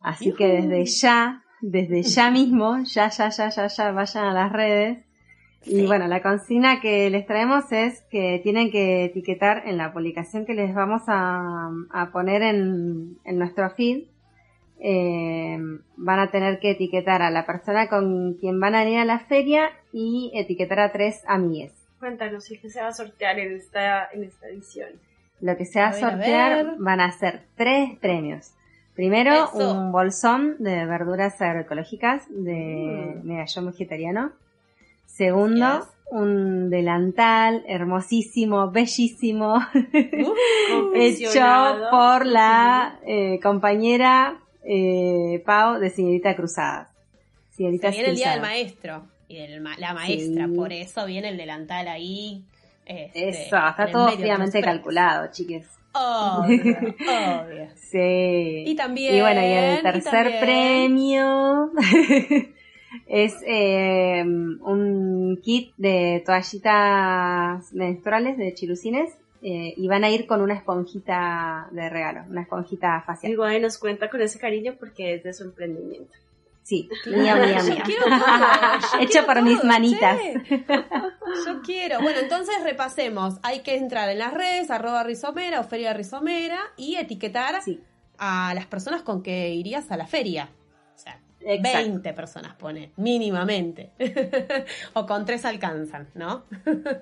Así 0.00 0.34
que 0.34 0.46
desde 0.46 0.84
ya, 0.84 1.42
desde 1.62 2.02
ya 2.02 2.30
mismo, 2.30 2.80
ya, 2.84 3.08
ya, 3.08 3.30
ya, 3.30 3.48
ya, 3.48 3.66
ya, 3.66 3.92
vayan 3.92 4.24
a 4.26 4.34
las 4.34 4.52
redes 4.52 5.06
y 5.66 5.86
bueno, 5.86 6.06
la 6.06 6.22
consigna 6.22 6.80
que 6.80 7.10
les 7.10 7.26
traemos 7.26 7.70
es 7.72 8.02
que 8.10 8.40
tienen 8.42 8.70
que 8.70 9.04
etiquetar 9.04 9.66
en 9.66 9.78
la 9.78 9.92
publicación 9.92 10.46
que 10.46 10.54
les 10.54 10.74
vamos 10.74 11.02
a, 11.06 11.70
a 11.90 12.10
poner 12.12 12.42
en, 12.42 13.18
en, 13.24 13.38
nuestro 13.38 13.70
feed. 13.70 14.04
Eh, 14.80 15.58
van 15.96 16.18
a 16.18 16.30
tener 16.30 16.58
que 16.58 16.72
etiquetar 16.72 17.22
a 17.22 17.30
la 17.30 17.46
persona 17.46 17.88
con 17.88 18.34
quien 18.34 18.60
van 18.60 18.74
a 18.74 18.88
ir 18.88 18.98
a 18.98 19.04
la 19.04 19.20
feria 19.20 19.70
y 19.92 20.32
etiquetar 20.34 20.80
a 20.80 20.92
tres 20.92 21.22
amigues. 21.26 21.72
Cuéntanos, 21.98 22.46
¿qué 22.60 22.68
se 22.68 22.82
va 22.82 22.88
a 22.88 22.92
sortear 22.92 23.38
en 23.38 23.56
esta, 23.56 24.08
en 24.12 24.24
esta 24.24 24.48
edición? 24.48 24.90
Lo 25.40 25.56
que 25.56 25.64
se 25.64 25.80
va 25.80 25.88
a, 25.88 25.92
sortear 25.92 26.52
a 26.52 26.74
van 26.78 27.00
a 27.00 27.10
ser 27.12 27.42
tres 27.56 27.96
premios. 27.98 28.52
Primero, 28.94 29.32
Eso. 29.32 29.72
un 29.72 29.90
bolsón 29.90 30.56
de 30.58 30.86
verduras 30.86 31.40
agroecológicas 31.40 32.26
de 32.28 33.16
mm. 33.16 33.26
medallón 33.26 33.66
vegetariano. 33.66 34.32
Segundo, 35.16 35.78
yes. 35.78 35.88
un 36.10 36.70
delantal 36.70 37.62
hermosísimo, 37.68 38.72
bellísimo, 38.72 39.54
uh, 39.54 40.92
hecho 40.96 41.40
por 41.92 42.26
la 42.26 42.98
eh, 43.06 43.38
compañera 43.40 44.40
eh, 44.64 45.40
Pau 45.46 45.78
de 45.78 45.90
Señorita 45.90 46.34
Cruzadas. 46.34 46.88
Señorita 47.50 47.92
Se 47.92 47.98
viene 47.98 48.10
el 48.10 48.16
día 48.16 48.32
del 48.32 48.40
maestro 48.40 49.06
y 49.28 49.36
de 49.36 49.60
la 49.78 49.94
maestra, 49.94 50.48
sí. 50.48 50.52
por 50.56 50.72
eso 50.72 51.06
viene 51.06 51.28
el 51.28 51.36
delantal 51.36 51.86
ahí. 51.86 52.42
Este, 52.84 53.28
eso, 53.28 53.56
está 53.56 53.88
todo 53.90 54.08
fríamente 54.08 54.60
calculado, 54.62 55.28
chiques. 55.30 55.68
Obvio, 55.92 56.76
obvio. 56.76 57.68
Sí. 57.76 58.64
Y 58.66 58.74
también. 58.74 59.14
Y 59.14 59.20
bueno, 59.20 59.40
y 59.40 59.44
el 59.44 59.82
tercer 59.82 60.40
premio 60.40 61.70
es 63.06 63.34
eh, 63.46 64.22
un 64.24 65.40
kit 65.42 65.72
de 65.76 66.22
toallitas 66.24 67.72
menstruales 67.72 68.38
de 68.38 68.54
chilucines 68.54 69.10
eh, 69.42 69.74
y 69.76 69.88
van 69.88 70.04
a 70.04 70.10
ir 70.10 70.26
con 70.26 70.40
una 70.40 70.54
esponjita 70.54 71.68
de 71.70 71.90
regalo, 71.90 72.22
una 72.30 72.42
esponjita 72.42 73.02
facial. 73.06 73.36
Ahí 73.42 73.60
nos 73.60 73.76
cuenta 73.78 74.08
con 74.08 74.22
ese 74.22 74.38
cariño 74.38 74.74
porque 74.78 75.14
es 75.14 75.22
de 75.22 75.34
su 75.34 75.44
emprendimiento. 75.44 76.14
Sí, 76.64 76.88
mía, 77.04 77.36
mía, 77.36 77.62
mía. 77.62 77.84
Hecho 78.98 79.26
por 79.26 79.34
todo, 79.34 79.44
mis 79.44 79.62
manitas. 79.64 80.18
Che. 80.18 80.64
Yo 81.46 81.60
quiero. 81.62 82.00
Bueno, 82.00 82.20
entonces 82.20 82.54
repasemos. 82.62 83.34
Hay 83.42 83.60
que 83.60 83.76
entrar 83.76 84.08
en 84.08 84.18
las 84.18 84.32
redes, 84.32 84.70
arroba 84.70 85.04
rizomera 85.04 85.60
o 85.60 85.64
feria 85.64 85.92
rizomera 85.92 86.58
y 86.78 86.96
etiquetar 86.96 87.60
sí. 87.60 87.82
a 88.16 88.54
las 88.54 88.64
personas 88.64 89.02
con 89.02 89.22
que 89.22 89.50
irías 89.50 89.90
a 89.90 89.98
la 89.98 90.06
feria. 90.06 90.48
O 90.94 90.98
sea, 90.98 91.20
Exacto. 91.44 91.78
20 91.78 92.12
personas 92.14 92.54
pone, 92.54 92.92
mínimamente. 92.96 93.92
o 94.94 95.06
con 95.06 95.24
tres 95.24 95.44
alcanzan, 95.44 96.08
¿no? 96.14 96.44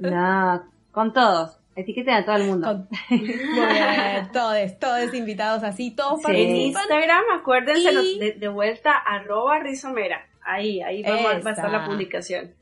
no, 0.01 0.63
con 0.91 1.13
todos. 1.13 1.59
Etiqueten 1.75 2.15
a 2.15 2.25
todo 2.25 2.37
el 2.37 2.45
mundo. 2.45 2.67
Con... 2.67 2.89
Bien, 3.09 4.31
todos, 4.33 4.79
todos 4.79 5.15
invitados 5.15 5.63
así, 5.63 5.91
todos 5.91 6.19
sí. 6.19 6.25
participan. 6.25 6.55
En 6.55 6.61
Instagram, 6.67 7.25
acuérdense 7.41 7.93
y... 7.93 8.19
de, 8.19 8.33
de, 8.33 8.49
vuelta, 8.49 8.93
arroba 8.93 9.59
rizomera. 9.61 10.29
Ahí, 10.45 10.83
ahí 10.83 11.03
va, 11.03 11.17
va 11.17 11.51
a 11.51 11.53
estar 11.53 11.71
la 11.71 11.87
publicación. 11.87 12.53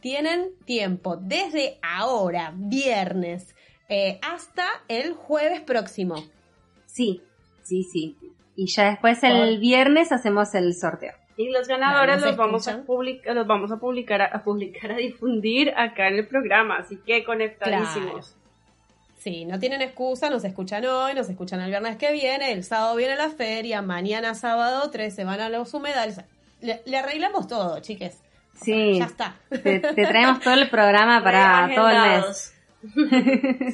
Tienen 0.00 0.50
tiempo 0.64 1.16
desde 1.16 1.78
ahora, 1.82 2.52
viernes, 2.54 3.54
eh, 3.88 4.20
hasta 4.22 4.66
el 4.88 5.12
jueves 5.12 5.60
próximo. 5.60 6.14
Sí, 6.86 7.22
sí, 7.62 7.82
sí. 7.82 8.16
Y 8.56 8.66
ya 8.66 8.90
después 8.90 9.22
el 9.22 9.58
viernes 9.58 10.12
hacemos 10.12 10.54
el 10.54 10.74
sorteo. 10.74 11.12
Y 11.36 11.50
los 11.50 11.66
ganadores 11.66 12.20
los 12.20 12.36
vamos 12.36 12.68
a 12.68 12.82
publicar, 12.82 13.34
los 13.34 13.46
vamos 13.46 13.72
a 13.72 13.78
publicar, 13.78 14.20
a, 14.20 14.26
a, 14.26 14.42
publicar, 14.42 14.92
a 14.92 14.96
difundir 14.96 15.72
acá 15.74 16.08
en 16.08 16.16
el 16.16 16.26
programa, 16.26 16.78
así 16.78 16.98
que 16.98 17.24
conectadísimos. 17.24 18.32
Claro. 18.32 18.40
Sí, 19.20 19.44
no 19.44 19.58
tienen 19.58 19.82
excusa, 19.82 20.30
nos 20.30 20.44
escuchan 20.44 20.84
hoy, 20.86 21.14
nos 21.14 21.28
escuchan 21.28 21.60
el 21.60 21.68
viernes 21.68 21.96
que 21.96 22.10
viene, 22.10 22.52
el 22.52 22.64
sábado 22.64 22.96
viene 22.96 23.16
la 23.16 23.28
feria, 23.28 23.82
mañana 23.82 24.34
sábado 24.34 24.90
13 24.90 25.24
van 25.24 25.40
a 25.40 25.48
los 25.50 25.72
humedales. 25.74 26.20
Le, 26.60 26.80
le 26.86 26.96
arreglamos 26.96 27.46
todo, 27.46 27.80
chiques. 27.80 28.18
Sí. 28.54 28.98
ya 28.98 29.04
está. 29.04 29.36
Te, 29.48 29.80
te, 29.80 29.92
traemos 30.06 30.40
todo 30.40 30.54
el 30.54 30.68
programa 30.68 31.22
para 31.22 31.74
todo 31.74 31.88
el 31.88 32.00
mes. 32.00 32.54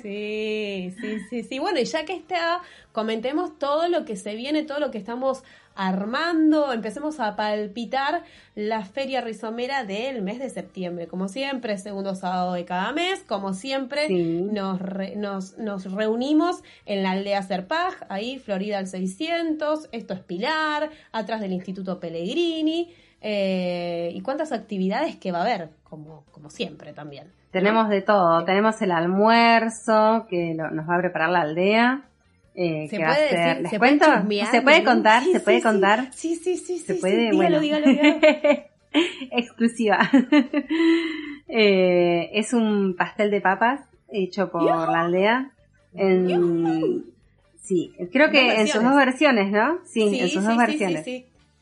Sí, 0.03 0.93
sí, 1.01 1.19
sí, 1.31 1.43
sí. 1.43 1.59
Bueno, 1.59 1.79
y 1.81 1.85
ya 1.85 2.05
que 2.05 2.15
está, 2.15 2.61
comentemos 2.93 3.59
todo 3.59 3.89
lo 3.89 4.05
que 4.05 4.17
se 4.17 4.35
viene, 4.35 4.63
todo 4.65 4.81
lo 4.81 4.91
que 4.91 4.99
estamos 4.99 5.43
armando, 5.75 6.73
empecemos 6.73 7.21
a 7.21 7.37
palpitar 7.37 8.25
la 8.55 8.85
feria 8.85 9.21
rizomera 9.21 9.85
del 9.85 10.23
mes 10.23 10.39
de 10.39 10.49
septiembre. 10.49 11.07
Como 11.07 11.29
siempre, 11.29 11.77
segundo 11.77 12.15
sábado 12.15 12.55
de 12.55 12.65
cada 12.65 12.93
mes, 12.93 13.23
como 13.27 13.53
siempre, 13.53 14.07
Sí. 14.07 14.41
nos, 14.51 14.81
re- 14.81 15.17
nos, 15.17 15.59
nos 15.59 15.93
reunimos 15.93 16.63
en 16.87 17.03
la 17.03 17.11
aldea 17.11 17.43
Serpaj, 17.43 17.95
ahí 18.09 18.39
Florida 18.39 18.79
al 18.79 18.87
600, 18.87 19.89
esto 19.93 20.15
es 20.15 20.21
Pilar, 20.21 20.91
atrás 21.13 21.41
del 21.43 21.53
Instituto 21.53 22.01
Pellegrini, 22.01 22.91
eh, 23.21 24.13
y 24.15 24.21
cuántas 24.23 24.53
actividades 24.53 25.17
que 25.17 25.31
va 25.33 25.39
a 25.39 25.43
haber, 25.43 25.69
como, 25.85 26.25
como 26.33 26.49
siempre 26.49 26.93
también. 26.95 27.31
Tenemos 27.59 27.89
de 27.89 28.03
todo. 28.03 28.45
Tenemos 28.45 28.81
el 28.83 28.91
almuerzo 28.93 30.27
que 30.29 30.55
lo- 30.57 30.71
nos 30.71 30.89
va 30.89 30.97
a 30.97 30.99
preparar 31.01 31.31
la 31.31 31.41
aldea. 31.43 32.03
eh, 32.55 32.87
¿Se 32.89 32.97
que 32.97 33.05
va 33.05 33.13
a 33.13 33.19
decir? 33.19 33.63
¿Les 33.63 33.71
¿Se 33.71 33.79
puede 33.79 33.99
cuento? 33.99 34.07
¿Se 34.51 34.63
puede 34.63 34.83
contar? 34.85 35.23
Sí, 35.23 35.33
¿Se 35.33 35.39
sí, 35.39 35.45
puede 35.45 35.57
sí. 35.59 35.63
contar? 35.63 36.13
Sí, 36.13 36.35
sí, 36.37 36.57
sí, 36.57 36.79
Se 36.79 36.95
puede. 36.95 37.17
Dígalo, 37.31 37.37
bueno. 37.37 37.61
dígalo, 37.61 37.87
dígalo. 37.87 38.19
Exclusiva. 39.33 39.99
Eh, 41.49 42.31
es 42.33 42.53
un 42.53 42.97
pastel 42.97 43.31
de 43.31 43.41
papas 43.41 43.81
hecho 44.11 44.51
por 44.51 44.65
la 44.65 45.01
aldea. 45.03 45.51
En, 45.95 47.05
sí, 47.63 47.95
creo 48.13 48.31
que 48.33 48.61
en 48.61 48.67
sus 48.67 48.83
dos 48.83 48.97
versiones, 48.97 49.53
¿no? 49.53 49.79
Sí, 49.85 50.19
en 50.19 50.29
sus 50.29 50.43
dos 50.45 50.57
versiones. 50.57 51.07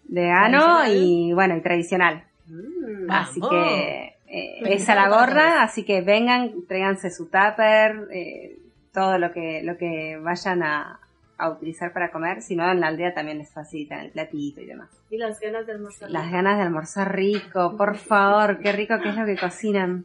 Vegano 0.05 0.59
Tradicional. 0.78 0.97
y 0.97 1.32
bueno, 1.34 1.57
y 1.57 1.61
tradicional. 1.61 2.24
Mm. 2.47 3.11
Así 3.11 3.40
que 3.42 4.14
eh, 4.35 4.74
es 4.74 4.89
a 4.89 4.95
la 4.95 5.09
gorra, 5.09 5.62
así 5.62 5.85
que 5.85 6.01
vengan, 6.03 6.66
tráiganse 6.66 7.11
su 7.11 7.26
tupper, 7.26 8.09
eh, 8.11 8.59
todo 8.93 9.18
lo 9.18 9.32
que, 9.32 9.62
lo 9.62 9.76
que 9.76 10.18
vayan 10.20 10.62
a, 10.62 11.01
a 11.39 11.51
utilizar 11.51 11.93
para 11.93 12.11
comer. 12.11 12.43
Si 12.43 12.57
no, 12.57 12.70
en 12.70 12.80
la 12.80 12.89
aldea 12.89 13.14
también 13.14 13.39
les 13.39 13.51
facilitan 13.51 14.01
el 14.01 14.11
platito 14.11 14.61
y 14.61 14.66
demás. 14.66 14.91
Y 15.11 15.18
las 15.18 15.41
ganas 15.41 15.66
de 15.66 15.72
almorzar. 15.72 16.11
Las 16.11 16.30
ganas 16.30 16.57
de 16.59 16.62
almorzar 16.64 17.14
rico, 17.14 17.76
por 17.76 17.97
favor, 17.97 18.59
qué 18.61 18.72
rico 18.72 18.95
que 19.01 19.09
es 19.11 19.16
lo 19.16 19.26
que 19.26 19.37
cocinan. 19.37 20.05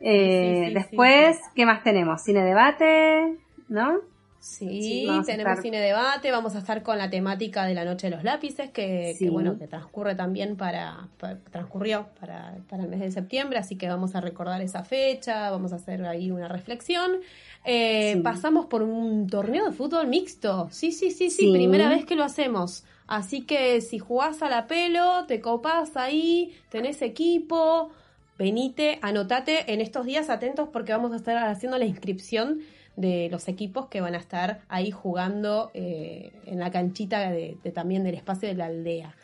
Eh, 0.00 0.54
Sí, 0.54 0.60
sí, 0.60 0.68
sí, 0.68 0.74
después, 0.74 1.36
sí. 1.36 1.42
¿qué 1.54 1.66
más 1.66 1.82
tenemos? 1.82 2.22
Cine 2.22 2.44
debate, 2.44 3.36
¿no? 3.68 3.98
Sí, 4.40 5.06
tenemos 5.26 5.52
estar- 5.52 5.62
cine 5.62 5.80
debate, 5.80 6.30
vamos 6.30 6.54
a 6.54 6.58
estar 6.58 6.82
con 6.82 6.96
la 6.96 7.10
temática 7.10 7.66
de 7.66 7.74
la 7.74 7.84
Noche 7.84 8.08
de 8.08 8.14
los 8.16 8.24
Lápices, 8.24 8.70
que, 8.70 9.14
Sí. 9.18 9.24
que, 9.24 9.30
bueno, 9.30 9.58
que 9.58 9.66
transcurre 9.66 10.14
también 10.14 10.56
para, 10.56 11.08
pa- 11.18 11.36
transcurrió 11.50 12.06
para, 12.20 12.56
para 12.70 12.84
el 12.84 12.88
mes 12.88 13.00
de 13.00 13.10
septiembre, 13.10 13.58
así 13.58 13.76
que 13.76 13.88
vamos 13.88 14.14
a 14.14 14.20
recordar 14.20 14.62
esa 14.62 14.84
fecha, 14.84 15.50
vamos 15.50 15.72
a 15.72 15.76
hacer 15.76 16.04
ahí 16.06 16.30
una 16.30 16.46
reflexión. 16.48 17.16
Eh, 17.64 18.14
Sí. 18.14 18.20
Pasamos 18.22 18.66
por 18.66 18.82
un 18.82 19.26
torneo 19.28 19.64
de 19.66 19.72
fútbol 19.72 20.06
mixto, 20.06 20.68
sí, 20.70 20.92
sí, 20.92 21.10
sí, 21.10 21.30
sí, 21.30 21.46
Sí. 21.46 21.52
primera 21.52 21.88
vez 21.88 22.04
que 22.04 22.14
lo 22.14 22.22
hacemos. 22.24 22.84
Así 23.08 23.42
que 23.42 23.80
si 23.80 23.98
jugás 23.98 24.42
a 24.42 24.48
la 24.48 24.66
pelo, 24.66 25.24
te 25.26 25.40
copás 25.40 25.96
ahí, 25.96 26.54
tenés 26.68 27.02
equipo, 27.02 27.90
venite, 28.38 28.98
anotate 29.02 29.72
en 29.72 29.80
estos 29.80 30.06
días 30.06 30.30
atentos 30.30 30.68
porque 30.72 30.92
vamos 30.92 31.12
a 31.12 31.16
estar 31.16 31.36
haciendo 31.38 31.76
la 31.78 31.86
inscripción 31.86 32.60
de 32.98 33.28
los 33.30 33.46
equipos 33.48 33.86
que 33.88 34.00
van 34.00 34.14
a 34.14 34.18
estar 34.18 34.60
ahí 34.68 34.90
jugando 34.90 35.70
eh, 35.72 36.32
en 36.46 36.58
la 36.58 36.70
canchita 36.70 37.30
de, 37.30 37.56
de- 37.62 37.70
también 37.72 38.02
del 38.04 38.14
espacio 38.16 38.48
de 38.48 38.54
la 38.54 38.66
aldea. 38.66 39.14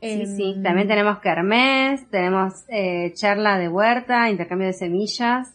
Sí, 0.00 0.08
Em, 0.22 0.36
sí. 0.36 0.56
También 0.62 0.88
tenemos 0.88 1.20
kermés, 1.20 2.08
tenemos 2.10 2.64
eh, 2.68 3.12
charla 3.14 3.56
de 3.58 3.68
huerta, 3.68 4.28
intercambio 4.28 4.66
de 4.66 4.72
semillas, 4.72 5.54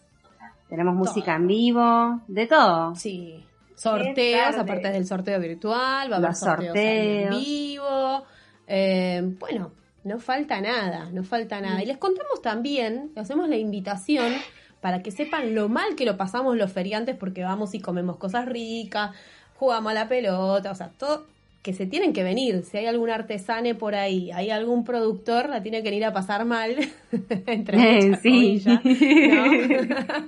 tenemos 0.70 0.96
música 0.96 1.36
en 1.36 1.48
vivo, 1.48 2.22
de 2.30 2.48
todo. 2.48 2.96
Sí, 2.96 3.44
sorteos, 3.76 4.56
aparte 4.56 4.90
del 4.90 5.06
sorteo 5.06 5.40
virtual, 5.40 6.10
va 6.12 6.16
a 6.16 6.20
haber 6.20 6.36
sorteos 6.36 6.76
en 6.78 7.30
vivo. 7.32 8.24
Eh, 8.68 9.22
bueno, 9.40 9.72
no 10.06 10.20
falta 10.20 10.62
nada, 10.62 11.10
no 11.12 11.24
falta 11.26 11.60
nada. 11.60 11.84
Y 11.84 11.86
les 11.86 11.98
contamos 11.98 12.42
también, 12.42 13.12
le 13.16 13.22
hacemos 13.22 13.50
la 13.50 13.58
invitación 13.58 14.32
para 14.82 15.02
que 15.04 15.12
sepan 15.12 15.56
lo 15.56 15.70
mal 15.70 15.96
que 15.96 16.06
lo 16.06 16.18
pasamos 16.18 16.56
los 16.58 16.72
feriantes 16.72 17.16
porque 17.16 17.44
vamos 17.44 17.74
y 17.74 17.80
comemos 17.80 18.18
cosas 18.18 18.46
ricas, 18.46 19.16
jugamos 19.56 19.92
a 19.92 19.96
la 19.96 20.08
pelota, 20.08 20.72
o 20.72 20.76
sea, 20.76 20.90
todo 20.98 21.26
que 21.64 21.74
se 21.74 21.86
tienen 21.86 22.14
que 22.14 22.24
venir. 22.24 22.64
Si 22.64 22.78
hay 22.78 22.86
algún 22.86 23.10
artesane 23.10 23.76
por 23.76 23.94
ahí, 23.94 24.32
hay 24.32 24.52
algún 24.52 24.86
productor, 24.86 25.50
la 25.50 25.62
tiene 25.62 25.84
que 25.84 25.94
ir 25.94 26.06
a 26.06 26.14
pasar 26.14 26.46
mal, 26.46 26.76
entre 27.46 27.78
muchas 27.78 28.22
Sí. 28.22 28.30
comillas, 28.64 28.86
¿no? 28.86 30.28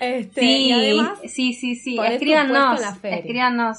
Este, 0.00 0.40
sí, 0.40 0.66
y 0.66 0.72
además, 0.72 1.18
sí, 1.26 1.52
sí, 1.52 1.76
sí. 1.76 1.96
Escríbanos, 1.98 2.80
escríbanos. 3.02 3.78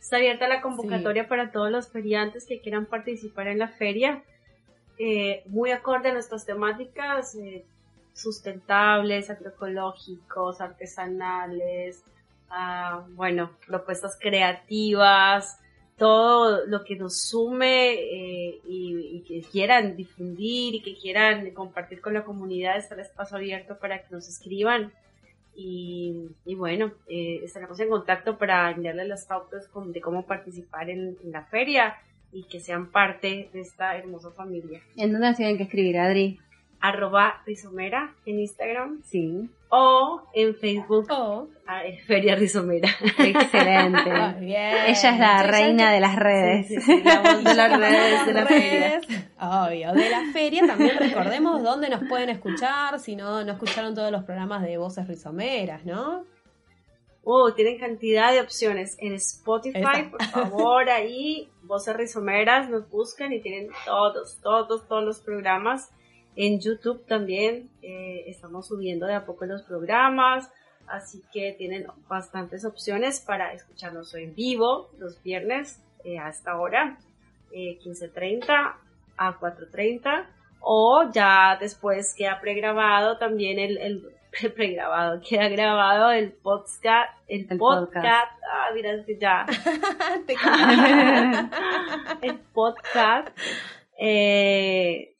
Está 0.00 0.16
abierta 0.16 0.48
la 0.48 0.60
convocatoria 0.60 1.28
para 1.28 1.50
todos 1.52 1.70
los 1.70 1.88
feriantes 1.88 2.46
que 2.46 2.60
quieran 2.60 2.86
participar 2.86 3.46
en 3.48 3.58
la 3.58 3.68
feria. 3.68 4.22
Eh, 4.98 5.42
muy 5.46 5.70
acorde 5.70 6.10
a 6.10 6.12
nuestras 6.12 6.44
temáticas 6.44 7.34
eh, 7.36 7.64
sustentables, 8.14 9.28
agroecológicos, 9.28 10.60
artesanales, 10.60 12.02
ah, 12.48 13.04
bueno, 13.10 13.50
propuestas 13.66 14.16
creativas, 14.18 15.58
todo 15.98 16.66
lo 16.66 16.84
que 16.84 16.96
nos 16.96 17.20
sume 17.20 17.92
eh, 17.92 18.60
y, 18.66 19.22
que 19.26 19.42
quieran 19.42 19.96
difundir 19.96 20.76
y 20.76 20.82
que 20.82 20.94
quieran 20.94 21.50
compartir 21.52 22.00
con 22.00 22.14
la 22.14 22.24
comunidad, 22.24 22.76
está 22.76 22.94
el 22.94 23.00
espacio 23.00 23.36
abierto 23.36 23.78
para 23.78 23.98
que 23.98 24.14
nos 24.14 24.28
escriban 24.28 24.92
y, 25.56 26.30
y 26.44 26.54
bueno, 26.56 26.92
eh, 27.08 27.40
estaremos 27.44 27.78
en 27.78 27.88
contacto 27.88 28.38
para 28.38 28.70
enviarles 28.70 29.08
las 29.08 29.24
pautas 29.24 29.68
de 29.72 30.00
cómo 30.00 30.26
participar 30.26 30.90
en, 30.90 31.16
en 31.22 31.32
la 31.32 31.44
feria 31.44 31.96
y 32.32 32.42
que 32.44 32.58
sean 32.58 32.90
parte 32.90 33.48
de 33.52 33.60
esta 33.60 33.96
hermosa 33.96 34.32
familia. 34.32 34.80
¿En 34.96 35.12
dónde 35.12 35.34
tienen 35.34 35.56
que 35.56 35.62
escribir, 35.64 35.98
Adri? 35.98 36.40
Arroba 36.84 37.40
Rizomera 37.46 38.14
en 38.26 38.40
Instagram 38.40 39.00
Sí. 39.04 39.48
o 39.70 40.20
en 40.34 40.54
Facebook 40.54 41.06
eh, 41.82 41.98
Feria 42.06 42.36
Rizomera. 42.36 42.90
Excelente. 43.18 44.10
muy 44.12 44.44
bien. 44.44 44.74
Ella 44.88 45.10
es 45.10 45.18
la 45.18 45.42
reina 45.44 45.90
de 45.92 46.00
las 46.00 46.14
redes. 46.16 46.68
Sí, 46.68 46.74
sí, 46.78 46.80
sí, 46.82 47.02
la 47.02 47.22
de 47.38 47.54
las 47.54 47.78
redes 47.78 48.26
de 48.26 48.32
la 48.34 48.44
feria. 48.46 49.00
redes, 49.00 49.26
Obvio, 49.40 49.92
de 49.94 50.10
la 50.10 50.32
feria 50.34 50.66
también 50.66 50.98
recordemos 50.98 51.62
dónde 51.62 51.88
nos 51.88 52.06
pueden 52.06 52.28
escuchar, 52.28 53.00
si 53.00 53.16
no, 53.16 53.42
no 53.44 53.52
escucharon 53.52 53.94
todos 53.94 54.12
los 54.12 54.24
programas 54.24 54.60
de 54.60 54.76
Voces 54.76 55.08
Rizomeras, 55.08 55.86
¿no? 55.86 56.26
Oh, 57.22 57.54
tienen 57.54 57.78
cantidad 57.78 58.30
de 58.30 58.42
opciones 58.42 58.98
en 59.00 59.14
Spotify, 59.14 60.10
por 60.10 60.22
favor, 60.22 60.90
ahí, 60.90 61.48
Voces 61.62 61.96
Rizomeras, 61.96 62.68
nos 62.68 62.90
buscan 62.90 63.32
y 63.32 63.40
tienen 63.40 63.70
todos, 63.86 64.38
todos, 64.42 64.86
todos 64.86 65.02
los 65.02 65.20
programas. 65.20 65.90
En 66.36 66.60
YouTube 66.60 67.04
también 67.06 67.70
eh, 67.82 68.24
estamos 68.26 68.66
subiendo 68.66 69.06
de 69.06 69.14
a 69.14 69.24
poco 69.24 69.46
los 69.46 69.62
programas, 69.62 70.50
así 70.86 71.22
que 71.32 71.54
tienen 71.56 71.86
bastantes 72.08 72.64
opciones 72.64 73.20
para 73.20 73.52
escucharnos 73.52 74.12
en 74.14 74.34
vivo 74.34 74.90
los 74.98 75.22
viernes 75.22 75.80
eh, 76.04 76.18
a 76.18 76.28
esta 76.28 76.58
hora, 76.58 76.98
eh, 77.52 77.78
15.30 77.82 78.74
a 79.16 79.38
4.30, 79.38 80.26
o 80.60 81.08
ya 81.12 81.56
después 81.60 82.14
queda 82.16 82.40
pregrabado 82.40 83.16
también 83.16 83.60
el, 83.60 83.78
el 83.78 84.08
pregrabado, 84.54 85.20
queda 85.20 85.48
grabado 85.48 86.10
el 86.10 86.32
podcast, 86.32 87.12
el, 87.28 87.46
El 87.48 87.58
podcast, 87.58 87.94
podcast. 87.94 88.32
ah, 88.52 88.70
mira, 88.74 88.90
ya, 89.20 89.46
el 92.22 92.38
podcast, 92.52 93.28
eh, 93.98 95.13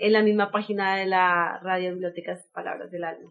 en 0.00 0.14
la 0.14 0.22
misma 0.22 0.50
página 0.50 0.96
de 0.96 1.06
la 1.06 1.60
Radio 1.62 1.92
Bibliotecas 1.92 2.42
Palabras 2.52 2.90
del 2.90 3.04
Alma. 3.04 3.30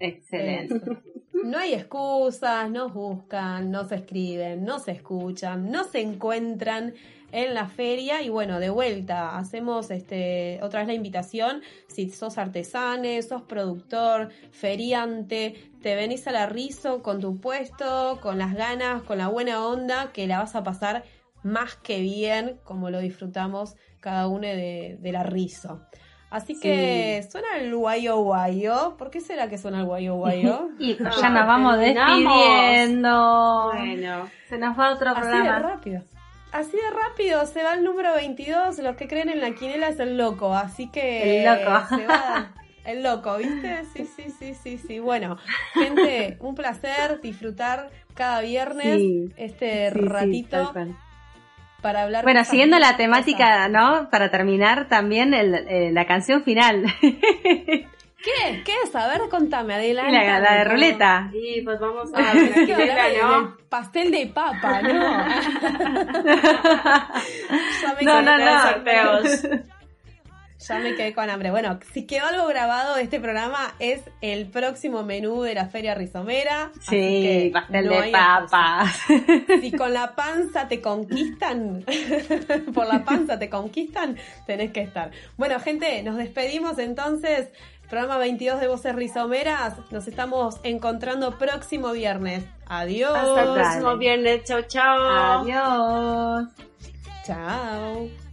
Excelente. 0.00 0.80
No 1.44 1.58
hay 1.58 1.74
excusas, 1.74 2.68
nos 2.70 2.92
buscan, 2.92 3.70
nos 3.70 3.92
escriben, 3.92 4.64
nos 4.64 4.88
escuchan, 4.88 5.70
nos 5.70 5.94
encuentran 5.94 6.94
en 7.30 7.54
la 7.54 7.68
feria 7.68 8.22
y 8.22 8.30
bueno, 8.30 8.58
de 8.58 8.70
vuelta, 8.70 9.36
hacemos 9.36 9.90
este 9.92 10.58
otra 10.62 10.80
vez 10.80 10.88
la 10.88 10.94
invitación, 10.94 11.62
si 11.88 12.10
sos 12.10 12.38
artesane, 12.38 13.22
sos 13.22 13.42
productor, 13.42 14.30
feriante, 14.50 15.70
te 15.82 15.94
venís 15.94 16.26
a 16.26 16.32
la 16.32 16.46
rizo 16.46 17.02
con 17.02 17.20
tu 17.20 17.38
puesto, 17.38 18.18
con 18.22 18.38
las 18.38 18.54
ganas, 18.54 19.02
con 19.02 19.18
la 19.18 19.28
buena 19.28 19.64
onda, 19.64 20.10
que 20.12 20.26
la 20.26 20.38
vas 20.38 20.56
a 20.56 20.64
pasar 20.64 21.04
más 21.44 21.76
que 21.76 22.00
bien, 22.00 22.58
como 22.64 22.90
lo 22.90 22.98
disfrutamos 22.98 23.76
cada 24.00 24.26
uno 24.26 24.48
de, 24.48 24.96
de 25.00 25.12
la 25.12 25.22
rizo. 25.22 25.86
Así 26.28 26.58
que 26.58 27.24
suena 27.30 27.46
el 27.58 27.74
guayo 27.74 28.16
guayo. 28.18 28.96
¿Por 28.98 29.10
qué 29.10 29.20
será 29.20 29.48
que 29.48 29.58
suena 29.58 29.80
el 29.80 29.86
guayo 29.86 30.14
guayo? 30.16 30.70
Y 30.78 30.96
ya 30.96 31.10
Ah, 31.22 31.28
nos 31.30 31.46
vamos 31.46 31.78
despidiendo. 31.78 33.70
Bueno, 33.74 34.28
Se 34.48 34.58
nos 34.58 34.78
va 34.78 34.92
otro 34.92 35.10
Así 35.10 35.20
de 35.20 35.26
programa. 35.32 35.58
rápido. 35.60 36.02
Así 36.52 36.72
de 36.76 36.90
rápido, 36.90 37.44
se 37.46 37.62
va 37.62 37.74
el 37.74 37.84
número 37.84 38.14
22. 38.14 38.78
Los 38.78 38.96
que 38.96 39.08
creen 39.08 39.28
en 39.28 39.40
la 39.40 39.52
quinela 39.52 39.88
es 39.88 39.98
el 40.00 40.16
loco, 40.16 40.54
así 40.54 40.88
que. 40.90 41.44
El 41.44 41.44
loco. 41.64 41.86
Se 41.96 42.06
va. 42.06 42.52
El 42.84 43.02
loco, 43.02 43.36
¿viste? 43.36 43.84
Sí, 43.92 44.06
sí, 44.16 44.30
sí, 44.38 44.54
sí, 44.54 44.78
sí. 44.78 44.98
Bueno, 45.00 45.38
gente, 45.74 46.36
un 46.40 46.54
placer 46.54 47.20
disfrutar 47.20 47.90
cada 48.14 48.40
viernes 48.42 48.98
Sí, 48.98 49.32
este 49.36 49.90
Sí, 49.90 49.98
sí, 49.98 50.04
ratito. 50.06 50.72
Para 51.82 52.02
hablar. 52.02 52.24
Bueno, 52.24 52.44
siguiendo 52.44 52.78
la 52.78 52.86
cosas. 52.86 52.96
temática, 52.98 53.68
¿no? 53.68 54.08
Para 54.10 54.30
terminar 54.30 54.88
también 54.88 55.34
el, 55.34 55.54
eh, 55.54 55.90
la 55.92 56.06
canción 56.06 56.42
final. 56.42 56.84
¿Qué? 57.00 58.62
¿Qué 58.64 58.72
es? 58.82 58.96
A 58.96 59.06
ver, 59.06 59.20
contame, 59.30 59.74
adelante. 59.74 60.10
la, 60.12 60.40
la 60.40 60.54
de 60.56 60.64
ruleta. 60.64 61.30
Y 61.32 61.60
pues 61.62 61.78
vamos 61.78 62.12
a 62.12 62.18
Ah, 62.18 62.32
que 62.32 62.46
tranquilidad, 62.48 62.90
hablaba 62.98 63.08
de- 63.08 63.22
¿no? 63.22 63.56
pastel 63.68 64.10
de 64.10 64.26
papa, 64.26 64.82
¿no? 64.82 64.92
No, 68.02 68.22
no, 68.22 68.38
no. 68.38 68.60
sorteos. 68.62 69.46
Ya 70.68 70.78
me 70.78 70.94
quedé 70.94 71.14
con 71.14 71.30
hambre. 71.30 71.50
Bueno, 71.50 71.78
si 71.92 72.06
quedó 72.06 72.26
algo 72.26 72.46
grabado 72.46 72.96
de 72.96 73.02
este 73.02 73.20
programa 73.20 73.74
es 73.78 74.02
el 74.20 74.46
próximo 74.46 75.02
menú 75.02 75.42
de 75.42 75.54
la 75.54 75.66
Feria 75.66 75.94
Rizomera. 75.94 76.70
así 76.76 76.88
Sí, 76.88 76.96
que 76.96 77.50
pastel 77.52 77.86
no 77.86 78.00
de 78.00 78.10
papas. 78.10 78.98
Si 79.60 79.72
con 79.72 79.92
la 79.92 80.14
panza 80.14 80.68
te 80.68 80.80
conquistan, 80.80 81.84
por 82.74 82.86
la 82.86 83.04
panza 83.04 83.38
te 83.38 83.48
conquistan, 83.48 84.16
tenés 84.46 84.72
que 84.72 84.80
estar. 84.80 85.10
Bueno, 85.36 85.58
gente, 85.60 86.02
nos 86.02 86.16
despedimos 86.16 86.78
entonces. 86.78 87.48
Programa 87.88 88.18
22 88.18 88.60
de 88.60 88.66
Voces 88.66 88.96
Rizomeras. 88.96 89.74
Nos 89.92 90.08
estamos 90.08 90.56
encontrando 90.64 91.38
próximo 91.38 91.92
viernes. 91.92 92.44
Adiós. 92.66 93.14
Hasta 93.14 93.42
el 93.44 93.54
próximo 93.54 93.96
viernes. 93.96 94.42
Chao, 94.44 94.62
chao. 94.62 95.44
Adiós. 95.44 96.48
Chao. 97.24 98.25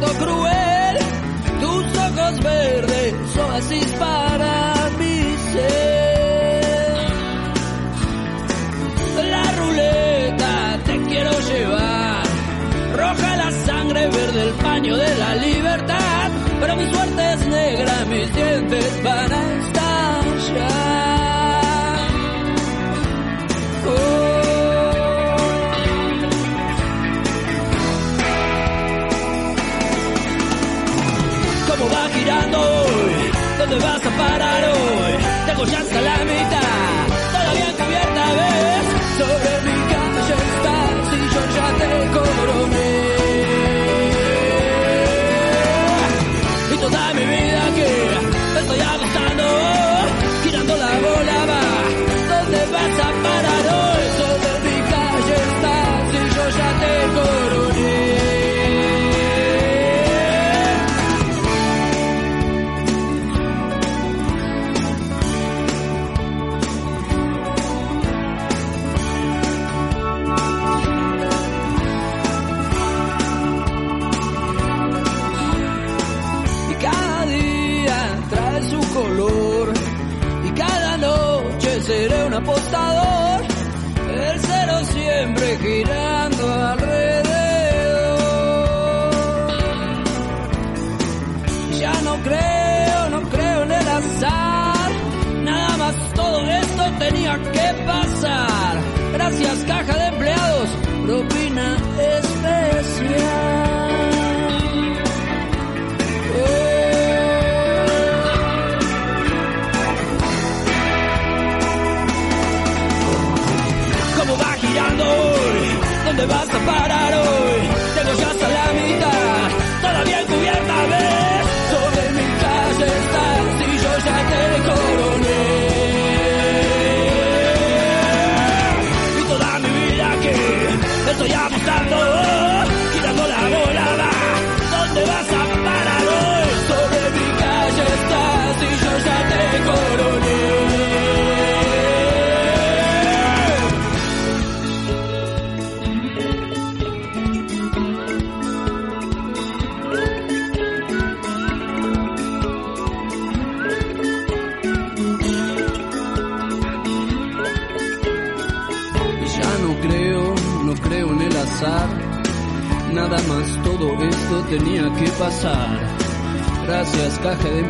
Cruel. 0.00 0.96
Tus 1.60 1.84
ojos 1.98 2.42
verdes, 2.42 3.14
oasis 3.36 3.86
para 3.98 4.90
mi 4.98 5.36
ser. 5.52 6.94
La 9.30 9.52
ruleta 9.52 10.78
te 10.84 11.02
quiero 11.02 11.30
llevar. 11.40 12.22
Roja 12.96 13.36
la 13.36 13.50
sangre, 13.66 14.06
verde 14.08 14.42
el 14.42 14.54
paño 14.54 14.96
de 14.96 15.16
la 15.16 15.34
libertad. 15.36 16.30
Pero 16.60 16.76
mi 16.76 16.90
suerte 16.90 17.32
es 17.32 17.46
negra, 17.46 18.04
mis 18.08 18.34
dientes 18.34 19.02
van 19.02 19.32
a 19.32 19.63
parar 34.44 34.64
hoy? 34.70 35.14
Tengo 35.46 35.64
ya 35.66 35.78
hasta 35.80 36.00
la 36.00 36.16
mitad, 36.24 36.63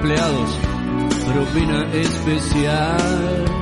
empleados, 0.04 0.58
propina 1.26 1.86
especial. 1.94 3.53